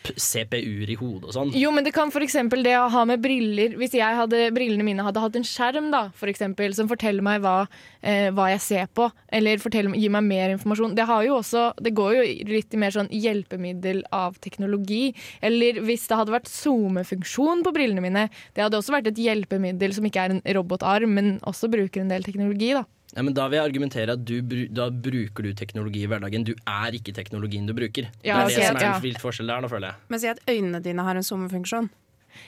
CPU-er 0.09 0.91
i 0.91 0.97
hodet 0.97 1.29
og 1.29 1.35
sånn. 1.35 1.53
Jo, 1.57 1.71
men 1.73 1.85
det 1.85 1.93
kan 1.95 2.11
eksempel 2.25 2.63
det 2.65 2.73
å 2.79 2.89
ha 2.91 3.03
med 3.07 3.21
briller 3.21 3.75
Hvis 3.79 3.93
jeg 3.97 4.17
hadde, 4.17 4.49
brillene 4.55 4.85
mine 4.85 5.05
hadde 5.05 5.21
hatt 5.23 5.37
en 5.37 5.45
skjerm 5.47 5.91
da, 5.93 6.03
for 6.17 6.31
eksempel, 6.31 6.73
som 6.77 6.89
forteller 6.89 7.23
meg 7.25 7.41
hva, 7.43 7.67
eh, 8.01 8.29
hva 8.33 8.49
jeg 8.53 8.63
ser 8.65 8.89
på, 8.93 9.09
eller 9.31 9.61
gir 9.97 10.13
meg 10.13 10.25
mer 10.27 10.55
informasjon 10.55 10.95
Det, 10.97 11.07
også, 11.07 11.65
det 11.81 11.93
går 11.97 12.15
jo 12.17 12.23
litt 12.51 12.73
i 12.73 12.81
mer 12.81 12.95
sånn 12.95 13.11
hjelpemiddel 13.13 14.03
av 14.15 14.39
teknologi. 14.43 15.13
Eller 15.41 15.81
hvis 15.85 16.07
det 16.09 16.17
hadde 16.17 16.35
vært 16.35 16.49
SoMe-funksjon 16.51 17.63
på 17.65 17.75
brillene 17.75 18.03
mine. 18.03 18.27
Det 18.55 18.65
hadde 18.65 18.79
også 18.79 18.95
vært 18.95 19.11
et 19.11 19.21
hjelpemiddel 19.21 19.93
som 19.95 20.07
ikke 20.07 20.25
er 20.25 20.35
en 20.35 20.43
robotarm, 20.57 21.13
men 21.17 21.37
også 21.47 21.69
bruker 21.71 22.03
en 22.03 22.11
del 22.11 22.25
teknologi. 22.25 22.73
da. 22.77 22.85
Ja, 23.15 23.23
men 23.27 23.35
da 23.35 23.47
vil 23.51 23.59
jeg 23.59 23.67
argumentere 23.67 24.15
at 24.15 24.23
du, 24.23 24.37
da 24.71 24.87
bruker 24.89 25.43
du 25.43 25.51
teknologi 25.57 26.05
i 26.05 26.07
hverdagen. 26.07 26.45
Du 26.47 26.53
er 26.55 26.95
ikke 26.95 27.11
teknologien 27.15 27.67
du 27.67 27.73
bruker. 27.75 28.07
Ja, 28.23 28.45
det 28.47 28.55
er 28.55 28.61
det 28.61 28.61
ok, 28.61 28.67
som 28.69 28.77
er 28.77 28.85
ja. 28.87 28.95
en 28.95 29.03
vilt 29.03 29.21
forskjell 29.23 29.51
der, 29.51 29.63
nå 29.65 29.71
føler 29.71 29.91
jeg. 29.91 30.05
Men 30.13 30.23
si 30.23 30.29
at 30.31 30.39
øynene 30.47 30.79
dine 30.85 31.03
har 31.07 31.19
en 31.19 31.27
sommerfunksjon. 31.27 31.89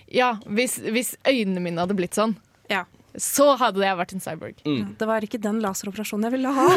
Ja, 0.08 0.38
hvis, 0.48 0.78
hvis 0.80 1.16
øynene 1.28 1.60
mine 1.64 1.84
hadde 1.84 1.98
blitt 2.00 2.16
sånn, 2.16 2.38
Ja. 2.72 2.86
så 3.20 3.58
hadde 3.60 3.84
jeg 3.84 3.98
vært 4.00 4.14
en 4.16 4.24
cyborg. 4.24 4.62
Det 4.98 5.08
var 5.10 5.26
ikke 5.28 5.42
den 5.44 5.60
laseroperasjonen 5.62 6.30
jeg 6.30 6.36
ville 6.38 6.54
ha. 6.56 6.68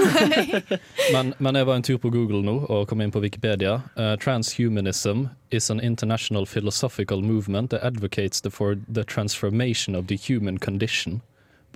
Men, 1.14 1.30
men 1.38 1.54
jeg 1.54 1.68
var 1.70 1.78
en 1.78 1.86
tur 1.86 2.00
på 2.02 2.10
Google 2.10 2.42
nå 2.42 2.56
og 2.66 2.88
kom 2.90 3.00
inn 3.00 3.14
på 3.14 3.22
Wikipedia. 3.22 3.76
Uh, 3.94 4.16
transhumanism 4.18 5.28
is 5.54 5.70
an 5.70 5.78
international 5.80 6.44
philosophical 6.44 7.22
movement 7.22 7.70
that 7.70 7.86
advocates 7.86 8.40
the, 8.42 8.50
for 8.50 8.74
the 8.88 9.04
transformation 9.04 9.94
of 9.94 10.08
the 10.08 10.16
human 10.18 10.58
condition 10.58 11.22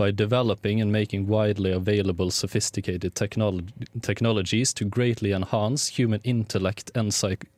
by 0.00 0.10
developing 0.10 0.80
and 0.80 0.90
making 0.92 1.26
widely 1.28 1.72
available 1.76 2.30
sophisticated 2.32 3.14
technolo 3.14 3.60
technologies 4.02 4.72
to 4.80 4.84
greatly 4.88 5.32
enhance 5.36 5.88
human 5.98 6.20
intellect 6.24 6.90
and 6.96 7.12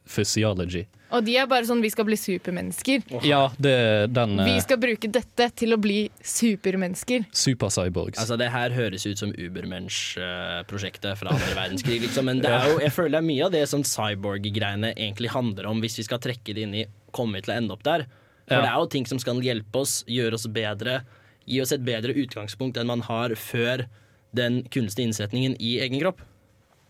physiology. 0.05 0.89
Og 1.13 1.27
de 1.27 1.35
er 1.37 1.45
bare 1.47 1.67
sånn 1.69 1.83
vi 1.85 1.91
skal 1.93 2.07
bli 2.09 2.17
supermennesker. 2.17 3.03
Ja, 3.29 3.43
det 3.61 3.75
den 4.17 4.39
Vi 4.41 4.55
eh, 4.57 4.63
skal 4.65 4.79
bruke 4.81 5.11
dette 5.13 5.51
til 5.61 5.75
å 5.77 5.79
bli 5.81 6.07
supermennesker. 6.25 7.27
supercyborgs. 7.37 8.17
Altså, 8.23 8.39
det 8.41 8.49
her 8.55 8.73
høres 8.73 9.05
ut 9.07 9.21
som 9.21 9.35
Ubermensch-prosjektet 9.37 11.19
fra 11.21 11.35
andre 11.37 11.53
verdenskrig, 11.57 12.01
liksom. 12.07 12.25
Men 12.31 12.41
det 12.43 12.51
er 12.53 12.71
jo, 12.71 12.79
jeg 12.81 12.95
føler 12.97 13.17
det 13.19 13.21
er 13.21 13.29
mye 13.29 13.47
av 13.47 13.53
det 13.55 13.65
som 13.71 13.85
cyborg-greiene 13.87 14.95
egentlig 14.97 15.33
handler 15.37 15.69
om, 15.71 15.83
hvis 15.85 15.99
vi 16.01 16.07
skal 16.09 16.23
trekke 16.25 16.57
det 16.57 16.65
inn 16.67 16.79
i 16.81 16.87
kommer 17.13 17.41
vi 17.41 17.47
til 17.47 17.55
å 17.55 17.59
ende 17.61 17.77
opp 17.77 17.85
der. 17.87 18.07
For 18.49 18.57
Ja. 18.57 18.63
det 18.65 18.71
er 18.73 18.79
jo 18.81 18.87
ting 18.97 19.07
som 19.07 19.19
skal 19.23 19.41
hjelpe 19.45 19.85
oss, 19.85 19.99
gjøre 20.09 20.35
oss 20.41 20.47
bedre, 20.49 21.03
gi 21.47 21.61
oss 21.63 21.73
et 21.73 21.85
bedre 21.85 22.15
utgangspunkt 22.15 22.77
enn 22.81 22.87
man 22.91 23.01
har 23.09 23.35
før 23.39 23.87
den 24.35 24.63
kunstige 24.73 25.09
innsetningen 25.11 25.57
i 25.61 25.79
egen 25.85 26.01
kropp. 26.01 26.23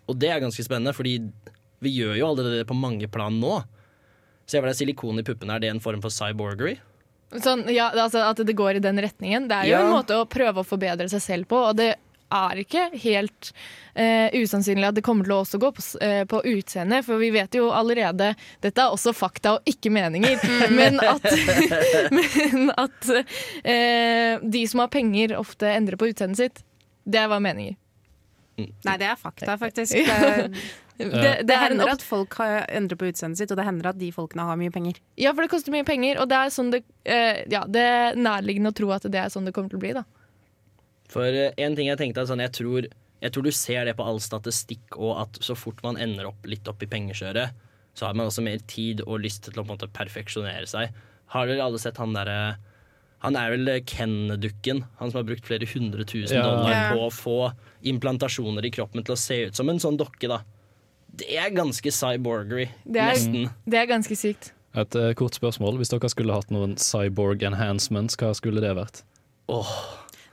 Og 0.09 0.19
det 0.19 0.31
er 0.31 0.43
ganske 0.43 0.63
spennende, 0.65 0.95
fordi 0.95 1.17
vi 1.83 1.91
gjør 1.97 2.17
jo 2.19 2.29
allerede 2.29 2.61
det 2.63 2.69
på 2.69 2.77
mange 2.79 3.09
plan 3.11 3.35
nå. 3.41 3.63
Se 4.47 4.59
hva 4.61 4.69
det 4.71 4.77
er 4.77 4.81
silikon 4.85 5.19
i 5.19 5.27
puppene, 5.27 5.55
er 5.57 5.63
det 5.65 5.71
en 5.73 5.81
form 5.83 6.03
for 6.03 6.11
cyborgery? 6.15 6.77
Sånn, 7.33 7.65
ja, 7.73 7.89
altså 7.95 8.21
At 8.29 8.43
det 8.45 8.55
går 8.59 8.77
i 8.77 8.85
den 8.85 8.99
retningen. 9.01 9.49
Det 9.49 9.57
er 9.57 9.65
jo 9.71 9.77
Ja. 9.79 9.87
en 9.87 9.95
måte 9.95 10.19
å 10.21 10.29
prøve 10.29 10.61
å 10.61 10.67
forbedre 10.69 11.09
seg 11.09 11.23
selv 11.23 11.49
på, 11.49 11.57
og 11.71 11.77
det 11.77 11.97
er 12.33 12.61
ikke 12.63 12.85
helt 13.03 13.51
uh, 13.53 14.29
usannsynlig 14.39 14.89
at 14.89 14.97
det 14.99 15.05
kommer 15.07 15.27
til 15.29 15.35
å 15.37 15.41
også 15.45 15.61
gå 15.63 15.71
på, 15.77 15.85
eh, 16.05 16.23
på 16.31 16.41
utseende, 16.53 17.03
for 17.07 17.21
vi 17.23 17.31
vet 17.35 17.55
jo 17.59 17.69
allerede 17.75 18.33
Dette 18.65 18.85
er 18.87 18.95
også 18.95 19.13
fakta 19.17 19.57
og 19.59 19.69
ikke 19.73 19.93
meninger, 19.95 20.41
men 20.79 20.99
at, 21.05 21.27
men 22.19 22.71
at 22.77 23.11
uh, 23.13 24.47
de 24.57 24.65
som 24.71 24.85
har 24.85 24.93
penger, 24.93 25.37
ofte 25.41 25.71
endrer 25.73 26.01
på 26.01 26.11
utseendet 26.13 26.41
sitt. 26.45 26.63
Det 27.05 27.25
var 27.29 27.43
meninger. 27.43 27.77
Nei, 28.63 28.97
det 29.01 29.09
er 29.09 29.19
fakta, 29.19 29.57
faktisk. 29.59 29.97
Det, 29.97 30.53
Det- 30.53 31.11
det, 31.11 31.31
det 31.49 31.55
er 31.57 31.65
en 31.73 31.81
hender 31.81 31.89
at 31.97 32.03
folk 32.05 32.35
har 32.39 32.67
endrer 32.71 32.99
på 33.01 33.09
utseendet 33.09 33.41
sitt, 33.41 33.51
og 33.51 33.59
det 33.59 33.65
hender 33.67 33.89
at 33.91 33.99
de 33.99 34.11
folkene 34.15 34.45
har 34.47 34.59
mye 34.61 34.71
penger. 34.71 35.01
Ja, 35.19 35.33
for 35.33 35.43
det 35.43 35.51
koster 35.51 35.73
mye 35.75 35.87
penger, 35.89 36.21
og 36.23 36.29
det 36.31 36.37
er 36.39 36.53
sånn 36.53 36.69
det 36.71 36.83
Ja, 37.51 37.65
det 37.67 37.83
er 37.83 38.19
nærliggende 38.21 38.71
å 38.71 38.77
tro 38.77 38.93
at 38.95 39.09
det 39.11 39.19
er 39.19 39.33
sånn 39.33 39.49
det 39.49 39.55
kommer 39.57 39.73
til 39.73 39.81
å 39.81 39.83
bli, 39.83 39.95
da. 39.97 40.05
For 41.13 41.29
eh, 41.29 41.53
en 41.61 41.77
ting 41.79 41.91
jeg 41.91 42.01
tenkte 42.01 42.25
er 42.25 42.31
sånn, 42.31 42.43
jeg 42.45 42.55
tror, 42.57 42.89
jeg 43.23 43.35
tror 43.35 43.47
du 43.47 43.53
ser 43.55 43.85
det 43.89 43.97
på 43.99 44.07
all 44.09 44.21
statistikk, 44.25 44.97
og 44.97 45.21
at 45.27 45.39
så 45.45 45.57
fort 45.59 45.83
man 45.85 46.01
ender 46.01 46.31
opp 46.31 46.49
litt 46.49 46.67
opp 46.71 46.83
i 46.85 46.89
pengeskjøret, 46.91 47.53
så 47.95 48.09
har 48.09 48.17
man 48.17 48.31
også 48.31 48.45
mer 48.45 48.63
tid 48.71 49.03
og 49.05 49.21
lyst 49.21 49.45
til 49.45 49.53
å 49.53 49.61
på 49.61 49.67
en 49.69 49.75
måte 49.77 49.91
perfeksjonere 49.93 50.65
seg. 50.71 50.95
Har 51.35 51.49
dere 51.49 51.65
alle 51.65 51.81
sett 51.81 52.01
han 52.01 52.15
derre 52.17 52.57
Han 53.23 53.37
er 53.39 53.53
vel 53.53 53.69
Ken-dukken, 53.87 54.81
han 54.99 55.11
som 55.13 55.21
har 55.21 55.27
brukt 55.29 55.47
flere 55.47 55.69
hundre 55.71 56.03
tusen 56.05 56.35
Ja. 56.35 56.43
dollar 56.43 56.73
Ja. 56.73 56.89
på 56.91 57.05
å 57.07 57.11
få 57.15 57.37
implantasjoner 57.87 58.65
i 58.67 58.71
kroppen 58.75 59.05
til 59.05 59.15
å 59.15 59.19
se 59.21 59.37
ut 59.47 59.55
som 59.55 59.69
en 59.71 59.79
sånn 59.79 59.97
dokke, 59.97 60.27
da. 60.27 60.41
Det 61.15 61.29
er 61.39 61.51
ganske 61.55 61.87
cyborgery. 61.93 62.71
Det 62.85 62.99
er, 62.99 63.13
Nesten. 63.15 63.51
det 63.69 63.79
er 63.79 63.87
ganske 63.87 64.17
sykt. 64.19 64.51
Et 64.75 64.97
uh, 64.97 65.13
kort 65.15 65.37
spørsmål. 65.39 65.77
Hvis 65.79 65.93
dere 65.93 66.11
skulle 66.11 66.35
hatt 66.35 66.51
noen 66.51 66.75
cyborg 66.81 67.45
enhancements, 67.47 68.17
hva 68.17 68.33
skulle 68.35 68.61
det 68.65 68.75
vært? 68.75 69.05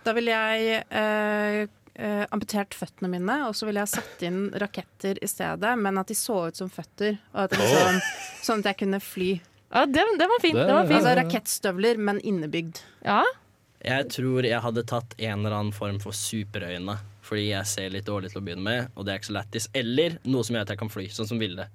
Da 0.06 0.14
ville 0.16 0.32
jeg 0.32 0.84
eh, 0.90 1.68
eh, 2.00 2.24
amputert 2.32 2.74
føttene 2.78 3.10
mine, 3.12 3.36
og 3.50 3.56
så 3.58 3.68
ville 3.68 3.84
jeg 3.84 3.92
satt 3.98 4.24
inn 4.30 4.46
raketter 4.62 5.20
i 5.22 5.28
stedet, 5.30 5.74
men 5.78 5.98
at 6.02 6.08
de 6.08 6.16
så 6.18 6.48
ut 6.50 6.56
som 6.60 6.70
føtter. 6.72 7.18
Og 7.36 7.44
at 7.48 7.58
liksom, 7.60 8.00
Sånn 8.46 8.64
at 8.64 8.72
jeg 8.72 8.80
kunne 8.86 9.02
fly. 9.04 9.30
Ja, 9.70 9.84
den, 9.86 10.16
den 10.18 10.32
var 10.32 10.40
fin. 10.42 10.56
Det- 10.56 10.66
Den 10.66 10.76
var 10.80 10.88
fin. 10.90 10.98
Altså 11.02 11.16
rakettstøvler, 11.20 11.98
men 12.02 12.20
innebygd. 12.26 12.82
Ja. 13.06 13.22
Jeg 13.86 14.10
tror 14.12 14.44
jeg 14.44 14.60
hadde 14.60 14.84
tatt 14.84 15.14
en 15.20 15.40
eller 15.46 15.56
annen 15.60 15.72
form 15.76 16.00
for 16.04 16.12
superøyne. 16.16 16.98
Fordi 17.30 17.50
jeg 17.52 17.68
ser 17.70 17.92
litt 17.94 18.08
dårlig 18.08 18.32
til 18.34 18.42
å 18.42 18.44
begynne 18.48 18.64
med, 18.66 18.88
og 18.98 19.06
det 19.06 19.14
er 19.14 19.20
ikke 19.20 19.30
så 19.30 19.36
lættis. 19.38 19.68
Eller 19.78 20.16
noe 20.26 20.42
som 20.44 20.56
gjør 20.58 20.66
at 20.66 20.72
jeg 20.74 20.80
kan 20.82 20.90
fly, 20.90 21.06
sånn 21.14 21.28
som 21.30 21.38
Vilde. 21.40 21.68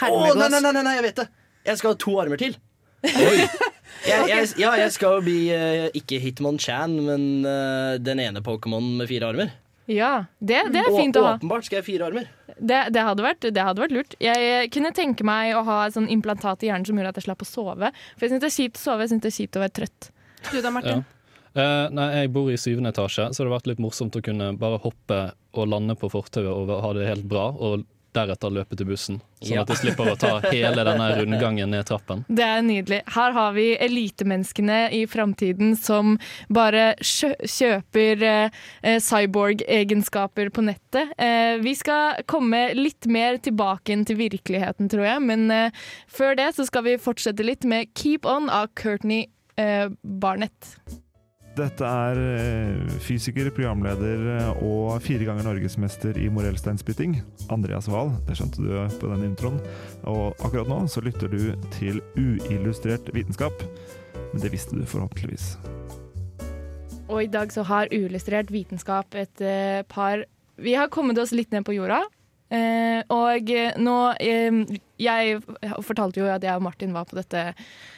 Å, 0.00 0.08
nei, 0.34 0.48
nei, 0.48 0.60
nei, 0.64 0.72
nei, 0.72 0.82
nei, 0.86 0.94
jeg 0.96 1.04
vet 1.10 1.20
det! 1.20 1.26
Jeg 1.66 1.78
skal 1.82 1.92
ha 1.92 1.98
to 2.00 2.14
armer 2.22 2.40
til. 2.40 2.56
jeg, 4.04 4.28
jeg, 4.30 4.48
ja, 4.60 4.72
jeg 4.80 4.92
skal 4.94 5.18
jo 5.18 5.26
bli 5.26 5.38
uh, 5.54 5.86
ikke 5.96 6.18
Hitmonchan, 6.22 6.98
men 7.06 7.24
uh, 7.46 7.96
den 8.02 8.20
ene 8.22 8.42
Pokémon 8.44 8.92
med 9.00 9.08
fire 9.10 9.32
armer. 9.32 9.54
ja. 9.86 10.26
Det, 10.38 10.66
det 10.74 10.82
er 10.82 10.92
fint 10.92 11.16
å 11.16 11.24
ha. 11.24 11.34
åpenbart 11.38 11.68
skal 11.68 11.80
jeg 11.80 11.84
ha 11.84 11.88
fire 11.90 12.10
armer. 12.10 12.28
Det, 12.56 12.78
det, 12.94 13.02
hadde 13.04 13.24
vært, 13.24 13.48
det 13.52 13.64
hadde 13.68 13.82
vært 13.84 13.96
lurt. 13.96 14.14
Jeg 14.22 14.70
kunne 14.72 14.92
tenke 14.96 15.26
meg 15.28 15.56
å 15.56 15.64
ha 15.66 15.82
et 15.86 15.96
sånn 15.96 16.08
implantat 16.12 16.64
i 16.64 16.70
hjernen 16.70 16.88
som 16.88 16.96
gjorde 16.96 17.12
at 17.12 17.20
jeg 17.20 17.28
slapp 17.28 17.44
å 17.44 17.48
sove. 17.48 17.90
For 18.16 18.26
jeg 18.26 18.32
syns 18.32 18.44
det 18.44 18.48
er 18.48 18.56
kjipt 18.56 18.80
å 18.80 18.84
sove, 18.86 19.04
jeg 19.04 19.12
synes 19.12 19.26
det 19.26 19.32
er 19.32 19.36
kjipt 19.40 19.58
å 19.58 19.64
være 19.64 19.76
trøtt. 19.80 20.08
Du 20.52 20.56
da, 20.62 20.72
Martin? 20.72 21.04
Eh, 21.56 21.88
nei, 21.96 22.06
jeg 22.20 22.32
bor 22.34 22.48
i 22.52 22.56
syvende 22.60 22.92
etasje, 22.92 23.30
så 23.32 23.40
det 23.40 23.48
har 23.48 23.54
vært 23.54 23.68
litt 23.70 23.80
morsomt 23.80 24.16
å 24.18 24.24
kunne 24.24 24.50
bare 24.60 24.80
hoppe 24.82 25.20
og 25.56 25.68
lande 25.72 25.96
på 25.96 26.10
fortauet 26.12 26.52
og 26.52 26.72
ha 26.84 26.90
det 26.96 27.06
helt 27.08 27.28
bra, 27.30 27.48
og 27.56 27.86
deretter 28.16 28.52
løpe 28.52 28.76
til 28.80 28.88
bussen. 28.88 29.20
Sånn 29.44 29.52
Ja. 29.58 29.62
at 29.62 29.68
de 29.68 29.76
slipper 29.76 30.08
å 30.08 30.16
ta 30.18 30.40
hele 30.48 30.82
denne 30.88 31.06
rundgangen 31.18 31.68
ned 31.70 31.84
trappen. 31.88 32.24
Det 32.28 32.44
er 32.44 32.62
nydelig. 32.64 33.02
Her 33.12 33.32
har 33.36 33.52
vi 33.52 33.66
elitemenneskene 33.76 34.78
i 34.96 35.02
framtiden 35.06 35.74
som 35.76 36.14
bare 36.48 36.94
kjøper 37.04 38.22
eh, 38.24 38.50
eh, 38.82 38.98
cyborg-egenskaper 39.04 40.50
på 40.56 40.64
nettet. 40.66 41.12
Eh, 41.18 41.58
vi 41.62 41.74
skal 41.76 42.22
komme 42.26 42.74
litt 42.74 43.06
mer 43.12 43.38
tilbake 43.44 43.92
inn 43.94 44.04
til 44.08 44.16
virkeligheten, 44.20 44.88
tror 44.92 45.04
jeg. 45.06 45.22
Men 45.28 45.50
eh, 45.50 45.70
før 46.08 46.36
det 46.38 46.50
så 46.56 46.66
skal 46.68 46.86
vi 46.88 46.96
fortsette 47.02 47.44
litt 47.44 47.64
med 47.68 47.92
Keep 47.96 48.26
On 48.26 48.48
av 48.50 48.72
Courtney 48.78 49.26
eh, 49.60 49.88
Barnett. 50.02 50.74
Dette 51.56 51.88
er 51.88 52.18
eh, 52.20 52.96
fysiker, 53.00 53.48
programleder 53.54 54.24
eh, 54.34 54.58
og 54.60 54.98
fire 55.00 55.24
ganger 55.24 55.46
norgesmester 55.46 56.18
i 56.20 56.26
morellsteinspytting, 56.28 57.14
Andreas 57.54 57.88
Wahl. 57.88 58.10
Det 58.26 58.36
skjønte 58.36 58.60
du 58.60 58.74
på 59.00 59.08
den 59.14 59.24
introen. 59.30 59.56
Og 60.04 60.36
akkurat 60.44 60.68
nå 60.68 60.82
så 60.92 61.00
lytter 61.00 61.32
du 61.32 61.54
til 61.78 62.02
uillustrert 62.18 63.08
vitenskap. 63.16 63.64
Men 64.34 64.44
det 64.44 64.52
visste 64.52 64.76
du 64.76 64.84
forhåpentligvis. 64.84 65.54
Og 67.06 67.22
i 67.24 67.32
dag 67.32 67.54
så 67.54 67.64
har 67.64 67.88
Uillustrert 67.94 68.52
vitenskap 68.52 69.16
et 69.16 69.40
eh, 69.40 69.80
par 69.88 70.26
Vi 70.60 70.76
har 70.76 70.92
kommet 70.92 71.16
oss 71.22 71.32
litt 71.32 71.56
ned 71.56 71.64
på 71.64 71.78
jorda. 71.78 72.02
Og 73.10 73.48
nå 73.82 73.94
Jeg 74.22 75.40
fortalte 75.82 76.20
jo 76.20 76.28
at 76.30 76.44
jeg 76.46 76.54
og 76.54 76.62
Martin 76.62 76.92
var 76.94 77.08
på 77.10 77.18
dette, 77.18 77.56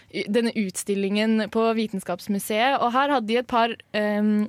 denne 0.09 0.55
utstillingen 0.57 1.49
på 1.53 1.65
Vitenskapsmuseet, 1.77 2.79
og 2.81 2.95
her 2.95 3.17
hadde 3.17 3.29
de 3.29 3.41
et 3.41 3.51
par 3.51 3.75
um, 3.97 4.47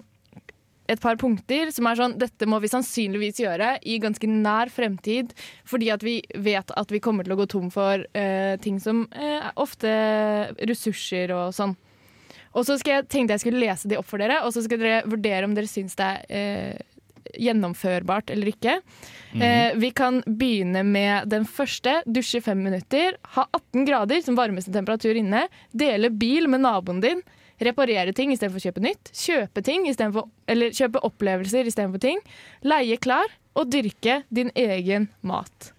et 0.90 1.02
par 1.02 1.20
punkter 1.22 1.70
som 1.74 1.86
er 1.86 2.00
sånn 2.00 2.16
Dette 2.18 2.48
må 2.50 2.58
vi 2.64 2.72
sannsynligvis 2.72 3.44
gjøre 3.44 3.76
i 3.86 4.00
ganske 4.02 4.30
nær 4.30 4.72
fremtid, 4.74 5.36
fordi 5.70 5.92
at 5.94 6.06
vi 6.06 6.20
vet 6.34 6.74
at 6.74 6.94
vi 6.94 7.02
kommer 7.04 7.28
til 7.28 7.36
å 7.36 7.40
gå 7.42 7.50
tom 7.52 7.70
for 7.74 8.02
uh, 8.02 8.56
ting 8.64 8.80
som 8.82 9.06
uh, 9.14 9.52
ofte 9.62 9.92
ressurser 10.66 11.36
og 11.36 11.54
sånn. 11.56 11.78
Og 12.58 12.66
så 12.66 12.80
skal 12.82 12.96
jeg, 12.96 13.10
tenkte 13.14 13.36
jeg 13.36 13.44
skulle 13.44 13.62
lese 13.62 13.90
de 13.90 13.98
opp 14.00 14.08
for 14.10 14.22
dere, 14.22 14.40
og 14.46 14.54
så 14.56 14.64
skal 14.66 14.82
dere 14.82 15.04
vurdere 15.06 15.46
om 15.46 15.54
dere 15.54 15.70
syns 15.70 15.94
det 16.00 16.08
er 16.08 16.24
eh, 16.34 16.88
gjennomførbart 17.34 18.30
eller 18.34 18.52
ikke. 18.52 18.80
eh, 19.42 19.76
vi 19.80 19.92
kan 19.96 20.22
begynne 20.26 20.84
med 20.84 21.30
den 21.32 21.46
første. 21.46 22.00
Dusje 22.06 22.42
fem 22.42 22.62
minutter. 22.64 23.18
Ha 23.36 23.46
18 23.52 23.86
grader 23.86 24.22
som 24.26 24.38
varmeste 24.40 24.74
temperatur 24.74 25.16
inne. 25.20 25.48
Dele 25.72 26.10
bil 26.10 26.50
med 26.50 26.66
naboen 26.66 27.02
din. 27.02 27.22
Reparere 27.60 28.14
ting 28.16 28.32
istedenfor 28.32 28.62
å 28.62 28.68
kjøpe 28.70 28.84
nytt. 28.84 29.12
Kjøpe 29.16 29.64
ting 29.66 29.88
i 29.90 29.96
for, 29.98 30.30
eller 30.48 30.72
kjøpe 30.72 31.04
opplevelser 31.04 31.68
istedenfor 31.68 32.00
ting. 32.00 32.24
Leie 32.64 32.98
klær. 32.98 33.28
Og 33.60 33.68
dyrke 33.68 34.22
din 34.30 34.52
egen 34.56 35.10
mat. 35.26 35.74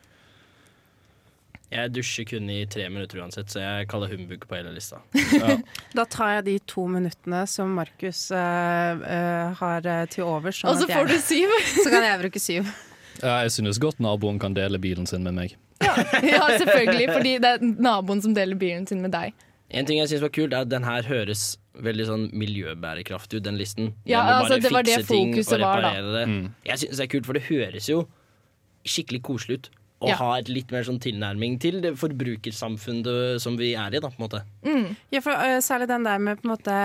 Jeg 1.70 1.92
dusjer 1.94 2.26
kun 2.26 2.48
i 2.50 2.64
tre 2.66 2.88
minutter 2.90 3.20
uansett, 3.22 3.46
så 3.52 3.60
jeg 3.62 3.86
kaller 3.90 4.10
humbug 4.10 4.42
på 4.50 4.56
hele 4.58 4.72
lista. 4.74 4.98
Da 5.98 6.04
tar 6.10 6.32
jeg 6.40 6.46
de 6.48 6.54
to 6.70 6.86
minuttene 6.90 7.44
som 7.50 7.70
Markus 7.78 8.24
uh, 8.34 8.98
uh, 8.98 9.52
har 9.60 9.86
eh, 9.86 10.02
til 10.10 10.26
overs. 10.26 10.62
sånn 10.62 10.72
Og 10.72 10.80
så 10.80 10.88
at 10.88 10.96
får 10.96 11.12
du 11.12 11.16
syv. 11.22 11.54
Så 11.84 11.92
kan 11.92 12.06
jeg 12.06 12.18
bruke 12.24 12.42
syv. 12.42 12.72
Ja, 13.20 13.36
jeg 13.44 13.54
synes 13.54 13.78
godt 13.82 14.02
naboen 14.02 14.40
kan 14.42 14.56
dele 14.56 14.80
bilen 14.82 15.06
sin 15.06 15.26
med 15.26 15.38
meg. 15.38 15.56
Ja, 16.26 16.44
selvfølgelig, 16.58 17.06
fordi 17.14 17.38
det 17.40 17.54
er 17.54 17.62
naboen 17.62 18.20
som 18.24 18.34
deler 18.36 18.58
bilen 18.58 18.86
sin 18.90 19.00
med 19.04 19.14
deg. 19.14 19.34
En 19.70 19.86
ting 19.86 20.00
jeg 20.00 20.10
synes 20.10 20.24
var 20.26 20.32
kult, 20.34 20.52
er 20.52 20.66
at 20.66 20.70
den 20.72 20.84
her 20.84 21.06
høres 21.06 21.54
veldig 21.78 22.06
sånn 22.08 22.24
miljøbærekraftig 22.34 23.38
ut, 23.38 23.46
den 23.46 23.58
listen. 23.60 23.92
Ja, 24.10 24.24
altså, 24.40 24.58
det 24.58 24.72
var 24.74 24.82
det 24.84 25.04
fokuset 25.06 25.62
var, 25.62 25.84
da. 25.86 25.92
det. 26.18 26.24
Jeg 26.66 26.82
synes 26.82 26.98
det 26.98 27.06
er 27.06 27.12
kult, 27.14 27.28
for 27.30 27.38
det 27.38 27.46
høres 27.46 27.86
jo 27.88 28.02
skikkelig 28.88 29.22
koselig 29.22 29.60
ut. 29.60 29.70
Å 30.00 30.08
Ja. 30.08 30.14
ha 30.16 30.38
et 30.38 30.48
litt 30.48 30.70
mer 30.72 30.82
sånn 30.86 30.98
tilnærming 30.98 31.58
til 31.60 31.82
det 31.84 31.92
forbrukersamfunnet 32.00 33.40
som 33.42 33.56
vi 33.60 33.74
er 33.76 33.92
i, 33.94 34.00
da, 34.00 34.08
på 34.08 34.16
en 34.16 34.24
måte. 34.28 34.40
Ja, 35.12 35.20
for, 35.20 35.32
uh, 35.32 35.58
særlig 35.60 35.88
den 35.90 36.04
der 36.08 36.18
med 36.18 36.40
på 36.40 36.48
en 36.48 36.54
måte 36.54 36.76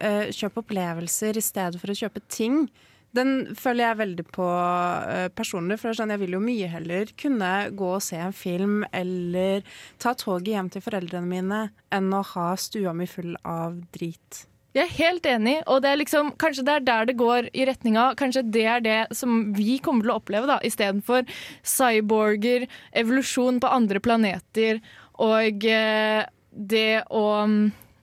uh, 0.00 0.30
kjøp 0.32 0.56
opplevelser 0.62 1.36
i 1.36 1.44
stedet 1.44 1.80
for 1.82 1.92
å 1.92 1.96
kjøpe 1.98 2.22
ting. 2.32 2.68
Den 3.12 3.54
føler 3.60 3.90
jeg 3.90 3.98
veldig 4.00 4.24
på 4.32 4.46
uh, 4.48 5.28
personlig, 5.36 5.76
for 5.82 5.92
sånn, 5.92 6.14
jeg 6.14 6.22
vil 6.22 6.32
jo 6.38 6.40
mye 6.40 6.70
heller 6.72 7.12
kunne 7.20 7.50
gå 7.76 7.90
og 7.98 8.00
se 8.00 8.16
en 8.16 8.32
film 8.32 8.86
eller 8.90 9.60
ta 10.00 10.14
toget 10.16 10.54
hjem 10.54 10.70
til 10.72 10.80
foreldrene 10.86 11.28
mine 11.28 11.60
enn 11.92 12.08
å 12.16 12.22
ha 12.32 12.54
stua 12.56 12.94
mi 12.96 13.04
full 13.10 13.36
av 13.44 13.76
drit. 13.92 14.46
Jeg 14.72 14.86
er 14.86 14.94
helt 14.96 15.26
enig, 15.28 15.58
og 15.68 15.82
det 15.84 15.90
er 15.90 15.98
liksom, 16.00 16.30
kanskje 16.40 16.64
det 16.64 16.74
er 16.74 16.84
der 16.86 17.08
det 17.10 17.18
går 17.20 17.50
i 17.52 17.66
retninga. 17.68 18.06
Kanskje 18.16 18.44
det 18.54 18.64
er 18.64 18.84
det 18.84 18.98
som 19.16 19.52
vi 19.56 19.76
kommer 19.84 20.06
til 20.06 20.14
å 20.14 20.18
oppleve, 20.22 20.48
da, 20.48 20.56
istedenfor 20.64 21.28
cyborger, 21.60 22.64
evolusjon 22.96 23.60
på 23.60 23.68
andre 23.68 24.00
planeter 24.00 24.80
og 25.20 25.66
eh, 25.68 26.24
det 26.52 27.04
å 27.12 27.26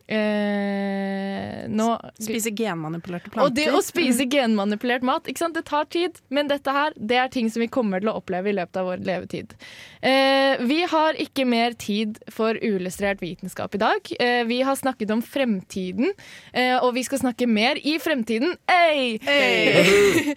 eh, 0.09 1.65
nå, 1.69 1.87
Spise 2.19 2.51
genmanipulerte 2.55 3.29
planter. 3.29 3.45
Og 3.45 3.55
det 3.55 3.67
å 3.73 3.81
spise 3.85 4.25
genmanipulert 4.29 5.05
mat, 5.05 5.27
ikke 5.29 5.43
sant? 5.43 5.57
det 5.57 5.65
tar 5.69 5.87
tid, 5.91 6.19
men 6.33 6.49
dette 6.49 6.73
her 6.73 6.93
det 6.95 7.17
er 7.19 7.31
ting 7.33 7.49
som 7.51 7.63
vi 7.63 7.69
kommer 7.71 8.01
til 8.01 8.11
å 8.11 8.17
oppleve 8.19 8.51
i 8.51 8.55
løpet 8.57 8.79
av 8.81 8.89
vår 8.89 9.03
levetid. 9.07 9.55
Eh, 10.01 10.61
vi 10.69 10.81
har 10.89 11.17
ikke 11.19 11.45
mer 11.49 11.75
tid 11.79 12.19
for 12.31 12.57
uillustrert 12.57 13.21
vitenskap 13.23 13.75
i 13.75 13.81
dag. 13.81 14.11
Eh, 14.19 14.43
vi 14.49 14.61
har 14.65 14.77
snakket 14.79 15.13
om 15.15 15.23
fremtiden, 15.25 16.13
eh, 16.53 16.77
og 16.77 16.93
vi 16.97 17.05
skal 17.07 17.23
snakke 17.23 17.49
mer 17.49 17.79
i 17.81 17.97
fremtiden. 18.01 18.55
Hey! 18.69 19.17
hey! 19.25 20.35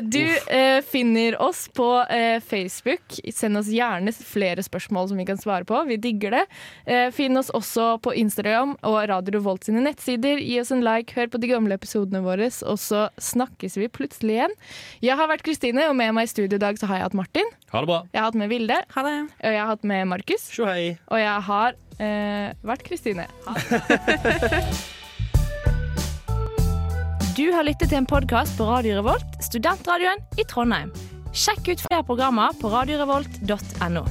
du 0.14 0.22
eh, 0.54 0.80
finner 0.86 1.38
oss 1.42 1.66
på 1.74 1.88
eh, 2.08 2.40
Facebook. 2.44 3.18
Send 3.34 3.58
oss 3.60 3.70
gjerne 3.72 4.12
flere 4.14 4.62
spørsmål 4.64 5.10
som 5.10 5.20
vi 5.20 5.26
kan 5.28 5.40
svare 5.40 5.66
på. 5.68 5.82
Vi 5.88 5.98
digger 6.00 6.38
det. 6.38 6.44
Eh, 6.86 7.08
finn 7.14 7.36
oss 7.40 7.50
også 7.54 7.96
på 8.04 8.14
Instagram 8.20 8.76
og 8.82 8.93
Radio 9.10 9.36
Revolt 9.36 9.66
sine 9.66 9.82
nettsider. 9.84 10.40
Gi 10.42 10.58
oss 10.62 10.72
en 10.74 10.84
like, 10.86 11.14
hør 11.16 11.30
på 11.32 11.40
de 11.42 11.50
gamle 11.50 11.76
episodene 11.78 12.22
våre, 12.24 12.48
og 12.68 12.80
så 12.80 13.06
snakkes 13.20 13.78
vi 13.80 13.90
plutselig 13.92 14.38
igjen. 14.38 14.56
Jeg 15.04 15.18
har 15.20 15.30
vært 15.30 15.44
Kristine, 15.46 15.88
og 15.90 15.96
med 15.98 16.14
meg 16.16 16.28
i 16.28 16.32
studio 16.32 16.58
i 16.58 16.64
dag 16.64 16.78
så 16.80 16.88
har 16.90 17.00
jeg 17.00 17.08
hatt 17.08 17.18
Martin. 17.18 17.54
Ha 17.74 17.84
det 17.84 17.90
bra. 17.90 18.02
Jeg 18.12 18.22
har 18.22 18.28
hatt 18.30 18.42
med 18.42 18.52
Vilde. 18.52 18.80
Ha 18.96 19.06
det. 19.06 19.16
Og 19.42 19.48
jeg 19.50 19.62
har 19.62 19.72
hatt 19.74 19.88
med 19.94 20.10
Markus. 20.14 20.50
Sjohei. 20.54 20.94
Og 21.10 21.18
jeg 21.20 21.46
har 21.50 21.78
eh, 21.98 22.52
vært 22.62 22.86
Kristine. 22.86 23.26
Du 27.34 27.48
har 27.50 27.64
lyttet 27.66 27.90
til 27.90 27.98
en 27.98 28.06
podkast 28.06 28.54
på 28.54 28.66
Radio 28.68 29.00
Revolt, 29.00 29.40
studentradioen 29.42 30.20
i 30.38 30.44
Trondheim. 30.46 30.92
Sjekk 31.34 31.72
ut 31.72 31.82
flere 31.82 32.06
programmer 32.06 32.54
på 32.60 32.70
radiorevolt.no. 32.70 34.04